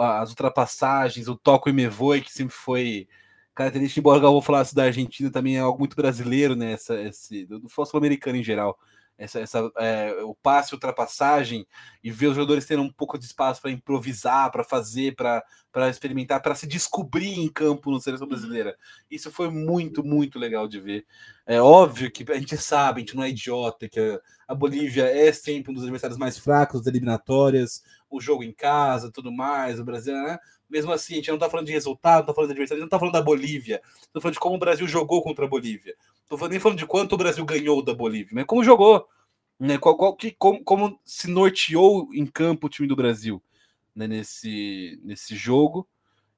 as 0.00 0.30
ultrapassagens, 0.30 1.28
o 1.28 1.36
toco 1.36 1.68
e 1.68 1.72
me 1.72 1.86
voe, 1.86 2.20
que 2.20 2.32
sempre 2.32 2.52
foi 2.52 3.06
característica, 3.54 4.00
embora 4.00 4.18
eu 4.18 4.32
vou 4.32 4.42
falar 4.42 4.66
da 4.74 4.84
Argentina, 4.84 5.30
também 5.30 5.56
é 5.56 5.60
algo 5.60 5.78
muito 5.78 5.94
brasileiro, 5.94 6.56
né? 6.56 6.72
Essa, 6.72 7.00
esse, 7.00 7.46
do 7.46 7.68
futebol 7.68 7.98
americano 7.98 8.38
em 8.38 8.42
geral. 8.42 8.76
Essa, 9.18 9.40
essa 9.40 9.70
é, 9.78 10.12
o 10.22 10.34
passe, 10.34 10.72
ultrapassagem 10.72 11.66
e 12.02 12.10
ver 12.10 12.28
os 12.28 12.36
jogadores 12.36 12.64
tendo 12.64 12.82
um 12.82 12.92
pouco 12.92 13.18
de 13.18 13.24
espaço 13.24 13.60
para 13.60 13.72
improvisar, 13.72 14.50
para 14.52 14.62
fazer, 14.62 15.16
para 15.16 15.42
experimentar, 15.90 16.40
para 16.40 16.54
se 16.54 16.68
descobrir 16.68 17.38
em 17.38 17.48
campo 17.48 17.90
no 17.90 18.00
seleção 18.00 18.26
uhum. 18.26 18.30
brasileira. 18.30 18.76
Isso 19.10 19.32
foi 19.32 19.50
muito, 19.50 20.04
muito 20.04 20.38
legal 20.38 20.68
de 20.68 20.78
ver. 20.78 21.04
É 21.44 21.60
óbvio 21.60 22.10
que 22.12 22.30
a 22.30 22.38
gente 22.38 22.56
sabe, 22.56 23.00
a 23.00 23.04
gente 23.04 23.16
não 23.16 23.24
é 23.24 23.30
idiota, 23.30 23.88
que 23.88 23.98
a, 23.98 24.20
a 24.46 24.54
Bolívia 24.54 25.04
é 25.04 25.32
sempre 25.32 25.72
um 25.72 25.74
dos 25.74 25.82
adversários 25.82 26.18
mais 26.18 26.38
fracos 26.38 26.80
das 26.80 26.86
eliminatórias, 26.86 27.82
o 28.08 28.20
jogo 28.20 28.44
em 28.44 28.52
casa, 28.52 29.10
tudo 29.12 29.32
mais, 29.32 29.80
o 29.80 29.84
Brasil, 29.84 30.14
né? 30.14 30.38
Mesmo 30.68 30.92
assim, 30.92 31.14
a 31.14 31.16
gente 31.16 31.28
não 31.28 31.36
está 31.36 31.48
falando 31.48 31.66
de 31.66 31.72
resultado, 31.72 32.14
não 32.14 32.20
está 32.22 32.34
falando 32.34 32.48
de 32.48 32.52
adversário, 32.52 32.80
não 32.80 32.86
está 32.86 32.98
falando 32.98 33.14
da 33.14 33.22
Bolívia, 33.22 33.80
está 33.84 34.20
falando 34.20 34.34
de 34.34 34.40
como 34.40 34.56
o 34.56 34.58
Brasil 34.58 34.86
jogou 34.86 35.22
contra 35.22 35.44
a 35.44 35.48
Bolívia. 35.48 35.96
Estou 36.22 36.48
nem 36.48 36.60
falando 36.60 36.78
de 36.78 36.86
quanto 36.86 37.14
o 37.14 37.18
Brasil 37.18 37.44
ganhou 37.44 37.82
da 37.82 37.94
Bolívia, 37.94 38.32
mas 38.32 38.44
como 38.44 38.62
jogou, 38.62 39.08
né? 39.58 39.78
Qual, 39.78 39.96
qual, 39.96 40.14
que, 40.14 40.30
como, 40.32 40.62
como 40.62 41.00
se 41.04 41.28
norteou 41.28 42.08
em 42.12 42.26
campo 42.26 42.66
o 42.66 42.70
time 42.70 42.86
do 42.86 42.96
Brasil 42.96 43.42
né? 43.98 44.06
nesse, 44.06 45.00
nesse 45.02 45.34
jogo. 45.34 45.88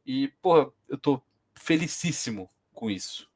E, 0.06 0.28
porra, 0.40 0.72
eu 0.88 0.96
tô 0.96 1.20
felicíssimo 1.54 2.48
com 2.72 2.90
isso. 2.90 3.28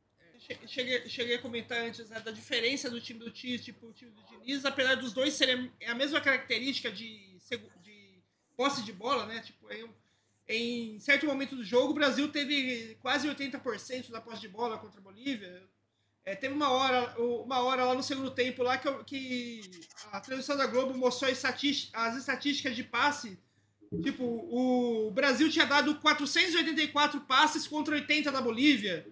Cheguei, 0.67 1.09
cheguei 1.09 1.37
a 1.37 1.43
comentar 1.43 1.79
antes 1.79 2.11
né, 2.11 2.21
da 2.21 2.31
diferença 2.31 2.91
do 2.91 3.01
time 3.01 3.19
do 3.19 3.31
Tite 3.31 3.65
tipo 3.65 3.87
o 3.87 3.93
time 3.93 4.11
do 4.11 4.23
Diniz, 4.25 4.65
apesar 4.65 4.95
dos 4.97 5.13
dois 5.13 5.33
serem 5.33 5.73
a 5.87 5.95
mesma 5.95 6.21
característica 6.21 6.93
de, 6.93 7.39
de 7.83 8.23
posse 8.55 8.83
de 8.83 8.93
bola, 8.93 9.25
né? 9.25 9.41
Tipo, 9.41 9.73
em, 9.73 9.89
em 10.49 10.99
certo 11.01 11.27
momento 11.27 11.57
do 11.57 11.65
jogo, 11.65 11.93
o 11.93 11.95
Brasil 11.95 12.29
teve 12.29 12.97
quase 13.01 13.29
80% 13.29 14.11
da 14.11 14.21
posse 14.21 14.43
de 14.43 14.49
bola 14.49 14.79
contra 14.79 15.01
a 15.01 15.03
Bolívia. 15.03 15.63
É, 16.25 16.35
teve 16.35 16.55
uma 16.55 16.71
hora, 16.71 17.15
uma 17.19 17.61
hora 17.63 17.85
lá 17.85 17.95
no 17.95 18.03
segundo 18.03 18.31
tempo 18.31 18.63
lá 18.63 18.79
que, 18.79 18.91
que 19.05 19.71
a 20.11 20.21
transmissão 20.21 20.57
da 20.57 20.67
Globo 20.67 20.97
mostrou 20.97 21.31
as, 21.31 21.45
as 21.45 22.17
estatísticas 22.17 22.77
de 22.77 22.83
passe. 22.83 23.39
Tipo, 24.03 24.25
o 24.25 25.11
Brasil 25.13 25.51
tinha 25.51 25.67
dado 25.67 25.95
484 25.97 27.21
passes 27.23 27.67
contra 27.67 27.95
80 27.95 28.33
da 28.33 28.41
Bolívia. 28.41 29.07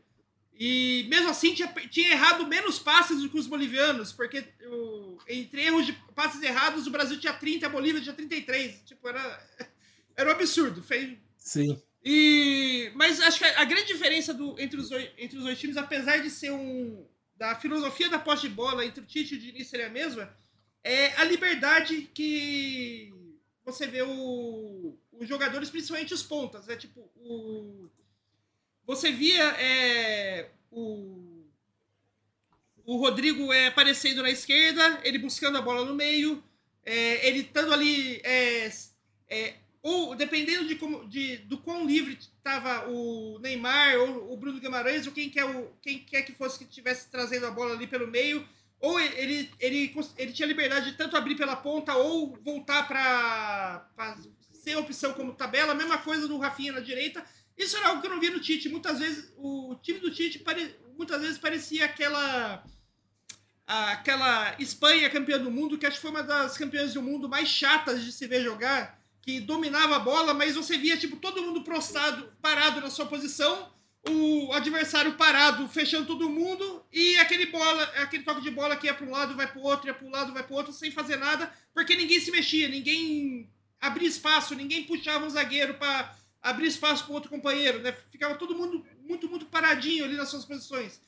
E 0.55 1.07
mesmo 1.09 1.29
assim 1.29 1.55
tinha, 1.55 1.69
tinha 1.91 2.13
errado 2.13 2.47
menos 2.47 2.79
passes 2.79 3.21
do 3.21 3.29
que 3.29 3.39
os 3.39 3.47
bolivianos, 3.47 4.13
porque 4.13 4.45
o, 4.67 5.19
entre 5.29 5.63
erros 5.63 5.87
de 5.87 5.93
passes 6.15 6.43
errados, 6.43 6.87
o 6.87 6.91
Brasil 6.91 7.19
tinha 7.19 7.33
30, 7.33 7.67
a 7.67 7.71
Bolívia 7.71 8.01
tinha 8.01 8.15
33. 8.15 8.83
Tipo, 8.85 9.09
era, 9.09 9.71
era 10.17 10.29
um 10.29 10.33
absurdo. 10.33 10.83
Fez, 10.83 11.19
Sim. 11.37 11.81
E, 12.05 12.91
mas 12.95 13.21
acho 13.21 13.39
que 13.39 13.45
a, 13.45 13.65
grande 13.65 13.87
diferença 13.87 14.35
do, 14.35 14.59
entre, 14.61 14.81
os, 14.81 14.91
entre 15.17 15.39
os 15.39 15.45
dois 15.45 15.59
times, 15.59 15.77
apesar 15.77 16.19
de 16.19 16.31
ser 16.31 16.51
um. 16.51 17.07
da 17.37 17.55
filosofia 17.55 18.09
da 18.09 18.19
posse 18.19 18.49
de 18.49 18.55
bola 18.55 18.85
entre 18.85 19.03
o 19.03 19.07
Tite 19.07 19.35
e 19.35 19.39
o 19.39 19.41
Diniz 19.41 19.69
seria 19.69 19.87
a 19.87 19.91
mesma, 19.91 20.35
é 20.83 21.13
a 21.15 21.25
liberdade 21.25 22.11
que 22.13 23.13
você 23.65 23.87
vê 23.87 24.03
o, 24.03 24.99
os 25.13 25.29
jogadores, 25.29 25.71
principalmente 25.71 26.13
os 26.13 26.23
pontas. 26.23 26.69
É 26.69 26.77
tipo, 26.77 27.01
o, 27.17 27.89
você 28.85 29.13
via 29.13 29.45
é, 29.61 30.51
o, 30.73 31.45
o 32.85 32.97
Rodrigo 32.97 33.53
é, 33.53 33.69
aparecendo 33.69 34.23
na 34.23 34.31
esquerda, 34.31 35.01
ele 35.05 35.19
buscando 35.19 35.57
a 35.57 35.63
bola 35.63 35.85
no 35.85 35.95
meio, 35.95 36.43
é, 36.85 37.29
ele 37.29 37.41
estando 37.41 37.73
ali. 37.73 38.21
É, 38.25 38.73
é, 39.29 39.55
ou 39.83 40.15
dependendo 40.15 40.67
de, 40.67 40.77
como, 40.77 41.09
de 41.09 41.39
do 41.39 41.59
quão 41.59 41.85
livre 41.85 42.17
estava 42.17 42.89
o 42.89 43.39
Neymar 43.41 43.99
ou 43.99 44.33
o 44.33 44.37
Bruno 44.37 44.61
Guimarães, 44.61 45.07
ou 45.07 45.13
quem 45.13 45.29
quer, 45.29 45.45
o, 45.45 45.73
quem 45.83 45.99
quer 45.99 46.23
que 46.23 46.33
fosse 46.33 46.59
que 46.59 46.65
estivesse 46.65 47.11
trazendo 47.11 47.47
a 47.47 47.51
bola 47.51 47.75
ali 47.75 47.89
pelo 47.89 48.07
meio, 48.07 48.47
ou 48.79 48.99
ele, 49.01 49.51
ele, 49.59 49.95
ele 50.17 50.33
tinha 50.33 50.47
liberdade 50.47 50.93
de 50.93 50.97
tanto 50.97 51.17
abrir 51.17 51.37
pela 51.37 51.57
ponta 51.57 51.95
ou 51.95 52.39
voltar 52.45 52.87
para 52.87 54.17
ser 54.53 54.77
opção 54.77 55.13
como 55.15 55.35
tabela, 55.35 55.75
mesma 55.75 55.99
coisa 55.99 56.29
do 56.29 56.39
Rafinha 56.39 56.73
na 56.73 56.81
direita. 56.81 57.25
Isso 57.59 57.77
era 57.77 57.89
algo 57.89 58.01
que 58.01 58.07
eu 58.07 58.11
não 58.11 58.21
via 58.21 58.31
no 58.31 58.41
Tite. 58.41 58.69
Muitas 58.69 59.01
vezes 59.01 59.33
o 59.37 59.77
time 59.83 59.99
do 59.99 60.11
Tite 60.11 60.39
pare, 60.39 60.77
muitas 60.97 61.21
vezes 61.21 61.39
parecia 61.39 61.85
aquela 61.85 62.65
aquela 63.65 64.57
Espanha 64.59 65.09
campeã 65.09 65.39
do 65.39 65.51
mundo, 65.51 65.79
que 65.79 65.87
acho 65.87 65.97
que 65.97 66.03
foi 66.03 66.11
uma 66.11 66.23
das 66.23 66.59
campeãs 66.59 66.95
do 66.95 67.03
mundo 67.03 67.29
mais 67.29 67.49
chatas 67.49 68.05
de 68.05 68.13
se 68.13 68.27
ver 68.27 68.43
jogar 68.43 69.02
que 69.23 69.41
dominava 69.41 69.97
a 69.97 70.01
bola, 70.01 70.35
mas 70.35 70.57
você 70.57 70.77
via 70.77 70.97
tipo 70.97 71.17
todo 71.17 71.41
mundo 71.41 71.63
prostado, 71.63 72.31
parado 72.43 72.81
na 72.81 72.91
sua 72.91 73.07
posição, 73.07 73.71
o 74.09 74.53
adversário 74.53 75.13
parado, 75.15 75.69
fechando 75.69 76.07
todo 76.07 76.29
mundo 76.29 76.85
e 76.93 77.17
aquele 77.19 77.47
bola, 77.47 77.85
aquele 77.99 78.25
toque 78.25 78.41
de 78.41 78.51
bola 78.51 78.77
que 78.77 78.87
ia 78.87 78.95
para 78.95 79.07
um 79.07 79.13
lado, 79.13 79.37
vai 79.37 79.47
para 79.47 79.61
o 79.61 79.63
outro, 79.63 79.87
ia 79.87 79.95
para 79.95 80.07
um 80.07 80.11
lado, 80.11 80.33
vai 80.33 80.43
para 80.43 80.53
o 80.53 80.57
outro, 80.57 80.73
sem 80.73 80.91
fazer 80.91 81.17
nada, 81.17 81.53
porque 81.73 81.95
ninguém 81.95 82.19
se 82.19 82.33
mexia, 82.33 82.69
ninguém 82.69 83.49
abria 83.81 84.09
espaço, 84.09 84.57
ninguém 84.57 84.85
puxava 84.85 85.25
um 85.25 85.31
zagueiro 85.31 85.75
para 85.75 86.17
abrir 86.43 86.67
espaço 86.67 87.05
para 87.05 87.15
outro 87.15 87.31
companheiro, 87.31 87.79
né? 87.81 87.93
Ficava 88.11 88.35
todo 88.35 88.57
mundo 88.57 88.85
muito, 89.07 89.29
muito 89.29 89.47
paradinho 89.47 90.05
ali 90.05 90.17
nas 90.17 90.29
suas 90.29 90.45
posições. 90.45 91.01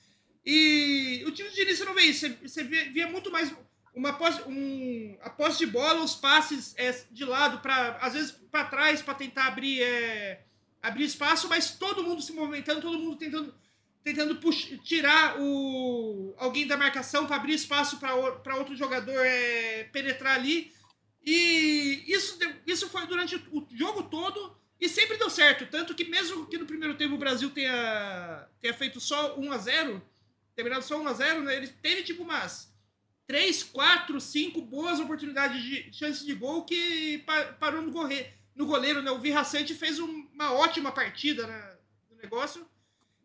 E 0.46 1.24
o 1.26 1.32
time 1.32 1.50
de 1.50 1.62
início 1.62 1.84
não 1.84 1.94
vê 1.94 2.02
isso, 2.02 2.32
você 2.42 2.62
via 2.62 3.08
muito 3.08 3.30
mais 3.32 3.52
uma 3.94 4.12
posse, 4.12 4.42
um, 4.48 5.16
a 5.22 5.30
posse 5.30 5.58
de 5.58 5.66
bola, 5.66 6.02
os 6.02 6.14
passes 6.14 6.74
é, 6.76 6.92
de 7.10 7.24
lado, 7.24 7.60
para 7.60 7.96
às 8.00 8.14
vezes 8.14 8.32
para 8.50 8.64
trás, 8.64 9.00
para 9.00 9.14
tentar 9.14 9.46
abrir, 9.46 9.82
é, 9.82 10.44
abrir 10.82 11.04
espaço, 11.04 11.48
mas 11.48 11.72
todo 11.72 12.02
mundo 12.02 12.20
se 12.20 12.32
movimentando, 12.32 12.80
todo 12.80 12.98
mundo 12.98 13.16
tentando, 13.16 13.54
tentando 14.02 14.38
tirar 14.82 15.40
o, 15.40 16.34
alguém 16.36 16.66
da 16.66 16.76
marcação 16.76 17.26
para 17.26 17.36
abrir 17.36 17.54
espaço 17.54 17.98
para 17.98 18.56
outro 18.56 18.76
jogador 18.76 19.24
é, 19.24 19.84
penetrar 19.84 20.34
ali. 20.34 20.72
E 21.24 22.04
isso, 22.06 22.38
isso 22.66 22.88
foi 22.88 23.06
durante 23.06 23.36
o 23.50 23.66
jogo 23.72 24.02
todo 24.02 24.56
e 24.78 24.88
sempre 24.88 25.16
deu 25.16 25.30
certo. 25.30 25.66
Tanto 25.66 25.94
que, 25.94 26.04
mesmo 26.04 26.46
que 26.46 26.58
no 26.58 26.66
primeiro 26.66 26.96
tempo 26.96 27.14
o 27.14 27.18
Brasil 27.18 27.48
tenha, 27.50 28.46
tenha 28.60 28.74
feito 28.74 29.00
só 29.00 29.38
1 29.38 29.52
a 29.52 29.58
0 29.58 30.02
terminado 30.54 30.84
só 30.84 31.00
1 31.00 31.08
a 31.08 31.12
0 31.12 31.42
né, 31.42 31.56
ele 31.56 31.66
teve 31.66 32.02
tipo 32.02 32.22
umas 32.22 32.73
três, 33.26 33.62
quatro, 33.62 34.20
cinco 34.20 34.60
boas 34.60 35.00
oportunidades 35.00 35.62
de 35.62 35.92
chance 35.92 36.24
de 36.24 36.34
gol 36.34 36.64
que 36.64 37.24
parou 37.58 37.82
no, 37.82 37.90
goleiro, 37.90 38.28
no 38.54 38.66
goleiro, 38.66 39.02
né? 39.02 39.10
O 39.10 39.18
Virracente 39.18 39.74
fez 39.74 39.98
uma 39.98 40.52
ótima 40.52 40.92
partida 40.92 41.46
né, 41.46 41.76
no 42.10 42.16
negócio. 42.16 42.66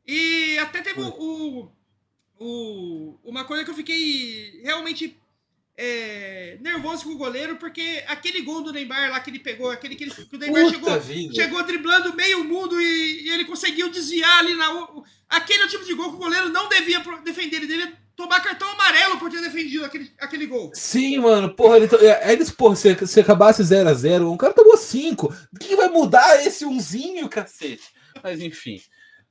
E 0.06 0.58
até 0.60 0.82
teve 0.82 1.02
o, 1.02 1.72
o, 2.40 3.20
uma 3.24 3.44
coisa 3.46 3.64
que 3.64 3.70
eu 3.70 3.76
fiquei 3.76 4.62
realmente 4.64 5.20
é, 5.78 6.58
nervoso 6.60 7.04
com 7.04 7.12
o 7.12 7.18
goleiro, 7.18 7.58
porque 7.58 8.04
aquele 8.08 8.42
gol 8.42 8.62
do 8.62 8.74
Neymar 8.74 9.12
lá 9.12 9.20
que 9.20 9.30
ele 9.30 9.40
pegou, 9.40 9.70
aquele 9.70 9.96
que, 9.96 10.06
ele, 10.06 10.12
que 10.12 10.36
o 10.36 10.40
Neymar 10.40 10.70
chegou, 10.70 11.02
chegou 11.34 11.64
driblando 11.64 12.16
meio 12.16 12.44
mundo 12.44 12.82
e, 12.82 13.28
e, 13.28 13.30
ele 13.30 13.46
conseguiu 13.46 13.90
desviar 13.90 14.40
ali 14.40 14.56
na. 14.56 14.68
Aquele 15.30 15.64
é 15.64 15.66
o 15.66 15.70
tipo 15.70 15.86
de 15.86 15.94
gol 15.94 16.10
que 16.10 16.16
o 16.16 16.20
goleiro 16.20 16.50
não 16.50 16.68
devia 16.68 17.00
defender, 17.24 17.58
ele 17.58 17.68
devia 17.68 17.98
tomar 18.20 18.42
cartão 18.42 18.70
amarelo 18.70 19.18
por 19.18 19.32
ter 19.32 19.40
defendido 19.40 19.86
aquele, 19.86 20.12
aquele 20.20 20.46
gol. 20.46 20.72
Sim, 20.74 21.20
mano. 21.20 21.56
Porra, 21.56 21.78
ele, 21.78 21.88
é, 22.06 22.34
eles, 22.34 22.52
porra, 22.52 22.76
se, 22.76 23.08
se 23.08 23.20
acabasse 23.22 23.64
0x0, 23.64 24.30
um 24.30 24.36
cara 24.36 24.54
tomou 24.54 24.76
5. 24.76 25.34
O 25.54 25.58
que 25.58 25.74
vai 25.78 25.88
mudar 25.88 26.46
esse 26.46 26.66
umzinho, 26.66 27.30
cacete? 27.30 27.94
Mas 28.22 28.42
enfim. 28.42 28.82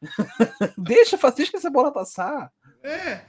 deixa, 0.79 1.19
deixa 1.37 1.57
essa 1.59 1.69
bola 1.69 1.93
passar. 1.93 2.51
É. 2.83 3.21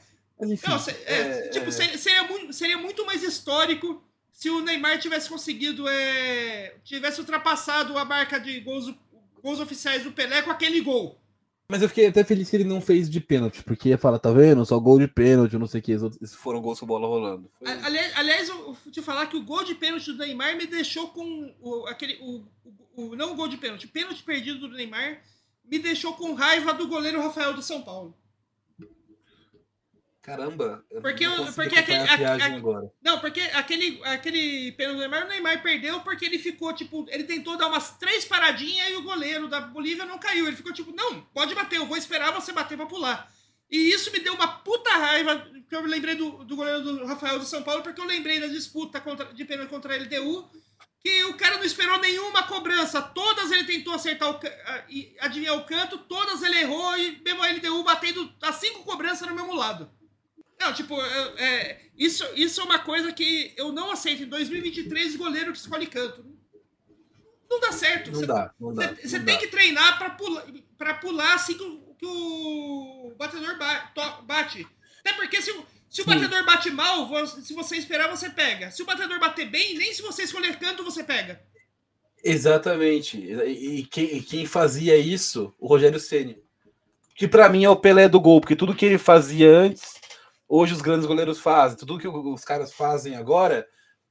enfim, 0.42 0.70
Não, 0.70 0.78
é, 0.78 1.48
é, 1.48 1.50
tipo, 1.50 1.70
seria, 1.74 1.98
seria, 1.98 2.24
muito, 2.24 2.54
seria 2.54 2.78
muito 2.78 3.06
mais 3.06 3.22
histórico 3.22 4.02
se 4.32 4.50
o 4.50 4.62
Neymar 4.62 4.98
tivesse 4.98 5.28
conseguido. 5.28 5.90
É, 5.90 6.76
tivesse 6.86 7.20
ultrapassado 7.20 7.98
a 7.98 8.06
marca 8.06 8.40
de 8.40 8.62
gols, 8.62 8.96
gols 9.44 9.60
oficiais 9.60 10.04
do 10.04 10.14
Pelé 10.14 10.42
com 10.42 10.52
aquele 10.52 10.80
gol. 10.80 11.20
Mas 11.72 11.84
eu 11.84 11.88
fiquei 11.88 12.08
até 12.08 12.24
feliz 12.24 12.50
que 12.50 12.56
ele 12.56 12.64
não 12.64 12.82
fez 12.82 13.08
de 13.08 13.20
pênalti, 13.22 13.64
porque 13.64 13.90
ia 13.90 13.98
falar, 13.98 14.18
tá 14.18 14.32
vendo? 14.32 14.66
Só 14.66 14.80
gol 14.80 14.98
de 14.98 15.08
pênalti, 15.08 15.56
não 15.56 15.68
sei 15.68 15.80
o 15.80 15.84
que. 15.84 15.92
Esses 15.92 16.34
foram 16.34 16.62
gols 16.62 16.80
com 16.80 16.88
bola 16.88 17.08
rolando. 17.08 17.52
aliás, 17.64 18.18
aliás, 18.18 18.50
eu 18.50 18.74
vou 18.74 18.92
te 18.92 19.04
falar 19.04 19.28
que 19.28 19.38
o 19.38 19.44
gol 19.44 19.64
de 19.64 19.76
pênalti 19.76 20.12
do 20.12 20.18
Neymar 20.18 20.58
me 20.58 20.66
deixou 20.66 21.10
com 21.10 21.54
o, 21.62 21.86
aquele. 21.86 22.18
O, 22.22 22.44
o, 22.96 23.12
o, 23.12 23.16
não 23.16 23.34
o 23.34 23.36
gol 23.36 23.48
de 23.48 23.58
pênalti, 23.58 23.86
o 23.86 23.90
pênalti 23.90 24.24
perdido 24.24 24.68
do 24.68 24.76
Neymar 24.76 25.22
me 25.64 25.78
deixou 25.78 26.14
com 26.14 26.34
raiva 26.34 26.74
do 26.74 26.88
goleiro 26.88 27.22
Rafael 27.22 27.54
do 27.54 27.62
São 27.62 27.84
Paulo. 27.84 28.18
Caramba, 30.30 30.86
eu 30.92 31.02
porque, 31.02 31.26
não 31.26 31.52
porque 31.52 31.80
aquele, 31.80 31.98
a, 31.98 32.46
a, 32.46 32.56
agora. 32.56 32.92
Não, 33.02 33.20
porque 33.20 33.42
aquele, 33.42 34.00
aquele 34.04 34.72
pênalti 34.74 34.98
do 34.98 35.00
Neymar, 35.00 35.26
o 35.26 35.28
Neymar 35.28 35.64
perdeu 35.64 36.02
porque 36.02 36.24
ele 36.24 36.38
ficou, 36.38 36.72
tipo, 36.72 37.08
ele 37.10 37.24
tentou 37.24 37.58
dar 37.58 37.68
umas 37.68 37.98
três 37.98 38.26
paradinhas 38.26 38.92
e 38.92 38.96
o 38.96 39.02
goleiro 39.02 39.48
da 39.48 39.60
Bolívia 39.60 40.06
não 40.06 40.20
caiu. 40.20 40.46
Ele 40.46 40.56
ficou 40.56 40.72
tipo, 40.72 40.96
não, 40.96 41.22
pode 41.34 41.56
bater, 41.56 41.78
eu 41.78 41.88
vou 41.88 41.98
esperar 41.98 42.32
você 42.32 42.52
bater 42.52 42.78
pra 42.78 42.86
pular. 42.86 43.28
E 43.72 43.92
isso 43.92 44.12
me 44.12 44.20
deu 44.20 44.36
uma 44.36 44.48
puta 44.60 44.92
raiva, 44.92 45.48
que 45.68 45.76
eu 45.76 45.82
lembrei 45.82 46.14
do, 46.14 46.44
do 46.44 46.56
goleiro 46.56 46.84
do 46.84 47.06
Rafael 47.06 47.40
do 47.40 47.46
São 47.46 47.64
Paulo, 47.64 47.82
porque 47.82 48.00
eu 48.00 48.06
lembrei 48.06 48.40
da 48.40 48.48
disputa 48.48 49.02
contra, 49.02 49.34
de 49.34 49.46
pênalti 49.46 49.70
contra 49.70 49.96
a 49.96 49.98
LDU, 49.98 50.48
que 51.00 51.24
o 51.26 51.34
cara 51.36 51.58
não 51.58 51.64
esperou 51.64 51.98
nenhuma 52.00 52.44
cobrança. 52.44 53.02
Todas 53.02 53.52
ele 53.52 53.64
tentou 53.64 53.94
acertar 53.94 54.30
o 54.30 54.40
adivinhar 55.22 55.56
o 55.56 55.66
canto, 55.66 55.98
todas 55.98 56.44
ele 56.44 56.60
errou 56.60 56.98
e 56.98 57.20
mesmo 57.24 57.42
a 57.42 57.52
LDU 57.52 57.84
batendo 57.84 58.32
as 58.44 58.56
cinco 58.56 58.84
cobranças 58.84 59.28
no 59.28 59.36
mesmo 59.36 59.56
lado. 59.56 59.90
Não, 60.60 60.74
tipo, 60.74 61.00
é, 61.38 61.80
isso, 61.98 62.26
isso 62.36 62.60
é 62.60 62.64
uma 62.64 62.80
coisa 62.80 63.12
que 63.14 63.54
eu 63.56 63.72
não 63.72 63.92
aceito. 63.92 64.24
Em 64.24 64.28
2023, 64.28 65.16
goleiro 65.16 65.52
que 65.54 65.58
escolhe 65.58 65.88
canto. 65.88 66.26
Não 67.50 67.60
dá 67.60 67.72
certo. 67.72 68.12
Não 68.12 68.20
Você- 68.20 68.26
dá, 68.28 68.54
não 68.60 68.74
dá. 68.74 68.94
Você 68.94 69.20
tem 69.20 69.36
dá. 69.36 69.38
que 69.38 69.48
treinar 69.48 69.98
pra 69.98 70.10
pular, 70.12 70.46
pra 70.78 70.94
pular 70.96 71.34
assim 71.34 71.54
que 71.56 71.64
o, 71.64 71.96
que 71.98 72.06
o 72.06 73.14
batedor 73.18 73.58
bate. 74.26 74.68
Até 75.00 75.14
porque 75.14 75.42
se, 75.42 75.50
o- 75.52 75.66
se 75.90 76.02
o 76.02 76.04
Sim. 76.04 76.10
batedor 76.12 76.46
bate 76.46 76.70
mal, 76.70 77.10
se 77.28 77.54
você 77.54 77.78
esperar, 77.78 78.10
você 78.10 78.30
pega. 78.30 78.70
Se 78.70 78.84
o 78.84 78.86
batedor 78.86 79.20
bater 79.20 79.50
bem, 79.50 79.78
nem 79.78 79.94
se 79.94 80.02
você 80.02 80.24
escolher 80.24 80.60
canto, 80.60 80.84
você 80.84 81.04
pega. 81.04 81.42
Exatamente. 82.24 83.18
E, 83.18 83.86
quem, 83.86 84.22
quem 84.22 84.46
fazia 84.46 84.98
isso? 84.98 85.54
O 85.58 85.68
Rogério 85.68 86.00
Ceni. 86.00 86.38
Que 87.16 87.28
pra 87.28 87.50
mim 87.50 87.64
é 87.64 87.70
o 87.70 87.76
Pelé 87.76 88.08
do 88.08 88.20
gol, 88.20 88.40
porque 88.42 88.56
tudo 88.56 88.76
que 88.76 88.86
ele 88.86 88.98
fazia 88.98 89.50
antes, 89.50 89.99
hoje 90.50 90.74
os 90.74 90.82
grandes 90.82 91.06
goleiros 91.06 91.40
fazem. 91.40 91.78
Tudo 91.78 92.00
que 92.00 92.08
os 92.08 92.44
caras 92.44 92.74
fazem 92.74 93.16
agora, 93.16 93.66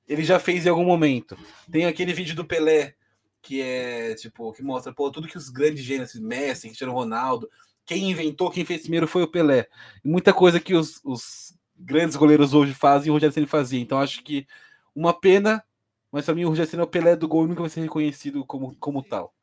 ele 0.07 0.24
já 0.24 0.39
fez 0.39 0.64
em 0.64 0.68
algum 0.70 0.84
momento. 0.84 1.36
Tem 1.70 1.84
aquele 1.84 2.12
vídeo 2.12 2.36
do 2.36 2.45
Pelé 2.45 2.95
que 3.43 3.61
é 3.61 4.14
tipo 4.14 4.53
que 4.53 4.62
mostra 4.62 4.93
pô, 4.93 5.11
tudo 5.11 5.28
que 5.28 5.36
os 5.36 5.49
grandes 5.49 5.82
gênios, 5.82 6.14
Messi, 6.14 6.68
Cristiano 6.68 6.93
Ronaldo, 6.93 7.49
quem 7.84 8.11
inventou, 8.11 8.51
quem 8.51 8.64
fez 8.64 8.82
primeiro 8.82 9.09
foi 9.09 9.22
o 9.22 9.28
Pelé. 9.28 9.68
Muita 10.05 10.32
coisa 10.32 10.61
que 10.61 10.74
os, 10.74 11.01
os 11.05 11.55
grandes 11.76 12.16
goleiros 12.16 12.55
hoje 12.55 12.74
fazem, 12.74 13.11
o 13.11 13.14
Rogério 13.14 13.32
Ceni 13.32 13.47
fazia. 13.47 13.80
Então 13.80 13.99
acho 13.99 14.22
que 14.22 14.47
uma 14.95 15.18
pena 15.18 15.64
mas 16.11 16.24
pra 16.24 16.34
mim 16.34 16.45
o 16.45 16.49
Rogério 16.49 16.70
Ceni 16.70 16.80
é 16.80 16.84
o 16.84 16.89
Pelé 16.89 17.16
do 17.16 17.28
gol 17.28 17.45
e 17.45 17.49
nunca 17.49 17.61
vai 17.61 17.70
ser 17.70 17.82
reconhecido 17.82 18.45
como, 18.45 18.74
como 18.76 19.03
tal. 19.03 19.34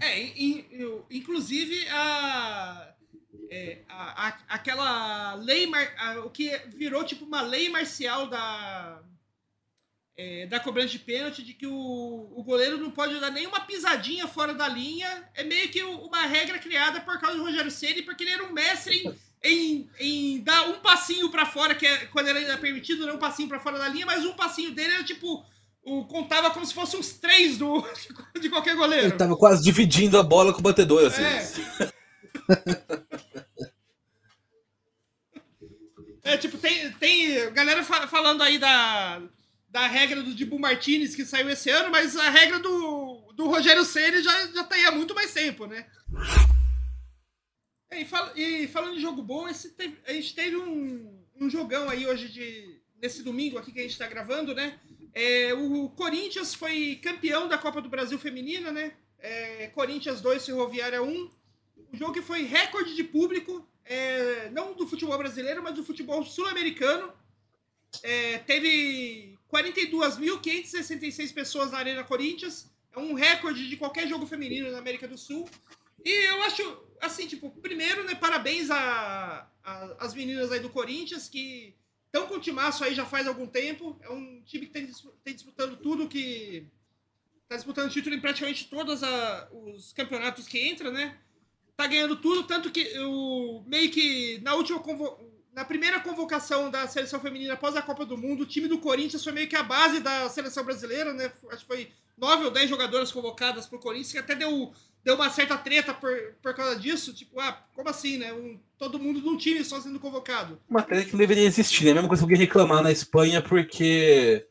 É, 0.00 0.32
inclusive 1.10 1.86
a, 1.90 2.94
é, 3.50 3.78
a- 3.88 4.28
a- 4.28 4.38
aquela 4.48 5.34
lei, 5.34 5.66
mar- 5.66 5.94
a- 5.98 6.20
o 6.20 6.30
que 6.30 6.48
virou 6.68 7.04
tipo 7.04 7.24
uma 7.24 7.40
lei 7.42 7.68
marcial 7.68 8.26
da, 8.26 9.00
é, 10.16 10.46
da 10.46 10.58
cobrança 10.60 10.88
de 10.88 10.98
pênalti, 10.98 11.42
de 11.42 11.52
que 11.54 11.66
o, 11.66 11.72
o 12.34 12.42
goleiro 12.42 12.78
não 12.78 12.90
pode 12.90 13.18
dar 13.20 13.30
nenhuma 13.30 13.60
pisadinha 13.60 14.26
fora 14.26 14.54
da 14.54 14.66
linha, 14.68 15.28
é 15.34 15.44
meio 15.44 15.68
que 15.68 15.82
uma 15.82 16.22
regra 16.26 16.58
criada 16.58 17.00
por 17.00 17.18
causa 17.20 17.36
do 17.36 17.44
Rogério 17.44 17.70
Ceni, 17.70 18.02
porque 18.02 18.24
ele 18.24 18.32
era 18.32 18.44
um 18.44 18.52
mestre 18.52 18.94
em, 18.96 19.14
em, 19.44 19.90
em 20.00 20.40
dar 20.40 20.68
um 20.70 20.80
passinho 20.80 21.30
pra 21.30 21.44
fora, 21.46 21.74
que 21.74 21.86
é, 21.86 22.06
quando 22.06 22.28
era 22.28 22.38
ainda 22.38 22.56
permitido, 22.58 23.06
não 23.06 23.16
um 23.16 23.18
passinho 23.18 23.48
pra 23.48 23.60
fora 23.60 23.78
da 23.78 23.88
linha, 23.88 24.06
mas 24.06 24.24
um 24.24 24.32
passinho 24.34 24.72
dele 24.72 24.94
era 24.94 25.04
tipo. 25.04 25.44
O, 25.88 26.04
contava 26.04 26.50
como 26.50 26.66
se 26.66 26.74
fosse 26.74 26.96
uns 26.96 27.12
três 27.12 27.56
do, 27.58 27.80
de 28.40 28.50
qualquer 28.50 28.74
goleiro. 28.74 29.06
Ele 29.06 29.16
tava 29.16 29.36
quase 29.36 29.62
dividindo 29.62 30.18
a 30.18 30.22
bola 30.24 30.52
com 30.52 30.58
o 30.58 30.62
batedor, 30.62 31.06
assim. 31.06 31.22
É. 31.22 31.92
É, 36.26 36.36
tipo, 36.36 36.58
tem, 36.58 36.90
tem 36.92 37.52
galera 37.52 37.82
fa- 37.84 38.06
falando 38.08 38.42
aí 38.42 38.58
da, 38.58 39.22
da 39.68 39.86
regra 39.86 40.22
do 40.22 40.34
Dibu 40.34 40.58
Martinez 40.58 41.14
que 41.14 41.24
saiu 41.24 41.48
esse 41.48 41.70
ano, 41.70 41.90
mas 41.90 42.16
a 42.16 42.28
regra 42.30 42.58
do, 42.58 43.32
do 43.34 43.46
Rogério 43.46 43.84
Ceni 43.84 44.22
já, 44.22 44.46
já 44.48 44.64
tá 44.64 44.74
aí 44.74 44.84
há 44.86 44.92
muito 44.92 45.14
mais 45.14 45.32
tempo, 45.32 45.66
né? 45.66 45.86
É, 47.90 48.00
e, 48.00 48.04
fal- 48.04 48.32
e 48.36 48.66
falando 48.68 48.94
de 48.94 49.00
jogo 49.00 49.22
bom, 49.22 49.48
esse 49.48 49.74
a 50.06 50.12
gente 50.12 50.34
teve 50.34 50.56
um, 50.56 51.24
um 51.40 51.48
jogão 51.48 51.88
aí 51.88 52.06
hoje 52.06 52.28
de. 52.28 52.76
Nesse 53.00 53.22
domingo 53.22 53.58
aqui 53.58 53.72
que 53.72 53.78
a 53.78 53.82
gente 53.82 53.98
tá 53.98 54.06
gravando, 54.08 54.54
né? 54.54 54.80
É, 55.12 55.52
o 55.52 55.90
Corinthians 55.90 56.54
foi 56.54 56.98
campeão 57.02 57.46
da 57.46 57.58
Copa 57.58 57.80
do 57.82 57.90
Brasil 57.90 58.18
Feminina, 58.18 58.72
né? 58.72 58.92
É, 59.18 59.66
Corinthians 59.68 60.20
2, 60.22 60.46
Ferroviária 60.46 61.02
1. 61.02 61.30
O 61.92 61.96
jogo 61.96 62.14
que 62.14 62.22
foi 62.22 62.42
recorde 62.44 62.94
de 62.94 63.04
público, 63.04 63.68
é, 63.86 64.50
não 64.50 64.74
do 64.74 64.86
futebol 64.86 65.16
brasileiro, 65.18 65.62
mas 65.62 65.74
do 65.74 65.84
futebol 65.84 66.24
sul-americano. 66.24 67.12
É, 68.02 68.38
teve 68.38 69.38
42.566 69.52 71.32
pessoas 71.32 71.70
na 71.72 71.78
Arena 71.78 72.04
Corinthians. 72.04 72.70
É 72.92 72.98
um 72.98 73.14
recorde 73.14 73.68
de 73.68 73.76
qualquer 73.76 74.08
jogo 74.08 74.26
feminino 74.26 74.70
na 74.70 74.78
América 74.78 75.06
do 75.06 75.16
Sul. 75.18 75.48
E 76.04 76.10
eu 76.10 76.42
acho, 76.42 76.82
assim, 77.00 77.26
tipo, 77.26 77.50
primeiro, 77.50 78.04
né, 78.04 78.14
parabéns 78.14 78.70
a, 78.70 79.48
a- 79.62 79.96
as 79.98 80.14
meninas 80.14 80.50
aí 80.52 80.60
do 80.60 80.70
Corinthians, 80.70 81.28
que 81.28 81.74
estão 82.06 82.26
com 82.26 82.34
o 82.34 82.40
timaço 82.40 82.84
aí 82.84 82.94
já 82.94 83.04
faz 83.04 83.26
algum 83.26 83.46
tempo. 83.46 83.98
É 84.02 84.10
um 84.10 84.42
time 84.44 84.66
que 84.66 84.72
tem, 84.72 84.90
tem 85.24 85.34
disputando 85.34 85.76
tudo 85.76 86.08
que. 86.08 86.66
Tá 87.48 87.54
disputando 87.56 87.90
título 87.92 88.14
em 88.16 88.20
praticamente 88.20 88.66
todos 88.68 89.02
a- 89.04 89.48
os 89.52 89.92
campeonatos 89.92 90.48
que 90.48 90.58
entra, 90.58 90.90
né? 90.90 91.18
Tá 91.76 91.86
ganhando 91.86 92.16
tudo, 92.16 92.44
tanto 92.44 92.70
que 92.70 92.98
o 93.00 93.62
meio 93.66 93.90
que 93.90 94.40
na 94.42 94.54
última 94.54 94.80
na 95.54 95.64
primeira 95.64 96.00
convocação 96.00 96.70
da 96.70 96.86
seleção 96.86 97.18
feminina 97.20 97.54
após 97.54 97.76
a 97.76 97.82
Copa 97.82 98.04
do 98.04 98.16
Mundo, 98.16 98.42
o 98.42 98.46
time 98.46 98.68
do 98.68 98.78
Corinthians 98.78 99.22
foi 99.24 99.32
meio 99.32 99.48
que 99.48 99.56
a 99.56 99.62
base 99.62 100.00
da 100.00 100.28
seleção 100.28 100.64
brasileira, 100.64 101.12
né? 101.14 101.30
Acho 101.50 101.60
que 101.62 101.66
foi 101.66 101.88
nove 102.16 102.44
ou 102.44 102.50
dez 102.50 102.68
jogadoras 102.68 103.10
convocadas 103.12 103.66
pro 103.66 103.78
Corinthians, 103.78 104.12
que 104.12 104.18
até 104.18 104.34
deu, 104.34 104.70
deu 105.04 105.14
uma 105.14 105.30
certa 105.30 105.56
treta 105.56 105.94
por, 105.94 106.14
por 106.42 106.54
causa 106.54 106.76
disso. 106.78 107.12
Tipo, 107.14 107.40
ah, 107.40 107.52
como 107.74 107.88
assim, 107.88 108.18
né? 108.18 108.32
Um- 108.34 108.58
todo 108.78 108.98
mundo 108.98 109.20
num 109.20 109.36
time 109.38 109.64
só 109.64 109.80
sendo 109.80 109.98
convocado. 110.00 110.60
Uma 110.68 110.82
coisa 110.82 111.04
que 111.06 111.12
não 111.12 111.18
deveria 111.18 111.44
existir, 111.44 111.84
né? 111.86 111.90
A 111.92 111.94
mesma 111.94 112.08
coisa 112.08 112.20
que 112.20 112.24
alguém 112.24 112.38
reclamar 112.38 112.82
na 112.82 112.92
Espanha 112.92 113.40
porque 113.40 114.46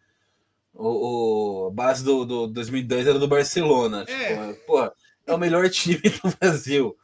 o, 0.73 1.65
o- 1.65 1.67
a 1.67 1.71
base 1.71 2.03
do, 2.03 2.25
do 2.25 2.47
2010 2.47 3.05
era 3.07 3.19
do 3.19 3.27
Barcelona. 3.27 4.05
É. 4.07 4.47
Tipo, 4.53 4.65
porra, 4.65 4.91
é 5.25 5.33
o 5.33 5.37
melhor 5.37 5.69
time 5.69 5.97
do 6.01 6.35
Brasil. 6.39 6.97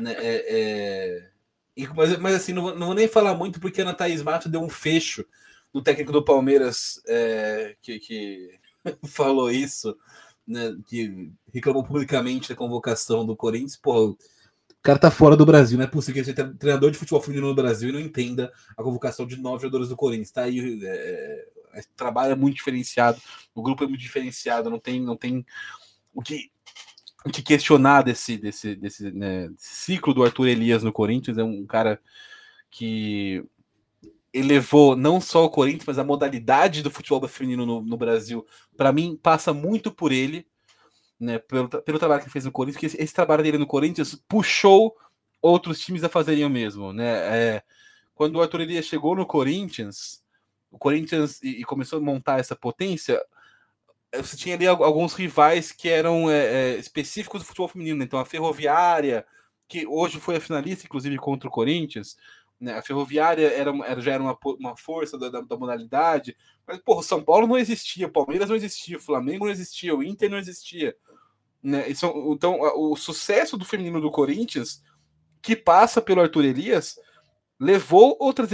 né? 0.00 0.14
É, 0.18 0.44
é- 0.48 1.30
e- 1.76 1.88
mas, 1.88 2.18
mas 2.18 2.34
assim, 2.34 2.52
não, 2.52 2.74
não 2.74 2.88
vou 2.88 2.94
nem 2.94 3.08
falar 3.08 3.34
muito 3.34 3.60
porque 3.60 3.80
a 3.80 3.84
Ana 3.84 3.94
Thaís 3.94 4.22
Mato 4.22 4.48
deu 4.48 4.60
um 4.60 4.68
fecho 4.68 5.24
no 5.72 5.82
técnico 5.82 6.12
do 6.12 6.24
Palmeiras 6.24 7.00
é, 7.06 7.76
que, 7.82 7.98
que 8.00 8.58
falou 9.08 9.50
isso, 9.50 9.96
né? 10.46 10.76
Que 10.86 11.32
reclamou 11.52 11.84
publicamente 11.84 12.48
da 12.48 12.56
convocação 12.56 13.24
do 13.24 13.36
Corinthians. 13.36 13.76
Pô, 13.76 14.10
o 14.10 14.18
cara 14.82 14.98
tá 14.98 15.10
fora 15.10 15.36
do 15.36 15.46
Brasil, 15.46 15.76
não 15.78 15.84
é 15.84 15.88
possível 15.88 16.24
que 16.24 16.30
ele 16.30 16.54
treinador 16.54 16.90
de 16.90 16.98
futebol 16.98 17.20
feminino 17.20 17.48
no 17.48 17.54
Brasil 17.54 17.90
e 17.90 17.92
não 17.92 18.00
entenda 18.00 18.52
a 18.76 18.82
convocação 18.82 19.26
de 19.26 19.36
nove 19.36 19.62
jogadores 19.62 19.88
do 19.88 19.96
Corinthians. 19.96 20.30
Tá 20.30 20.42
aí, 20.42 20.84
é, 20.84 21.46
é, 21.74 21.80
o 21.80 21.96
trabalho 21.96 22.32
é 22.32 22.36
muito 22.36 22.56
diferenciado, 22.56 23.20
o 23.54 23.62
grupo 23.62 23.84
é 23.84 23.86
muito 23.86 24.00
diferenciado, 24.00 24.70
não 24.70 24.78
tem, 24.78 25.00
não 25.00 25.16
tem 25.16 25.44
o 26.14 26.22
que, 26.22 26.50
que 27.32 27.42
questionar 27.42 28.02
desse, 28.02 28.38
desse, 28.38 28.74
desse 28.74 29.10
né, 29.10 29.50
ciclo 29.56 30.14
do 30.14 30.24
Arthur 30.24 30.48
Elias 30.48 30.82
no 30.82 30.92
Corinthians. 30.92 31.36
É 31.38 31.44
um 31.44 31.66
cara 31.66 32.00
que 32.70 33.44
elevou 34.32 34.96
não 34.96 35.20
só 35.20 35.44
o 35.44 35.50
Corinthians, 35.50 35.86
mas 35.86 35.98
a 35.98 36.04
modalidade 36.04 36.82
do 36.82 36.90
futebol 36.90 37.26
feminino 37.28 37.66
no, 37.66 37.82
no 37.82 37.96
Brasil. 37.96 38.46
Para 38.76 38.92
mim, 38.92 39.18
passa 39.20 39.52
muito 39.52 39.90
por 39.90 40.12
ele 40.12 40.46
né, 41.20 41.38
pelo, 41.38 41.68
pelo 41.68 41.98
trabalho 41.98 42.24
que 42.24 42.30
fez 42.30 42.46
no 42.46 42.50
Corinthians, 42.50 42.80
que 42.80 42.86
esse, 42.86 43.02
esse 43.02 43.14
trabalho 43.14 43.42
dele 43.42 43.58
no 43.58 43.66
Corinthians 43.66 44.14
puxou 44.26 44.96
outros 45.42 45.78
times 45.78 46.02
a 46.02 46.08
fazerem 46.08 46.44
o 46.44 46.50
mesmo, 46.50 46.92
né? 46.92 47.56
É, 47.56 47.62
quando 48.14 48.36
o 48.36 48.42
Arthur 48.42 48.62
Elias 48.62 48.86
chegou 48.86 49.14
no 49.14 49.26
Corinthians, 49.26 50.22
o 50.70 50.78
Corinthians 50.78 51.42
e, 51.42 51.60
e 51.60 51.64
começou 51.64 51.98
a 51.98 52.02
montar 52.02 52.40
essa 52.40 52.56
potência, 52.56 53.22
você 54.14 54.36
tinha 54.36 54.54
ali 54.56 54.66
al- 54.66 54.82
alguns 54.82 55.14
rivais 55.14 55.72
que 55.72 55.88
eram 55.88 56.30
é, 56.30 56.72
é, 56.74 56.76
específicos 56.76 57.42
do 57.42 57.46
futebol 57.46 57.68
feminino, 57.68 58.02
então 58.02 58.18
a 58.18 58.24
Ferroviária, 58.24 59.24
que 59.68 59.86
hoje 59.86 60.18
foi 60.20 60.36
a 60.36 60.40
finalista, 60.40 60.86
inclusive, 60.86 61.16
contra 61.16 61.48
o 61.48 61.52
Corinthians, 61.52 62.16
né? 62.60 62.74
a 62.76 62.82
Ferroviária 62.82 63.46
era, 63.52 63.70
era- 63.86 64.00
já 64.00 64.12
era 64.12 64.22
uma, 64.22 64.36
uma 64.58 64.76
força 64.76 65.16
da, 65.18 65.28
da- 65.28 65.40
da 65.42 65.56
modalidade, 65.56 66.36
mas, 66.66 66.78
porra, 66.78 67.00
o 67.00 67.04
São 67.04 67.22
Paulo 67.22 67.46
não 67.46 67.56
existia, 67.56 68.06
o 68.06 68.10
Palmeiras 68.12 68.48
não 68.48 68.56
existia, 68.56 68.96
o 68.96 69.00
Flamengo 69.00 69.44
não 69.46 69.52
existia, 69.52 69.94
o 69.94 70.02
Inter 70.02 70.28
não 70.30 70.38
existia. 70.38 70.96
Né? 71.62 71.92
São- 71.94 72.32
então, 72.32 72.58
o 72.60 72.96
sucesso 72.96 73.56
do 73.56 73.64
feminino 73.64 74.00
do 74.00 74.10
Corinthians, 74.10 74.82
que 75.42 75.54
passa 75.56 76.00
pelo 76.02 76.20
Arthur 76.20 76.44
Elias, 76.44 76.98
levou 77.58 78.16
outras 78.20 78.50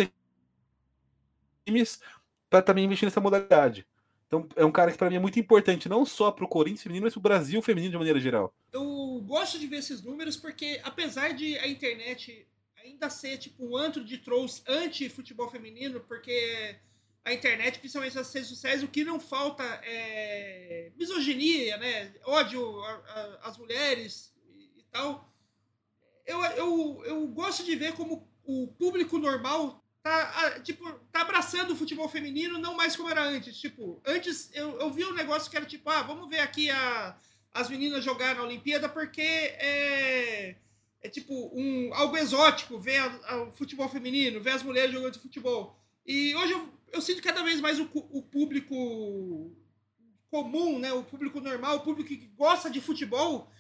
times 1.65 2.01
para 2.49 2.63
também 2.63 2.85
investir 2.85 3.07
nessa 3.07 3.21
modalidade. 3.21 3.87
Então, 4.27 4.49
é 4.57 4.65
um 4.65 4.73
cara 4.73 4.91
que 4.91 4.99
para 4.99 5.09
mim 5.09 5.17
é 5.17 5.21
muito 5.21 5.39
importante, 5.39 5.89
não 5.89 6.05
só 6.05 6.33
para 6.33 6.45
o 6.45 6.49
Corinthians 6.49 6.83
feminino, 6.83 7.05
mas 7.05 7.15
para 7.15 7.21
o 7.21 7.23
Brasil 7.23 7.63
feminino 7.63 7.93
de 7.93 7.99
maneira 7.99 8.19
geral. 8.19 8.53
Eu 8.73 9.23
gosto 9.25 9.59
de 9.59 9.67
ver 9.67 9.79
esses 9.79 10.03
números 10.03 10.37
porque, 10.37 10.81
apesar 10.83 11.33
de 11.33 11.57
a 11.59 11.69
internet 11.69 12.47
ainda 12.77 13.09
ser 13.09 13.39
tipo 13.39 13.65
um 13.65 13.77
antro 13.77 14.05
de 14.05 14.19
trolls 14.19 14.63
anti-futebol 14.67 15.49
feminino, 15.49 16.01
porque 16.01 16.77
a 17.25 17.33
internet, 17.33 17.79
principalmente 17.79 18.19
as 18.19 18.33
redes 18.33 18.49
sociais, 18.49 18.83
o 18.83 18.89
que 18.89 19.05
não 19.05 19.19
falta 19.19 19.65
é 19.85 20.93
misoginia, 20.97 21.77
né? 21.77 22.13
Ódio 22.25 22.81
às 23.43 23.59
mulheres 23.59 24.33
e, 24.55 24.81
e 24.81 24.83
tal. 24.91 25.33
Eu, 26.25 26.45
eu, 26.45 27.03
eu 27.05 27.27
gosto 27.29 27.65
de 27.65 27.75
ver 27.77 27.95
como 27.95 28.29
o 28.45 28.69
público 28.69 29.19
normal 29.19 29.85
tá, 30.07 30.33
ah, 30.37 30.61
tipo, 30.61 30.89
tá 31.11 31.23
abraçando 31.23 31.73
o 31.73 31.77
futebol 31.77 32.09
feminino, 32.09 32.59
não 32.59 32.77
mais 32.77 32.95
como 32.95 33.11
era 33.11 33.25
antes. 33.25 33.59
Tipo, 33.59 34.01
antes 34.05 34.49
eu, 34.55 34.79
eu 34.79 34.93
vi 34.93 35.05
um 35.05 35.13
negócio 35.13 35.51
que 35.51 35.57
era 35.57 35.67
tipo, 35.67 35.91
ah, 35.91 36.03
vamos 36.03 36.29
ver 36.31 36.39
aqui 36.39 36.71
a, 36.71 37.17
as 37.53 37.69
meninas 37.69 38.05
jogar 38.05 38.37
na 38.37 38.45
Olimpíada 38.45 38.89
porque 38.89 39.21
é, 39.21 40.55
é 41.03 41.09
tipo 41.09 41.51
um, 41.53 41.93
algo 41.93 42.17
exótico 42.17 42.79
ver 42.79 43.03
o 43.03 43.51
futebol 43.51 43.89
feminino, 43.89 44.41
ver 44.41 44.51
as 44.51 44.63
mulheres 44.63 44.93
jogando 44.93 45.19
futebol. 45.19 45.77
E 46.07 46.33
hoje 46.37 46.53
eu, 46.53 46.73
eu 46.93 47.03
sinto 47.03 47.21
cada 47.21 47.43
vez 47.43 47.61
mais 47.61 47.81
o, 47.81 47.91
o, 47.93 48.23
público 48.23 49.53
comum, 50.31 50.79
né, 50.79 50.93
o 50.93 51.03
público 51.03 51.41
normal, 51.41 51.79
o 51.79 51.81
público 51.81 52.09
que 52.09 52.31
gosta 52.37 52.71
de 52.71 52.81
futebol, 52.81 53.51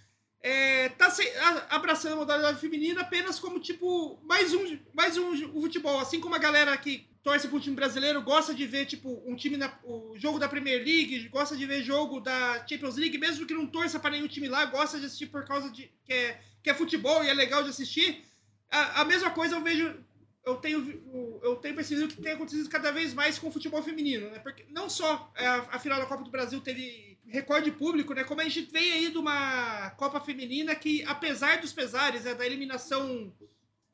é, 0.47 0.91
tá 0.91 1.11
se, 1.11 1.29
a, 1.39 1.75
abraçando 1.75 2.13
a 2.13 2.17
modalidade 2.17 2.61
feminina 2.61 3.01
apenas 3.01 3.41
como 3.41 3.59
tipo 3.59 4.17
mais 4.23 4.55
um, 4.55 4.79
mais 4.95 5.19
um, 5.19 5.33
um 5.33 5.61
futebol. 5.61 5.99
Assim 5.99 6.21
como 6.21 6.37
a 6.37 6.39
galera 6.39 6.77
que 6.77 7.11
torce 7.21 7.49
para 7.49 7.57
o 7.57 7.61
time 7.61 7.75
brasileiro 7.75 8.23
gosta 8.23 8.55
de 8.55 8.65
ver 8.65 8.87
tipo 8.87 9.21
um 9.27 9.35
time 9.35 9.57
na, 9.57 9.77
o 9.83 10.17
jogo 10.17 10.39
da 10.39 10.49
Premier 10.49 10.79
League, 10.79 11.29
gosta 11.31 11.57
de 11.57 11.67
ver 11.67 11.83
jogo 11.83 12.21
da 12.21 12.65
Champions 12.65 12.95
League, 12.95 13.19
mesmo 13.19 13.45
que 13.45 13.55
não 13.55 13.67
torça 13.67 13.99
para 13.99 14.13
nenhum 14.13 14.29
time 14.29 14.47
lá, 14.47 14.65
gosta 14.67 15.01
de 15.01 15.07
assistir 15.07 15.27
por 15.27 15.45
causa 15.45 15.69
de 15.69 15.91
que 16.05 16.13
é, 16.13 16.41
que 16.63 16.71
é 16.71 16.75
futebol 16.75 17.25
e 17.25 17.29
é 17.29 17.35
legal 17.35 17.65
de 17.65 17.71
assistir. 17.71 18.25
A, 18.71 19.01
a 19.01 19.05
mesma 19.05 19.31
coisa 19.31 19.57
eu 19.57 19.63
vejo 19.63 19.97
eu 20.45 20.55
tenho, 20.59 21.41
eu 21.43 21.57
tenho 21.57 21.75
percebido 21.75 22.07
que 22.07 22.23
tem 22.23 22.35
acontecido 22.35 22.69
cada 22.69 22.93
vez 22.93 23.13
mais 23.13 23.37
com 23.37 23.49
o 23.49 23.53
futebol 23.53 23.83
feminino, 23.83 24.31
né? 24.31 24.39
Porque 24.39 24.65
não 24.71 24.89
só 24.89 25.33
a, 25.35 25.75
a 25.75 25.79
final 25.81 25.99
da 25.99 26.07
Copa 26.07 26.23
do 26.23 26.31
Brasil 26.31 26.61
teve 26.61 27.16
recorde 27.29 27.71
público, 27.73 28.15
né? 28.15 28.25
Como 28.25 28.41
a 28.41 28.45
gente 28.45 28.63
vem 28.71 28.93
aí 28.93 29.11
de 29.11 29.19
uma 29.19 29.91
Copa 29.91 30.21
Feminina 30.21 30.75
que, 30.75 31.03
apesar 31.05 31.61
dos 31.61 31.73
pesares, 31.73 32.25
né, 32.25 32.35
da 32.35 32.47
eliminação 32.47 33.33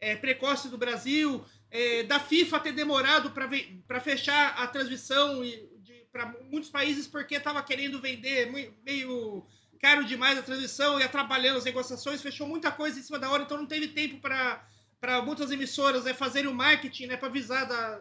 é, 0.01 0.17
precoce 0.17 0.69
do 0.69 0.77
Brasil, 0.77 1.45
é, 1.71 2.03
da 2.03 2.21
FIFA 2.21 2.61
ter 2.61 2.73
demorado 2.73 3.31
para 3.31 4.01
fechar 4.01 4.55
a 4.59 4.67
transmissão 4.67 5.43
para 6.13 6.27
muitos 6.51 6.69
países 6.69 7.07
porque 7.07 7.37
estava 7.37 7.63
querendo 7.63 8.01
vender 8.01 8.53
meio 8.85 9.47
caro 9.81 10.05
demais 10.05 10.39
a 10.39 10.43
transmissão 10.43 11.01
e 11.01 11.03
atrapalhando 11.03 11.59
as 11.59 11.65
negociações, 11.65 12.23
fechou 12.23 12.47
muita 12.47 12.71
coisa 12.71 13.01
em 13.01 13.03
cima 13.03 13.19
da 13.19 13.31
hora, 13.31 13.43
então 13.43 13.57
não 13.57 13.67
teve 13.67 13.89
tempo 13.89 14.21
para 14.21 15.23
muitas 15.23 15.51
emissoras 15.51 16.07
é 16.07 16.13
fazerem 16.13 16.51
o 16.51 16.55
marketing, 16.55 17.07
né, 17.07 17.17
para 17.17 17.29
avisar 17.29 17.67
da, 17.67 18.01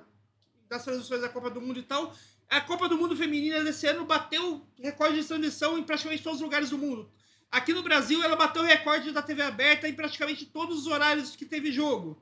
das 0.70 0.84
transmissões 0.84 1.22
da 1.22 1.30
Copa 1.30 1.50
do 1.50 1.62
Mundo 1.62 1.80
e 1.80 1.84
tal. 1.84 2.14
A 2.52 2.60
Copa 2.60 2.90
do 2.90 2.98
Mundo 2.98 3.16
Feminina 3.16 3.64
desse 3.64 3.88
ano 3.88 4.04
bateu 4.04 4.62
recorde 4.78 5.22
de 5.22 5.26
transmissão 5.26 5.78
em 5.78 5.84
praticamente 5.84 6.22
todos 6.22 6.40
os 6.40 6.44
lugares 6.44 6.70
do 6.70 6.78
mundo. 6.78 7.10
Aqui 7.50 7.74
no 7.74 7.82
Brasil, 7.82 8.22
ela 8.22 8.36
bateu 8.36 8.62
o 8.62 8.66
recorde 8.66 9.12
da 9.12 9.22
TV 9.22 9.42
aberta 9.42 9.88
em 9.88 9.94
praticamente 9.94 10.46
todos 10.46 10.80
os 10.80 10.88
horários 10.88 11.34
que 11.34 11.46
teve 11.46 11.72
jogo. 11.72 12.22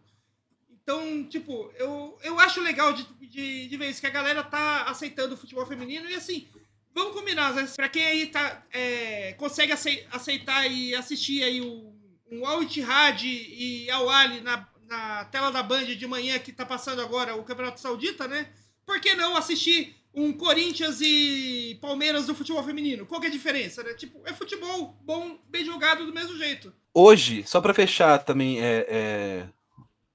Então, 0.70 1.24
tipo, 1.24 1.72
eu, 1.76 2.16
eu 2.24 2.40
acho 2.40 2.62
legal 2.62 2.94
de, 2.94 3.08
de, 3.22 3.68
de 3.68 3.78
ver 3.78 3.90
isso, 3.90 4.00
que 4.00 4.06
a 4.06 4.12
galera 4.12 4.44
tá 4.44 4.84
aceitando 4.84 5.34
o 5.34 5.38
futebol 5.38 5.66
feminino. 5.66 6.08
E 6.08 6.14
assim, 6.14 6.48
vamos 6.94 7.14
combinar, 7.14 7.52
né? 7.56 7.68
Pra 7.76 7.90
quem 7.90 8.06
aí 8.06 8.28
tá, 8.28 8.64
é, 8.72 9.34
consegue 9.34 9.74
aceitar 10.12 10.68
e 10.68 10.94
assistir 10.94 11.44
aí 11.44 11.60
o 11.60 11.92
um 12.32 12.46
Al 12.46 12.62
Ittihad 12.62 13.24
e 13.24 13.90
Al 13.90 14.08
Ali 14.12 14.42
na, 14.42 14.68
na 14.86 15.26
tela 15.26 15.52
da 15.52 15.64
Band 15.64 15.86
de 15.86 16.06
manhã 16.06 16.38
que 16.38 16.52
tá 16.52 16.68
passando 16.68 17.02
agora 17.02 17.36
o 17.36 17.44
Campeonato 17.44 17.80
Saudita, 17.80 18.28
né? 18.28 18.48
Por 18.86 19.00
que 19.00 19.16
não 19.16 19.36
assistir 19.36 19.99
um 20.14 20.34
Corinthians 20.34 21.00
e 21.02 21.78
Palmeiras 21.82 22.26
do 22.26 22.36
futebol 22.36 22.64
feminino? 22.64 23.06
Qual 23.06 23.22
que 23.22 23.28
é 23.28 23.30
a 23.30 23.34
diferença, 23.34 23.84
né? 23.84 23.94
Tipo, 23.94 24.20
é 24.26 24.34
futebol 24.34 24.98
bom, 25.02 25.38
bem 25.48 25.64
jogado 25.64 26.06
do 26.06 26.14
mesmo 26.14 26.38
jeito. 26.38 26.74
Hoje, 26.94 27.44
só 27.46 27.62
para 27.62 27.74
fechar 27.74 28.20
também 28.20 28.60
é, 28.60 28.86
é, 28.90 29.50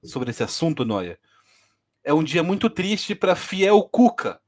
sobre 0.02 0.30
esse 0.30 0.42
assunto, 0.42 0.84
Noia, 0.84 1.18
é 2.02 2.12
um 2.12 2.24
dia 2.24 2.42
muito 2.42 2.68
triste 2.68 3.14
para 3.14 3.36
Fiel 3.36 3.82
Cuca, 3.82 4.40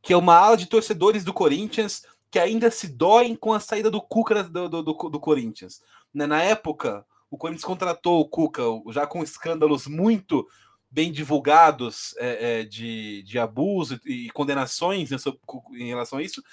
que 0.00 0.12
é 0.12 0.16
uma 0.16 0.36
ala 0.36 0.56
de 0.56 0.66
torcedores 0.66 1.24
do 1.24 1.32
Corinthians 1.32 2.02
que 2.30 2.38
ainda 2.38 2.70
se 2.70 2.88
doem 2.88 3.36
com 3.36 3.52
a 3.52 3.60
saída 3.60 3.90
do 3.90 4.00
Cuca 4.00 4.42
do, 4.44 4.68
do, 4.68 4.82
do, 4.82 4.92
do 4.92 5.20
Corinthians. 5.20 5.82
Né, 6.14 6.26
na 6.26 6.42
época, 6.42 7.04
o 7.30 7.36
Corinthians 7.36 7.64
contratou 7.64 8.20
o 8.20 8.28
Cuca 8.28 8.62
já 8.90 9.06
com 9.06 9.22
escândalos 9.22 9.86
muito 9.86 10.48
bem 10.92 11.10
divulgados 11.10 12.14
é, 12.18 12.60
é, 12.60 12.64
de, 12.64 13.22
de 13.22 13.38
abuso 13.38 13.98
e 14.04 14.28
condenações 14.30 15.10
né, 15.10 15.16
sobre, 15.16 15.40
em 15.72 15.88
relação 15.88 16.18
a 16.18 16.22
isso. 16.22 16.44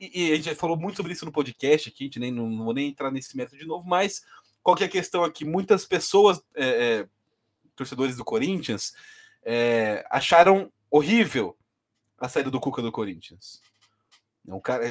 E, 0.00 0.28
e, 0.28 0.32
a 0.32 0.36
gente 0.36 0.46
já 0.46 0.54
falou 0.54 0.78
muito 0.78 0.96
sobre 0.96 1.12
isso 1.12 1.26
no 1.26 1.30
podcast 1.30 1.90
aqui, 1.90 2.04
a 2.04 2.06
gente 2.06 2.18
nem, 2.18 2.32
não, 2.32 2.48
não 2.48 2.64
vou 2.64 2.72
nem 2.72 2.88
entrar 2.88 3.10
nesse 3.10 3.36
método 3.36 3.58
de 3.58 3.66
novo, 3.66 3.86
mas 3.86 4.22
qual 4.62 4.74
que 4.74 4.82
é 4.82 4.86
a 4.86 4.90
questão 4.90 5.22
aqui? 5.22 5.44
Muitas 5.44 5.84
pessoas, 5.84 6.42
é, 6.54 7.06
torcedores 7.76 8.16
do 8.16 8.24
Corinthians, 8.24 8.94
acharam 10.08 10.72
horrível 10.90 11.56
a 12.16 12.28
saída 12.28 12.50
do 12.50 12.60
Cuca 12.60 12.80
do 12.80 12.92
Corinthians. 12.92 13.60
É 14.48 14.54
um 14.54 14.60
cara, 14.60 14.88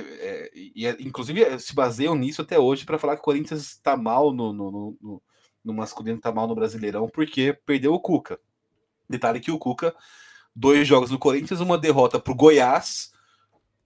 e 0.54 0.86
inclusive 0.99 1.60
se 1.60 1.74
baseiam 1.74 2.16
nisso 2.16 2.41
até 2.41 2.60
hoje 2.60 2.86
para 2.86 2.99
falar 2.99 3.16
que 3.16 3.22
o 3.22 3.26
Corinthians 3.26 3.62
está 3.62 3.97
mal 3.97 4.32
no, 4.32 4.54
no, 4.54 4.97
no, 5.02 5.24
no 5.64 5.74
masculino 5.74 6.20
tá 6.20 6.32
mal 6.32 6.47
no 6.47 6.56
Brasileirão 6.56 7.10
porque 7.10 7.58
perdeu 7.66 7.93
o 7.93 7.99
Cuca. 7.99 8.39
Detalhe 9.12 9.39
que 9.39 9.51
o 9.51 9.59
Cuca, 9.59 9.95
dois 10.55 10.88
jogos 10.88 11.12
no 11.12 11.20
Corinthians, 11.20 11.59
uma 11.59 11.78
derrota 11.78 12.20
para 12.20 12.32
o 12.32 12.36
Goiás 12.36 13.12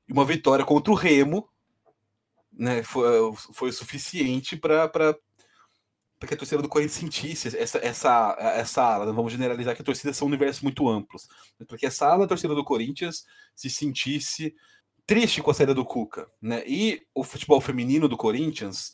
e 0.07 0.13
uma 0.13 0.25
vitória 0.25 0.63
contra 0.63 0.91
o 0.91 0.95
Remo, 0.95 1.49
né? 2.51 2.83
Foi, 2.83 3.07
foi 3.53 3.71
suficiente 3.71 4.55
para 4.55 4.89
que 6.25 6.33
a 6.33 6.37
torcida 6.37 6.61
do 6.61 6.69
Corinthians 6.69 6.97
sentisse 6.97 7.55
essa, 7.57 7.77
essa, 7.79 8.37
essa 8.39 8.83
ala. 8.83 9.11
Vamos 9.11 9.31
generalizar 9.31 9.75
que 9.75 9.81
a 9.81 9.85
torcida 9.85 10.13
são 10.13 10.27
universos 10.27 10.63
muito 10.63 10.87
amplos. 10.89 11.27
Para 11.67 11.77
que 11.77 11.85
essa 11.85 12.07
ala 12.07 12.19
da 12.19 12.27
torcida 12.27 12.55
do 12.55 12.63
Corinthians 12.63 13.25
se 13.55 13.69
sentisse 13.69 14.55
triste 15.05 15.41
com 15.41 15.51
a 15.51 15.53
saída 15.53 15.73
do 15.73 15.85
Cuca. 15.85 16.27
Né? 16.41 16.63
E 16.65 17.01
o 17.13 17.23
futebol 17.23 17.61
feminino 17.61 18.07
do 18.07 18.17
Corinthians 18.17 18.93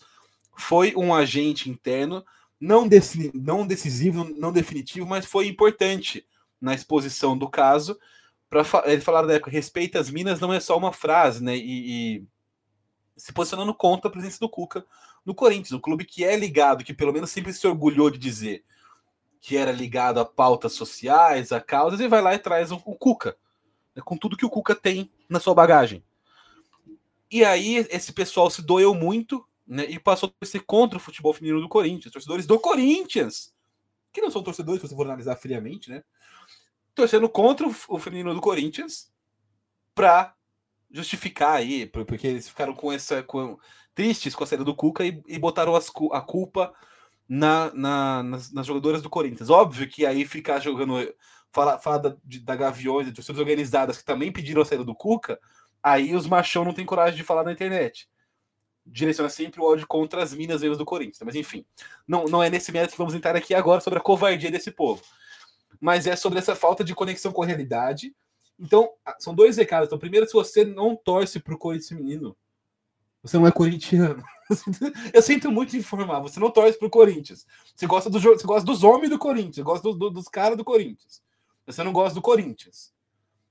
foi 0.57 0.93
um 0.95 1.13
agente 1.13 1.69
interno 1.69 2.25
não, 2.61 2.87
não 3.33 3.65
decisivo, 3.65 4.23
não 4.37 4.53
definitivo, 4.53 5.07
mas 5.07 5.25
foi 5.25 5.47
importante 5.47 6.27
na 6.61 6.75
exposição 6.75 7.35
do 7.35 7.49
caso. 7.49 7.99
Para 8.47 8.63
ele 8.85 9.01
falar 9.01 9.23
da 9.23 9.33
época, 9.33 9.49
respeita 9.49 9.99
as 9.99 10.11
minas 10.11 10.39
não 10.39 10.53
é 10.53 10.59
só 10.59 10.77
uma 10.77 10.93
frase, 10.93 11.43
né? 11.43 11.57
E, 11.57 12.17
e, 12.17 12.23
se 13.17 13.33
posicionando 13.33 13.73
contra 13.73 14.07
a 14.07 14.11
presença 14.11 14.39
do 14.39 14.47
Cuca 14.47 14.85
no 15.25 15.33
Corinthians, 15.33 15.71
um 15.71 15.79
clube 15.79 16.05
que 16.05 16.23
é 16.23 16.35
ligado, 16.35 16.83
que 16.83 16.93
pelo 16.93 17.11
menos 17.11 17.31
sempre 17.31 17.51
se 17.51 17.65
orgulhou 17.65 18.11
de 18.11 18.19
dizer 18.19 18.63
que 19.39 19.57
era 19.57 19.71
ligado 19.71 20.19
a 20.19 20.25
pautas 20.25 20.73
sociais, 20.73 21.51
a 21.51 21.59
causas, 21.59 21.99
e 21.99 22.07
vai 22.07 22.21
lá 22.21 22.35
e 22.35 22.39
traz 22.39 22.71
o, 22.71 22.79
o 22.85 22.95
Cuca, 22.95 23.35
né, 23.95 24.03
com 24.05 24.15
tudo 24.15 24.37
que 24.37 24.45
o 24.45 24.49
Cuca 24.49 24.75
tem 24.75 25.09
na 25.27 25.39
sua 25.39 25.55
bagagem. 25.55 26.03
E 27.31 27.43
aí 27.43 27.87
esse 27.89 28.13
pessoal 28.13 28.51
se 28.51 28.61
doeu 28.61 28.93
muito 28.93 29.43
né, 29.67 29.85
e 29.89 29.99
passou 29.99 30.33
a 30.41 30.45
ser 30.45 30.61
contra 30.61 30.97
o 30.97 31.01
futebol 31.01 31.33
feminino 31.33 31.61
do 31.61 31.69
Corinthians, 31.69 32.11
torcedores 32.11 32.45
do 32.45 32.59
Corinthians, 32.59 33.53
que 34.11 34.21
não 34.21 34.31
são 34.31 34.43
torcedores, 34.43 34.81
se 34.81 34.87
você 34.87 34.95
for 34.95 35.05
analisar 35.05 35.35
friamente, 35.35 35.89
né? 35.89 36.03
Torcendo 36.93 37.29
contra 37.29 37.65
o 37.65 37.99
feminino 37.99 38.33
do 38.33 38.41
Corinthians 38.41 39.11
para 39.95 40.35
justificar 40.89 41.55
aí, 41.55 41.85
porque 41.85 42.27
eles 42.27 42.49
ficaram 42.49 42.73
com 42.73 42.91
essa. 42.91 43.23
Com, 43.23 43.57
tristes 43.93 44.35
com 44.35 44.43
a 44.43 44.47
saída 44.47 44.63
do 44.63 44.75
Cuca 44.75 45.05
e, 45.05 45.21
e 45.27 45.37
botaram 45.37 45.75
as, 45.75 45.91
a 46.11 46.21
culpa 46.21 46.73
na, 47.27 47.71
na, 47.73 48.23
nas, 48.23 48.51
nas, 48.51 48.65
jogadoras 48.65 49.01
do 49.01 49.09
Corinthians. 49.09 49.49
Óbvio 49.49 49.87
que 49.87 50.05
aí 50.05 50.25
ficar 50.25 50.59
jogando. 50.59 51.13
Falar, 51.53 51.79
falar 51.79 51.97
da, 51.97 52.15
da 52.43 52.55
Gaviões, 52.55 53.07
de 53.07 53.11
torcidas 53.11 53.39
organizadas 53.39 53.97
que 53.97 54.05
também 54.05 54.31
pediram 54.31 54.61
a 54.61 54.65
saída 54.65 54.85
do 54.85 54.95
Cuca, 54.95 55.37
aí 55.83 56.15
os 56.15 56.25
machão 56.25 56.63
não 56.63 56.73
têm 56.73 56.85
coragem 56.85 57.17
de 57.17 57.25
falar 57.25 57.43
na 57.43 57.51
internet 57.51 58.07
direciona 58.85 59.29
sempre 59.29 59.61
o 59.61 59.63
ódio 59.63 59.87
contra 59.87 60.23
as 60.23 60.33
minas 60.33 60.61
vivas 60.61 60.77
do 60.77 60.85
Corinthians. 60.85 61.21
Mas 61.23 61.35
enfim, 61.35 61.65
não, 62.07 62.25
não 62.25 62.41
é 62.41 62.49
nesse 62.49 62.71
mérito 62.71 62.93
que 62.93 62.97
vamos 62.97 63.13
entrar 63.13 63.35
aqui 63.35 63.53
agora 63.53 63.81
sobre 63.81 63.99
a 63.99 64.01
covardia 64.01 64.51
desse 64.51 64.71
povo. 64.71 65.01
Mas 65.79 66.07
é 66.07 66.15
sobre 66.15 66.39
essa 66.39 66.55
falta 66.55 66.83
de 66.83 66.93
conexão 66.93 67.31
com 67.31 67.43
a 67.43 67.45
realidade. 67.45 68.15
Então, 68.59 68.91
são 69.19 69.33
dois 69.33 69.57
recados. 69.57 69.87
Então, 69.87 69.97
primeiro, 69.97 70.27
se 70.27 70.33
você 70.33 70.63
não 70.63 70.95
torce 70.95 71.39
para 71.39 71.53
o 71.53 71.57
Corinthians 71.57 71.89
feminino, 71.89 72.37
você 73.23 73.37
não 73.37 73.47
é 73.47 73.51
corintiano. 73.51 74.23
Eu 75.13 75.21
sinto 75.21 75.51
muito 75.51 75.75
informar. 75.75 76.19
Você 76.19 76.39
não 76.39 76.51
torce 76.51 76.77
para 76.77 76.87
o 76.87 76.91
Corinthians. 76.91 77.45
Você 77.75 77.87
gosta, 77.87 78.09
do, 78.09 78.19
você 78.19 78.45
gosta 78.45 78.65
dos 78.65 78.83
homens 78.83 79.09
do 79.09 79.17
Corinthians. 79.17 79.55
Você 79.55 79.63
gosta 79.63 79.89
do, 79.89 79.95
do, 79.95 80.09
dos 80.11 80.27
caras 80.27 80.57
do 80.57 80.63
Corinthians. 80.63 81.21
Você 81.65 81.83
não 81.83 81.93
gosta 81.93 82.13
do 82.13 82.21
Corinthians. 82.21 82.93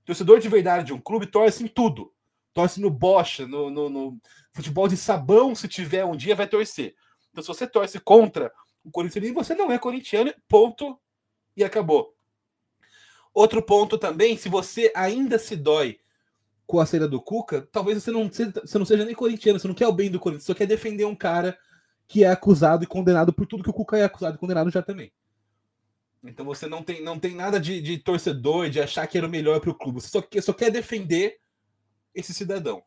Torcedor 0.04 0.38
de 0.38 0.48
verdade 0.48 0.86
de 0.86 0.92
um 0.92 1.00
clube 1.00 1.26
torce 1.26 1.64
em 1.64 1.68
tudo 1.68 2.12
torce 2.52 2.80
no 2.80 2.90
bocha, 2.90 3.46
no, 3.46 3.70
no, 3.70 3.88
no, 3.88 4.20
futebol 4.52 4.88
de 4.88 4.96
sabão, 4.96 5.54
se 5.54 5.68
tiver 5.68 6.04
um 6.04 6.16
dia, 6.16 6.34
vai 6.34 6.46
torcer. 6.46 6.94
Então, 7.30 7.42
se 7.42 7.48
você 7.48 7.66
torce 7.66 8.00
contra 8.00 8.52
o 8.84 8.90
Corinthians, 8.90 9.32
você 9.32 9.54
não 9.54 9.70
é 9.70 9.78
corintiano, 9.78 10.32
ponto, 10.48 10.98
e 11.56 11.62
acabou. 11.62 12.14
Outro 13.32 13.62
ponto 13.62 13.96
também, 13.96 14.36
se 14.36 14.48
você 14.48 14.92
ainda 14.94 15.38
se 15.38 15.54
dói 15.54 15.98
com 16.66 16.80
a 16.80 16.86
saída 16.86 17.08
do 17.08 17.20
Cuca, 17.20 17.68
talvez 17.70 18.02
você 18.02 18.10
não, 18.10 18.30
seja, 18.32 18.52
você 18.64 18.78
não 18.78 18.86
seja 18.86 19.04
nem 19.04 19.14
corintiano, 19.14 19.58
você 19.58 19.68
não 19.68 19.74
quer 19.74 19.86
o 19.86 19.92
bem 19.92 20.10
do 20.10 20.18
Corinthians, 20.18 20.44
você 20.44 20.52
só 20.52 20.56
quer 20.56 20.66
defender 20.66 21.04
um 21.04 21.14
cara 21.14 21.56
que 22.06 22.24
é 22.24 22.28
acusado 22.28 22.82
e 22.82 22.86
condenado 22.86 23.32
por 23.32 23.46
tudo 23.46 23.62
que 23.62 23.70
o 23.70 23.72
Cuca 23.74 23.96
é 23.96 24.04
acusado 24.04 24.36
e 24.36 24.38
condenado 24.38 24.70
já 24.70 24.82
também. 24.82 25.12
Então 26.22 26.44
você 26.44 26.66
não 26.66 26.82
tem, 26.82 27.02
não 27.02 27.18
tem 27.18 27.34
nada 27.34 27.58
de, 27.58 27.80
de 27.80 27.98
torcedor, 27.98 28.68
de 28.68 28.80
achar 28.80 29.06
que 29.06 29.16
era 29.16 29.26
o 29.26 29.30
melhor 29.30 29.60
para 29.60 29.70
o 29.70 29.74
clube. 29.74 30.00
Você 30.00 30.08
só, 30.08 30.22
só 30.42 30.52
quer 30.52 30.70
defender 30.70 31.38
esse 32.14 32.32
cidadão. 32.34 32.82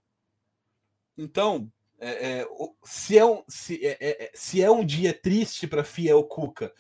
Então, 1.18 1.72
é, 2.00 2.40
é, 2.40 2.48
se, 2.84 3.18
é 3.18 3.26
um, 3.26 3.44
se, 3.48 3.86
é, 3.86 3.98
é, 4.00 4.24
é 4.26 4.32
se 4.34 4.62
é 4.62 4.70
um 4.70 4.86
dia 4.86 5.14
triste 5.14 5.68
para 5.68 5.84
Fiel 5.84 6.24
Cuca 6.24 6.74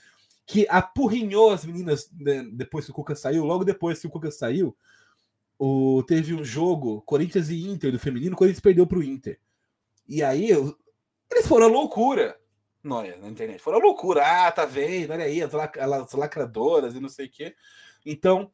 que 0.46 0.68
apurrinhou 0.70 1.52
as 1.52 1.66
meninas 1.66 2.12
né, 2.12 2.44
depois 2.52 2.86
que 2.86 2.92
o 2.92 2.94
Cuca 2.94 3.16
saiu. 3.16 3.46
Logo 3.46 3.64
depois 3.64 4.00
que 4.00 4.08
o 4.08 4.10
Cuca 4.10 4.30
saiu, 4.30 4.76
o, 5.58 6.04
teve 6.04 6.34
um 6.34 6.44
jogo, 6.44 7.02
Corinthians 7.04 7.50
e 7.50 7.66
Inter 7.66 7.92
do 7.92 8.00
feminino, 8.00 8.34
o 8.34 8.38
Corinthians 8.38 8.60
perdeu 8.60 8.86
para 8.86 8.98
o 8.98 9.04
Inter. 9.04 9.40
E 10.08 10.22
aí 10.22 10.50
eles 10.50 11.48
foram 11.48 11.70
loucura 11.70 12.38
Noia, 12.84 13.16
na 13.16 13.30
internet. 13.30 13.62
Foram 13.62 13.80
loucura. 13.80 14.22
Ah, 14.26 14.52
tá 14.52 14.66
vendo? 14.66 15.12
Olha 15.12 15.24
aí, 15.24 15.42
as, 15.42 15.54
lac 15.54 15.80
as 15.80 16.12
lacradoras 16.12 16.94
e 16.94 17.00
não 17.00 17.08
sei 17.08 17.28
o 17.28 17.32
quê. 17.32 17.56
Então, 18.06 18.52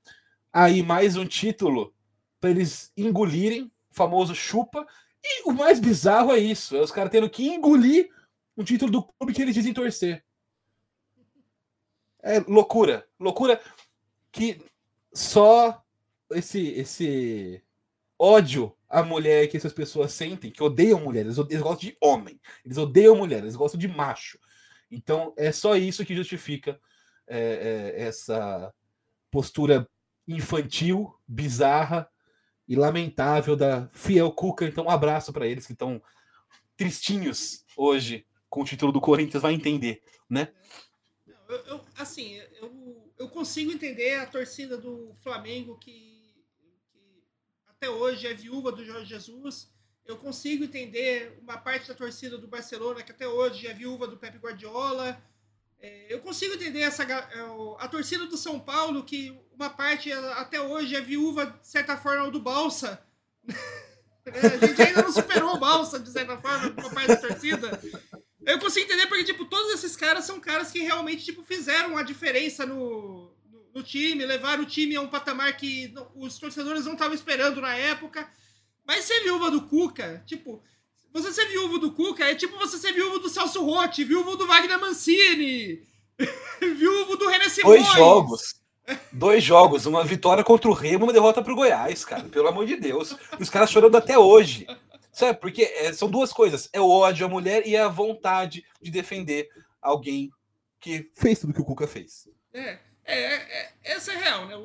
aí 0.53 0.83
mais 0.83 1.17
um 1.17 1.25
título 1.25 1.93
para 2.39 2.51
eles 2.51 2.93
engolirem, 2.95 3.71
o 3.91 3.95
famoso 3.95 4.35
chupa. 4.35 4.85
E 5.23 5.49
o 5.49 5.53
mais 5.53 5.79
bizarro 5.79 6.31
é 6.31 6.39
isso: 6.39 6.75
é 6.75 6.81
os 6.81 6.91
caras 6.91 7.11
tendo 7.11 7.29
que 7.29 7.47
engolir 7.47 8.09
um 8.57 8.63
título 8.63 8.91
do 8.91 9.03
clube 9.03 9.33
que 9.33 9.41
eles 9.41 9.55
dizem 9.55 9.73
torcer. 9.73 10.23
É 12.21 12.39
loucura. 12.39 13.07
Loucura 13.19 13.61
que 14.31 14.61
só 15.13 15.83
esse, 16.31 16.67
esse 16.69 17.63
ódio 18.17 18.75
à 18.87 19.01
mulher 19.01 19.47
que 19.47 19.57
essas 19.57 19.71
pessoas 19.71 20.11
sentem, 20.11 20.51
que 20.51 20.63
odeiam 20.63 20.99
mulheres, 20.99 21.37
eles 21.37 21.61
gostam 21.61 21.89
de 21.89 21.97
homem, 22.01 22.39
eles 22.65 22.77
odeiam 22.77 23.15
mulheres, 23.15 23.45
eles 23.45 23.55
gostam 23.55 23.79
de 23.79 23.87
macho. 23.87 24.39
Então 24.91 25.33
é 25.37 25.51
só 25.51 25.75
isso 25.75 26.05
que 26.05 26.15
justifica 26.15 26.79
é, 27.27 27.93
é, 27.95 28.01
essa 28.03 28.73
postura 29.31 29.87
infantil, 30.27 31.15
bizarra 31.27 32.09
e 32.70 32.76
lamentável 32.76 33.55
da 33.55 33.89
Fiel 33.91 34.32
Cuca. 34.32 34.65
Então 34.65 34.86
um 34.86 34.91
abraço 34.91 35.34
para 35.34 35.47
eles 35.47 35.65
que 35.65 35.74
estão 35.74 35.99
tristinhos 36.78 37.65
hoje 37.76 38.28
com 38.47 38.61
o 38.61 38.65
título 38.65 38.91
do 38.91 39.01
Corinthians, 39.01 39.41
vai 39.41 39.53
entender, 39.53 40.01
né? 40.30 40.53
Eu, 41.47 41.57
eu, 41.65 41.82
assim, 41.97 42.36
eu, 42.61 43.11
eu 43.17 43.28
consigo 43.30 43.72
entender 43.72 44.15
a 44.15 44.26
torcida 44.28 44.78
do 44.78 45.13
Flamengo 45.15 45.78
que 45.78 46.36
até 47.65 47.89
hoje 47.89 48.28
é 48.28 48.34
viúva 48.34 48.72
do 48.72 48.86
Jorge 48.86 49.09
Jesus. 49.09 49.72
Eu 50.05 50.17
consigo 50.17 50.63
entender 50.63 51.39
uma 51.41 51.57
parte 51.57 51.88
da 51.88 51.95
torcida 51.95 52.38
do 52.38 52.47
Barcelona 52.47 53.01
que 53.01 53.11
até 53.11 53.28
hoje 53.28 53.67
é 53.67 53.74
viúva 53.74 54.07
do 54.07 54.17
Pepe 54.17 54.38
Guardiola. 54.38 55.22
É, 55.82 56.13
eu 56.13 56.19
consigo 56.19 56.55
entender 56.55 56.82
essa, 56.82 57.03
é, 57.03 57.77
a 57.80 57.88
torcida 57.88 58.25
do 58.25 58.38
São 58.38 58.59
Paulo, 58.59 59.03
que 59.03 59.38
uma 59.53 59.69
parte 59.69 60.11
até 60.11 60.59
hoje 60.59 60.95
é 60.95 61.01
viúva, 61.01 61.45
de 61.45 61.67
certa 61.67 61.97
forma, 61.97 62.30
do 62.30 62.39
Balsa. 62.39 63.01
É, 64.25 64.45
a 64.45 64.67
gente 64.67 64.80
ainda 64.80 65.01
não 65.01 65.11
superou 65.11 65.55
o 65.55 65.59
Balsa, 65.59 65.99
de 65.99 66.11
certa 66.11 66.38
forma, 66.38 66.71
uma 66.77 66.89
parte 66.91 67.07
da 67.07 67.15
torcida. 67.15 67.82
Eu 68.45 68.59
consigo 68.59 68.86
entender 68.86 69.07
porque, 69.07 69.23
tipo, 69.23 69.45
todos 69.45 69.73
esses 69.73 69.95
caras 69.95 70.23
são 70.23 70.39
caras 70.39 70.69
que 70.69 70.80
realmente, 70.80 71.25
tipo, 71.25 71.41
fizeram 71.41 71.97
a 71.97 72.03
diferença 72.03 72.63
no, 72.63 73.34
no 73.73 73.82
time, 73.82 74.25
levaram 74.25 74.63
o 74.63 74.67
time 74.67 74.95
a 74.95 75.01
um 75.01 75.07
patamar 75.07 75.55
que 75.57 75.91
os 76.15 76.38
torcedores 76.38 76.86
não 76.86 76.93
estavam 76.93 77.15
esperando 77.15 77.59
na 77.59 77.75
época. 77.75 78.30
Mas 78.86 79.05
ser 79.05 79.21
viúva 79.21 79.49
do 79.49 79.61
Cuca, 79.67 80.21
tipo, 80.27 80.61
você 81.14 81.32
ser 81.32 81.47
viúvo 81.47 81.80
do 81.80 81.91
Cuca 81.91 82.24
é 82.26 82.36
tipo 82.36 82.57
você 82.57 82.78
ser 82.78 82.93
viúvo 82.93 83.20
do 83.20 83.30
Celso 83.30 83.64
Rotti, 83.64 84.03
viúvo 84.03 84.36
do 84.36 84.47
Wagner 84.47 84.80
Mancini, 84.80 85.82
viúvo 86.60 87.16
do 87.18 87.28
René 87.28 87.49
Simões. 87.49 87.84
Dois 87.84 87.95
jogos. 87.95 88.60
Dois 89.12 89.43
jogos, 89.43 89.86
uma 89.86 90.03
vitória 90.03 90.43
contra 90.43 90.70
o 90.70 90.74
Remo, 90.74 91.05
uma 91.05 91.14
derrota 91.14 91.43
para 91.43 91.53
o 91.53 91.55
Goiás, 91.55 92.03
cara. 92.03 92.24
Pelo 92.24 92.47
amor 92.47 92.66
de 92.66 92.76
Deus. 92.76 93.16
Os 93.39 93.49
caras 93.49 93.70
chorando 93.70 93.95
até 93.95 94.18
hoje. 94.18 94.66
Sabe? 95.12 95.39
Porque 95.39 95.64
é, 95.64 95.93
são 95.93 96.10
duas 96.10 96.34
coisas: 96.34 96.70
é 96.74 96.80
o 96.80 96.89
ódio 96.89 97.26
à 97.26 97.30
mulher 97.30 97.68
e 97.68 97.78
a 97.78 97.88
vontade 97.88 98.64
de 98.82 98.89
defender 98.89 99.47
alguém 99.82 100.32
que 100.80 101.10
fez 101.14 101.39
tudo 101.39 101.53
que 101.53 101.62
o 101.62 101.66
Cuca 101.66 101.88
fez. 101.88 102.28
É. 102.53 102.80
É, 103.10 103.22
é, 103.22 103.36
é, 103.36 103.72
essa 103.84 104.14
é 104.14 104.18
real, 104.18 104.45
né? 104.45 104.55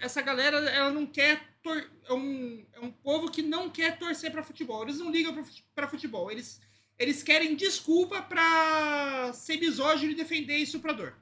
Essa 0.00 0.20
galera, 0.20 0.58
ela 0.70 0.90
não 0.90 1.06
quer. 1.06 1.40
Tor 1.62 1.88
é, 2.08 2.12
um, 2.12 2.66
é 2.72 2.80
um 2.80 2.90
povo 2.90 3.30
que 3.30 3.42
não 3.42 3.70
quer 3.70 3.96
torcer 3.96 4.32
para 4.32 4.42
futebol. 4.42 4.82
Eles 4.82 4.98
não 4.98 5.10
ligam 5.10 5.32
para 5.72 5.86
futebol. 5.86 6.28
Eles, 6.28 6.60
eles 6.98 7.22
querem 7.22 7.54
desculpa 7.54 8.20
para 8.20 9.32
ser 9.32 9.58
misógino 9.58 10.10
e 10.10 10.16
defender 10.16 10.56
estuprador. 10.56 11.14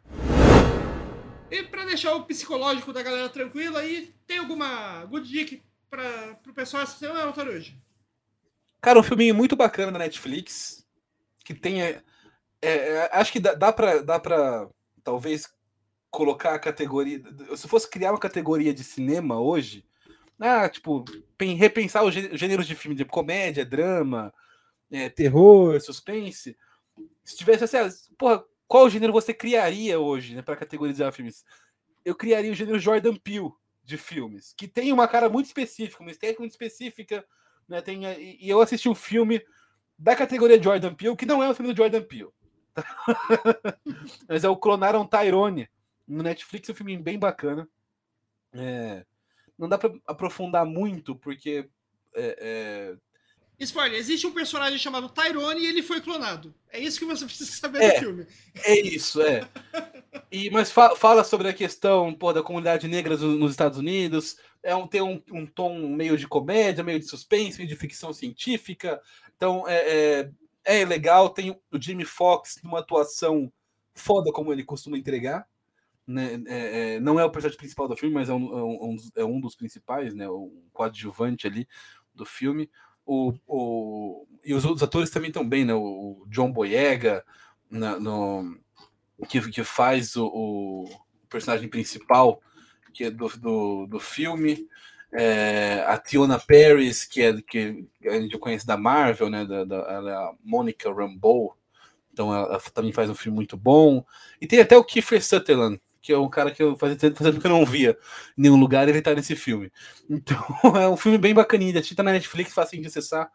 E 1.50 1.62
para 1.64 1.84
deixar 1.84 2.14
o 2.14 2.24
psicológico 2.24 2.94
da 2.94 3.02
galera 3.02 3.28
tranquilo 3.28 3.76
aí, 3.76 4.14
tem 4.26 4.38
alguma 4.38 5.04
good 5.04 5.28
dica 5.28 5.60
para 5.90 6.38
o 6.48 6.54
pessoal 6.54 6.84
essa 6.84 6.96
semana, 6.96 7.34
hoje? 7.50 7.76
Cara, 8.80 8.98
um 8.98 9.02
filminho 9.02 9.34
muito 9.34 9.54
bacana 9.54 9.92
da 9.92 9.98
Netflix, 9.98 10.86
que 11.44 11.52
tem. 11.52 11.82
É, 11.82 12.02
é, 12.62 13.10
acho 13.12 13.32
que 13.32 13.40
dá, 13.40 13.52
dá 13.52 13.70
para 13.70 14.02
dá 14.02 14.18
pra 14.18 14.66
talvez 15.04 15.46
colocar 16.10 16.54
a 16.54 16.58
categoria. 16.58 17.22
Se 17.56 17.68
fosse 17.68 17.88
criar 17.88 18.12
uma 18.12 18.18
categoria 18.18 18.74
de 18.74 18.82
cinema 18.82 19.40
hoje, 19.40 19.84
ah, 20.38 20.68
tipo, 20.68 21.04
repensar 21.38 22.04
os 22.04 22.14
gêneros 22.14 22.66
de 22.66 22.74
filme 22.74 22.96
de 22.96 23.04
comédia, 23.04 23.64
drama, 23.64 24.32
é, 24.90 25.08
terror, 25.08 25.80
suspense. 25.80 26.56
Se 27.22 27.36
tivesse 27.36 27.64
assim, 27.64 27.76
ah, 27.76 27.88
porra, 28.18 28.44
qual 28.66 28.88
gênero 28.88 29.12
você 29.12 29.34
criaria 29.34 30.00
hoje 30.00 30.34
né, 30.34 30.42
para 30.42 30.56
categorizar 30.56 31.12
filmes? 31.12 31.44
Eu 32.04 32.14
criaria 32.14 32.50
o 32.50 32.54
gênero 32.54 32.78
Jordan 32.78 33.16
Peele 33.16 33.50
de 33.84 33.98
filmes, 33.98 34.54
que 34.56 34.66
tem 34.66 34.92
uma 34.92 35.06
cara 35.06 35.28
muito 35.28 35.46
específica, 35.46 36.02
uma 36.02 36.10
estética 36.10 36.40
muito 36.40 36.52
específica. 36.52 37.24
Né, 37.68 37.82
tem, 37.82 38.02
e 38.40 38.48
eu 38.48 38.60
assisti 38.60 38.88
um 38.88 38.94
filme 38.94 39.44
da 39.98 40.16
categoria 40.16 40.60
Jordan 40.60 40.94
Peele, 40.94 41.16
que 41.16 41.26
não 41.26 41.42
é 41.42 41.48
um 41.50 41.54
filme 41.54 41.72
do 41.72 41.76
Jordan 41.76 42.02
Peele. 42.02 42.30
Mas 44.26 44.42
é 44.44 44.48
o 44.48 44.56
Clonaram 44.56 45.06
Tyrone, 45.06 45.68
no 46.10 46.22
Netflix 46.22 46.68
é 46.68 46.72
um 46.72 46.74
filme 46.74 46.96
bem 46.98 47.18
bacana. 47.18 47.68
É, 48.52 49.04
não 49.56 49.68
dá 49.68 49.78
para 49.78 49.92
aprofundar 50.06 50.66
muito, 50.66 51.14
porque. 51.14 51.68
É, 52.14 52.36
é... 52.40 52.96
Spoiler, 53.64 53.98
existe 53.98 54.26
um 54.26 54.32
personagem 54.32 54.78
chamado 54.78 55.10
Tyrone 55.10 55.60
e 55.60 55.66
ele 55.66 55.82
foi 55.82 56.00
clonado. 56.00 56.54
É 56.70 56.80
isso 56.80 56.98
que 56.98 57.04
você 57.04 57.24
precisa 57.26 57.52
saber 57.52 57.82
é, 57.82 57.92
do 57.92 57.98
filme. 57.98 58.26
É 58.64 58.80
isso, 58.80 59.22
é. 59.22 59.46
E, 60.32 60.50
mas 60.50 60.72
fa 60.72 60.96
fala 60.96 61.22
sobre 61.22 61.48
a 61.48 61.52
questão 61.52 62.12
pô, 62.14 62.32
da 62.32 62.42
comunidade 62.42 62.88
negra 62.88 63.16
nos 63.16 63.50
Estados 63.50 63.78
Unidos. 63.78 64.36
É 64.62 64.74
um, 64.74 64.86
tem 64.86 65.02
um, 65.02 65.22
um, 65.30 65.46
tom 65.46 65.78
meio 65.88 66.16
de 66.16 66.26
comédia, 66.26 66.82
meio 66.82 66.98
de 66.98 67.06
suspense, 67.06 67.58
meio 67.58 67.68
de 67.68 67.76
ficção 67.76 68.12
científica. 68.12 69.00
Então 69.36 69.68
é, 69.68 70.30
é, 70.64 70.80
é 70.80 70.84
legal. 70.84 71.28
Tem 71.28 71.50
o 71.50 71.80
Jimmy 71.80 72.04
Fox 72.04 72.58
numa 72.64 72.80
atuação 72.80 73.52
foda 73.94 74.32
como 74.32 74.52
ele 74.52 74.64
costuma 74.64 74.96
entregar 74.96 75.46
né, 76.10 76.42
é, 76.46 76.94
é, 76.94 77.00
não 77.00 77.18
é 77.18 77.24
o 77.24 77.30
personagem 77.30 77.58
principal 77.58 77.88
do 77.88 77.96
filme, 77.96 78.14
mas 78.14 78.28
é 78.28 78.34
um, 78.34 78.58
é 78.58 78.62
um, 78.62 78.96
é 79.16 79.24
um 79.24 79.40
dos 79.40 79.54
principais, 79.54 80.14
né, 80.14 80.28
o 80.28 80.52
coadjuvante 80.72 81.46
ali 81.46 81.66
do 82.14 82.26
filme. 82.26 82.70
O, 83.06 83.32
o, 83.46 84.26
e 84.44 84.54
os 84.54 84.64
outros 84.64 84.82
atores 84.82 85.10
também 85.10 85.28
estão 85.28 85.48
bem, 85.48 85.64
né? 85.64 85.74
O 85.74 86.24
John 86.28 86.52
Boyega, 86.52 87.24
na, 87.68 87.98
no, 87.98 88.56
que, 89.28 89.40
que 89.50 89.64
faz 89.64 90.16
o, 90.16 90.26
o, 90.26 90.88
personagem 91.28 91.68
principal 91.68 92.40
que 92.92 93.04
é 93.04 93.10
do, 93.10 93.28
do, 93.38 93.86
do 93.86 94.00
filme. 94.00 94.68
É, 95.12 95.84
a 95.88 95.98
Tiona 95.98 96.38
Paris, 96.38 97.04
que 97.04 97.22
é 97.22 97.42
que 97.42 97.84
a 98.04 98.20
gente 98.20 98.38
conhece 98.38 98.64
da 98.64 98.76
Marvel, 98.76 99.28
né? 99.28 99.44
Da, 99.44 99.64
da, 99.64 99.76
ela 99.76 100.10
é 100.10 100.14
a 100.14 100.32
Monica 100.44 100.92
Rambeau, 100.92 101.56
então 102.12 102.32
ela, 102.32 102.46
ela, 102.46 102.60
também 102.72 102.92
faz 102.92 103.10
um 103.10 103.14
filme 103.14 103.34
muito 103.34 103.56
bom. 103.56 104.04
E 104.40 104.46
tem 104.46 104.60
até 104.60 104.76
o 104.76 104.84
Kiefer 104.84 105.24
Sutherland, 105.24 105.80
que 106.00 106.12
é 106.12 106.18
um 106.18 106.28
cara 106.28 106.50
que 106.50 106.62
eu 106.62 106.76
fazia 106.76 106.96
tempo 106.96 107.40
que 107.40 107.46
eu 107.46 107.50
não 107.50 107.64
via 107.64 107.96
em 108.36 108.42
nenhum 108.42 108.56
lugar, 108.56 108.88
ele 108.88 109.02
tá 109.02 109.14
nesse 109.14 109.36
filme. 109.36 109.70
Então, 110.08 110.42
é 110.76 110.88
um 110.88 110.96
filme 110.96 111.18
bem 111.18 111.34
bacaninha, 111.34 111.82
tá 111.94 112.02
na 112.02 112.12
Netflix, 112.12 112.52
fácil 112.52 112.80
de 112.80 112.86
acessar, 112.86 113.30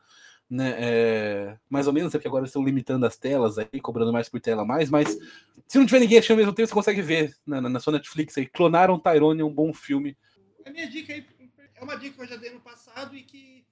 né? 0.49 0.75
É, 0.77 1.57
mais 1.69 1.87
ou 1.87 1.93
menos, 1.93 2.13
é 2.13 2.17
porque 2.17 2.27
agora 2.27 2.45
estão 2.45 2.63
limitando 2.63 3.05
as 3.05 3.17
telas 3.17 3.57
aí, 3.57 3.81
cobrando 3.81 4.11
mais 4.11 4.29
por 4.29 4.39
tela 4.39 4.65
mais, 4.65 4.89
mas 4.89 5.17
se 5.67 5.77
não 5.77 5.85
tiver 5.85 5.99
ninguém 5.99 6.19
achando 6.19 6.37
ao 6.37 6.45
mesmo 6.45 6.53
tempo, 6.53 6.67
você 6.67 6.73
consegue 6.73 7.01
ver 7.01 7.35
na, 7.45 7.61
na, 7.61 7.69
na 7.69 7.79
sua 7.79 7.93
Netflix 7.93 8.37
aí. 8.37 8.45
Clonaram 8.45 8.99
Tyrone 8.99 9.41
é 9.41 9.45
um 9.45 9.53
bom 9.53 9.73
filme. 9.73 10.17
A 10.65 10.69
minha 10.69 10.89
dica 10.89 11.13
aí 11.13 11.25
é 11.75 11.83
uma 11.83 11.95
dica 11.95 12.15
que 12.15 12.21
eu 12.21 12.27
já 12.27 12.35
dei 12.35 12.51
no 12.51 12.59
passado 12.59 13.15
e 13.15 13.23
que 13.23 13.65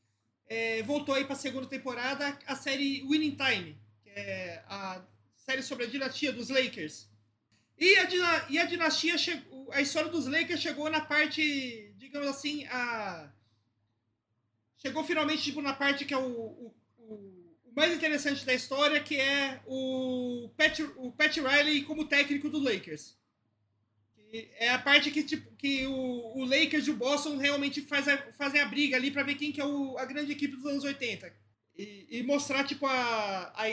é, 0.48 0.84
voltou 0.84 1.16
aí 1.16 1.26
pra 1.26 1.36
segunda 1.36 1.68
temporada, 1.68 2.38
a 2.46 2.56
série 2.56 3.02
Winning 3.04 3.36
Time, 3.36 3.78
que 4.04 4.10
é 4.10 4.64
a 4.68 5.02
série 5.36 5.64
sobre 5.64 5.86
a 5.86 5.88
dinastia 5.88 6.32
dos 6.32 6.50
Lakers. 6.50 7.10
E 7.78 7.96
a, 7.98 8.46
e 8.50 8.60
a 8.60 8.66
dinastia 8.66 9.18
chegou. 9.18 9.72
A 9.72 9.82
história 9.82 10.10
dos 10.10 10.28
Lakers 10.28 10.62
chegou 10.62 10.90
na 10.90 11.02
parte, 11.02 11.94
digamos 11.98 12.28
assim, 12.28 12.66
a. 12.68 13.32
Chegou 14.78 15.04
finalmente 15.04 15.44
tipo, 15.44 15.62
na 15.62 15.74
parte 15.74 16.06
que 16.06 16.14
é 16.14 16.18
o, 16.18 16.30
o, 16.30 16.76
o 16.98 17.74
mais 17.76 17.94
interessante 17.94 18.46
da 18.46 18.54
história, 18.54 19.02
que 19.02 19.16
é 19.16 19.62
o 19.66 20.50
Pat, 20.58 20.80
o 20.98 21.12
Pat 21.12 21.36
Riley 21.38 21.84
como 21.84 22.08
técnico 22.08 22.50
do 22.50 22.60
Lakers. 22.60 23.18
É 24.56 24.70
a 24.70 24.80
parte 24.80 25.12
que, 25.12 25.24
tipo, 25.24 25.56
que 25.56 25.86
o, 25.86 26.38
o 26.38 26.44
Lakers 26.44 26.88
e 26.88 26.92
o 26.92 26.96
Boston 26.96 27.38
realmente 27.38 27.82
faz 27.82 28.08
a, 28.08 28.18
fazem 28.34 28.60
a 28.60 28.66
briga 28.66 28.98
ali 28.98 29.12
para 29.12 29.24
ver 29.24 29.36
quem 29.36 29.52
que 29.52 29.62
é 29.62 29.66
o, 29.66 29.96
a 29.98 30.06
grande 30.06 30.32
equipe 30.32 30.56
dos 30.56 30.66
anos 30.66 30.84
80. 30.84 31.32
E, 31.78 32.08
e 32.10 32.24
mostrar, 32.24 32.64
tipo, 32.64 32.86
a, 32.86 33.54
a, 33.56 33.70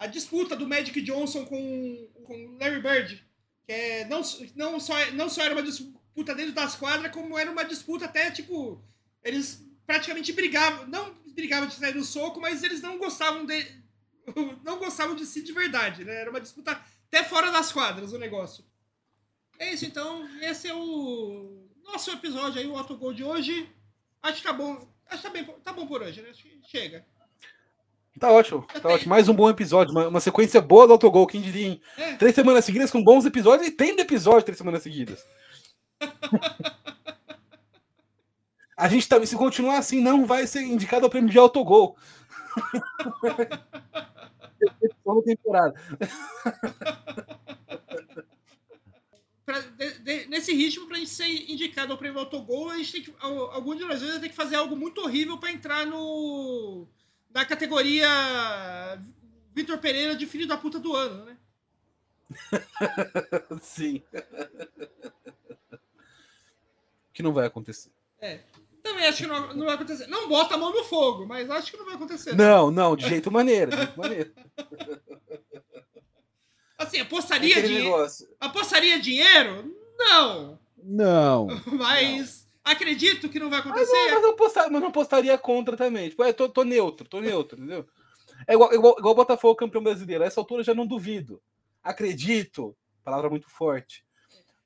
a 0.00 0.06
disputa 0.06 0.56
do 0.56 0.66
Magic 0.66 0.98
Johnson 1.02 1.44
com, 1.44 2.08
com 2.24 2.56
Larry 2.58 2.80
Bird, 2.80 3.26
Que 3.66 3.72
é, 3.72 4.04
não, 4.06 4.22
não, 4.56 4.80
só, 4.80 4.94
não 5.12 5.28
só 5.28 5.42
era 5.42 5.54
uma 5.54 5.62
disputa 5.62 6.34
dentro 6.34 6.52
das 6.54 6.74
quadras, 6.74 7.12
como 7.12 7.38
era 7.38 7.50
uma 7.50 7.64
disputa 7.64 8.06
até, 8.06 8.30
tipo, 8.30 8.82
eles 9.22 9.62
praticamente 9.86 10.32
brigavam, 10.32 10.86
não 10.86 11.14
brigavam 11.34 11.68
de 11.68 11.74
sair 11.74 11.94
no 11.94 12.02
soco, 12.02 12.40
mas 12.40 12.62
eles 12.62 12.80
não 12.80 12.96
gostavam 12.96 13.44
de, 13.44 13.66
não 14.64 14.78
gostavam 14.78 15.14
de 15.14 15.26
si 15.26 15.42
de 15.42 15.52
verdade, 15.52 16.02
né? 16.02 16.14
Era 16.14 16.30
uma 16.30 16.40
disputa 16.40 16.82
até 17.06 17.22
fora 17.22 17.52
das 17.52 17.70
quadras 17.70 18.14
o 18.14 18.18
negócio. 18.18 18.64
É 19.58 19.70
isso, 19.74 19.84
então, 19.84 20.26
esse 20.40 20.66
é 20.66 20.74
o 20.74 21.68
nosso 21.84 22.10
episódio 22.10 22.58
aí, 22.58 22.66
o 22.66 22.78
autogol 22.78 23.12
de 23.12 23.22
hoje. 23.22 23.70
Acho 24.22 24.38
que 24.38 24.44
tá 24.44 24.52
bom, 24.54 24.90
acho 25.04 25.22
que 25.22 25.28
tá, 25.28 25.30
bem, 25.30 25.44
tá 25.62 25.72
bom 25.74 25.86
por 25.86 26.00
hoje, 26.00 26.22
né? 26.22 26.30
Acho 26.30 26.42
que 26.42 26.58
chega. 26.66 27.06
Tá 28.20 28.30
ótimo, 28.30 28.66
tá 28.82 28.90
ótimo. 28.90 29.08
Mais 29.08 29.30
um 29.30 29.34
bom 29.34 29.48
episódio, 29.48 29.92
uma, 29.92 30.08
uma 30.08 30.20
sequência 30.20 30.60
boa 30.60 30.86
do 30.86 30.92
autogol, 30.92 31.26
quem 31.26 31.40
diria, 31.40 31.68
hein? 31.68 31.80
É. 31.96 32.16
Três 32.16 32.34
semanas 32.34 32.66
seguidas 32.66 32.90
com 32.90 33.02
bons 33.02 33.24
episódios 33.24 33.66
e 33.66 33.70
tem 33.70 33.98
episódio 33.98 34.42
três 34.42 34.58
semanas 34.58 34.82
seguidas. 34.82 35.24
A 38.76 38.88
gente 38.88 39.08
tá, 39.08 39.24
se 39.24 39.36
continuar 39.36 39.78
assim, 39.78 40.02
não 40.02 40.26
vai 40.26 40.46
ser 40.46 40.60
indicado 40.62 41.04
ao 41.04 41.10
prêmio 41.10 41.30
de 41.30 41.38
autogol. 41.38 41.96
Temporada. 45.24 45.74
Pra, 49.44 49.60
de, 49.60 49.98
de, 49.98 50.26
nesse 50.28 50.54
ritmo, 50.54 50.86
pra 50.86 50.98
gente 50.98 51.10
ser 51.10 51.26
indicado 51.50 51.92
ao 51.92 51.98
prêmio 51.98 52.20
autogol, 52.20 52.70
a 52.70 52.76
gente 52.76 52.92
tem 52.92 53.02
que. 53.02 53.12
Algum 53.18 53.74
de 53.74 53.84
nós 53.84 54.00
vezes 54.00 54.20
tem 54.20 54.30
que 54.30 54.36
fazer 54.36 54.54
algo 54.54 54.76
muito 54.76 55.00
horrível 55.00 55.36
para 55.38 55.50
entrar 55.50 55.84
no. 55.84 56.86
Na 57.32 57.44
categoria 57.44 58.08
Vitor 59.54 59.78
Pereira 59.78 60.14
de 60.14 60.26
filho 60.26 60.46
da 60.46 60.56
puta 60.56 60.78
do 60.78 60.94
ano, 60.94 61.24
né? 61.24 61.36
Sim. 63.60 64.02
Que 67.12 67.22
não 67.22 67.32
vai 67.32 67.46
acontecer. 67.46 67.90
É. 68.20 68.40
Também 68.82 69.06
acho 69.06 69.18
que 69.18 69.26
não, 69.26 69.54
não, 69.54 69.66
vai 69.66 69.74
acontecer. 69.74 70.06
Não 70.06 70.28
bota 70.28 70.54
a 70.54 70.58
mão 70.58 70.72
no 70.72 70.84
fogo, 70.84 71.26
mas 71.26 71.50
acho 71.50 71.70
que 71.70 71.76
não 71.76 71.84
vai 71.84 71.94
acontecer. 71.94 72.34
Não, 72.34 72.70
não, 72.70 72.96
de 72.96 73.08
jeito 73.08 73.30
maneiro, 73.30 73.70
de 73.70 73.76
jeito 73.76 73.98
maneiro. 73.98 74.32
Assim, 76.78 76.98
apostaria, 76.98 77.58
é 77.58 77.62
dinheiro. 77.62 78.06
apostaria 78.40 78.98
dinheiro? 78.98 79.76
Não. 79.98 80.58
Não. 80.82 81.46
Mas 81.76 82.39
não. 82.39 82.39
Acredito 82.64 83.28
que 83.28 83.38
não 83.38 83.50
vai 83.50 83.60
acontecer. 83.60 83.92
Mas, 83.92 84.14
mas, 84.14 84.22
eu, 84.24 84.34
postar, 84.34 84.70
mas 84.70 84.82
não 84.82 84.92
postaria 84.92 85.36
contra 85.38 85.76
também. 85.76 86.10
Tipo, 86.10 86.24
é, 86.24 86.32
tô, 86.32 86.48
tô 86.48 86.64
neutro, 86.64 87.08
tô 87.08 87.20
neutro, 87.20 87.58
entendeu? 87.58 87.86
É 88.46 88.54
igual, 88.54 88.72
igual, 88.72 88.96
igual 88.98 89.12
o 89.12 89.16
Botafogo 89.16 89.56
campeão 89.56 89.82
brasileiro. 89.82 90.24
A 90.24 90.26
essa 90.26 90.40
altura 90.40 90.62
já 90.62 90.74
não 90.74 90.86
duvido. 90.86 91.42
Acredito. 91.82 92.76
Palavra 93.04 93.30
muito 93.30 93.48
forte. 93.48 94.04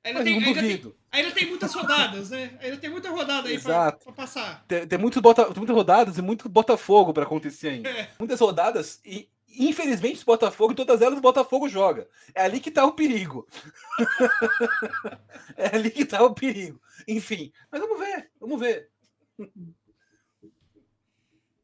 Ainda 0.03 0.23
tem, 0.23 0.35
ainda, 0.35 0.61
tem, 0.61 0.93
ainda 1.11 1.31
tem, 1.31 1.49
muitas 1.49 1.73
rodadas, 1.73 2.29
né? 2.29 2.55
Ainda 2.61 2.77
tem 2.77 2.91
muita 2.91 3.09
rodada 3.09 3.49
aí 3.49 3.59
para 3.59 3.93
passar. 4.15 4.63
Tem, 4.67 4.85
tem, 4.85 4.99
muito 4.99 5.19
bota, 5.19 5.45
tem 5.45 5.57
muitas 5.57 5.75
rodadas 5.75 6.17
e 6.19 6.21
muito 6.21 6.47
Botafogo 6.47 7.11
para 7.11 7.23
acontecer 7.23 7.69
ainda. 7.69 7.89
É. 7.89 8.11
Muitas 8.19 8.39
rodadas 8.39 9.01
e, 9.03 9.27
infelizmente, 9.57 10.21
o 10.21 10.25
Botafogo, 10.25 10.73
em 10.73 10.75
todas 10.75 11.01
elas, 11.01 11.17
o 11.17 11.21
Botafogo 11.21 11.67
joga. 11.69 12.07
É 12.33 12.43
ali 12.43 12.59
que 12.59 12.71
tá 12.71 12.85
o 12.85 12.93
perigo. 12.93 13.47
é 15.55 15.75
ali 15.75 15.89
que 15.89 16.05
tá 16.05 16.23
o 16.23 16.33
perigo. 16.33 16.81
Enfim, 17.07 17.51
mas 17.71 17.81
vamos 17.81 17.99
ver, 17.99 18.29
vamos 18.39 18.59
ver. 18.59 18.89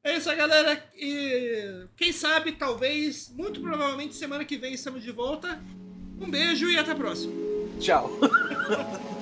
É 0.04 0.18
isso 0.18 0.30
aí, 0.30 0.36
galera. 0.36 0.84
E 0.96 1.88
quem 1.96 2.12
sabe, 2.12 2.54
talvez, 2.54 3.30
muito 3.30 3.62
provavelmente, 3.62 4.16
semana 4.16 4.44
que 4.44 4.58
vem 4.58 4.74
estamos 4.74 5.04
de 5.04 5.12
volta. 5.12 5.62
Um 6.20 6.30
beijo 6.30 6.70
e 6.70 6.78
até 6.78 6.92
a 6.92 6.96
próxima. 6.96 7.34
Tchau. 7.80 8.10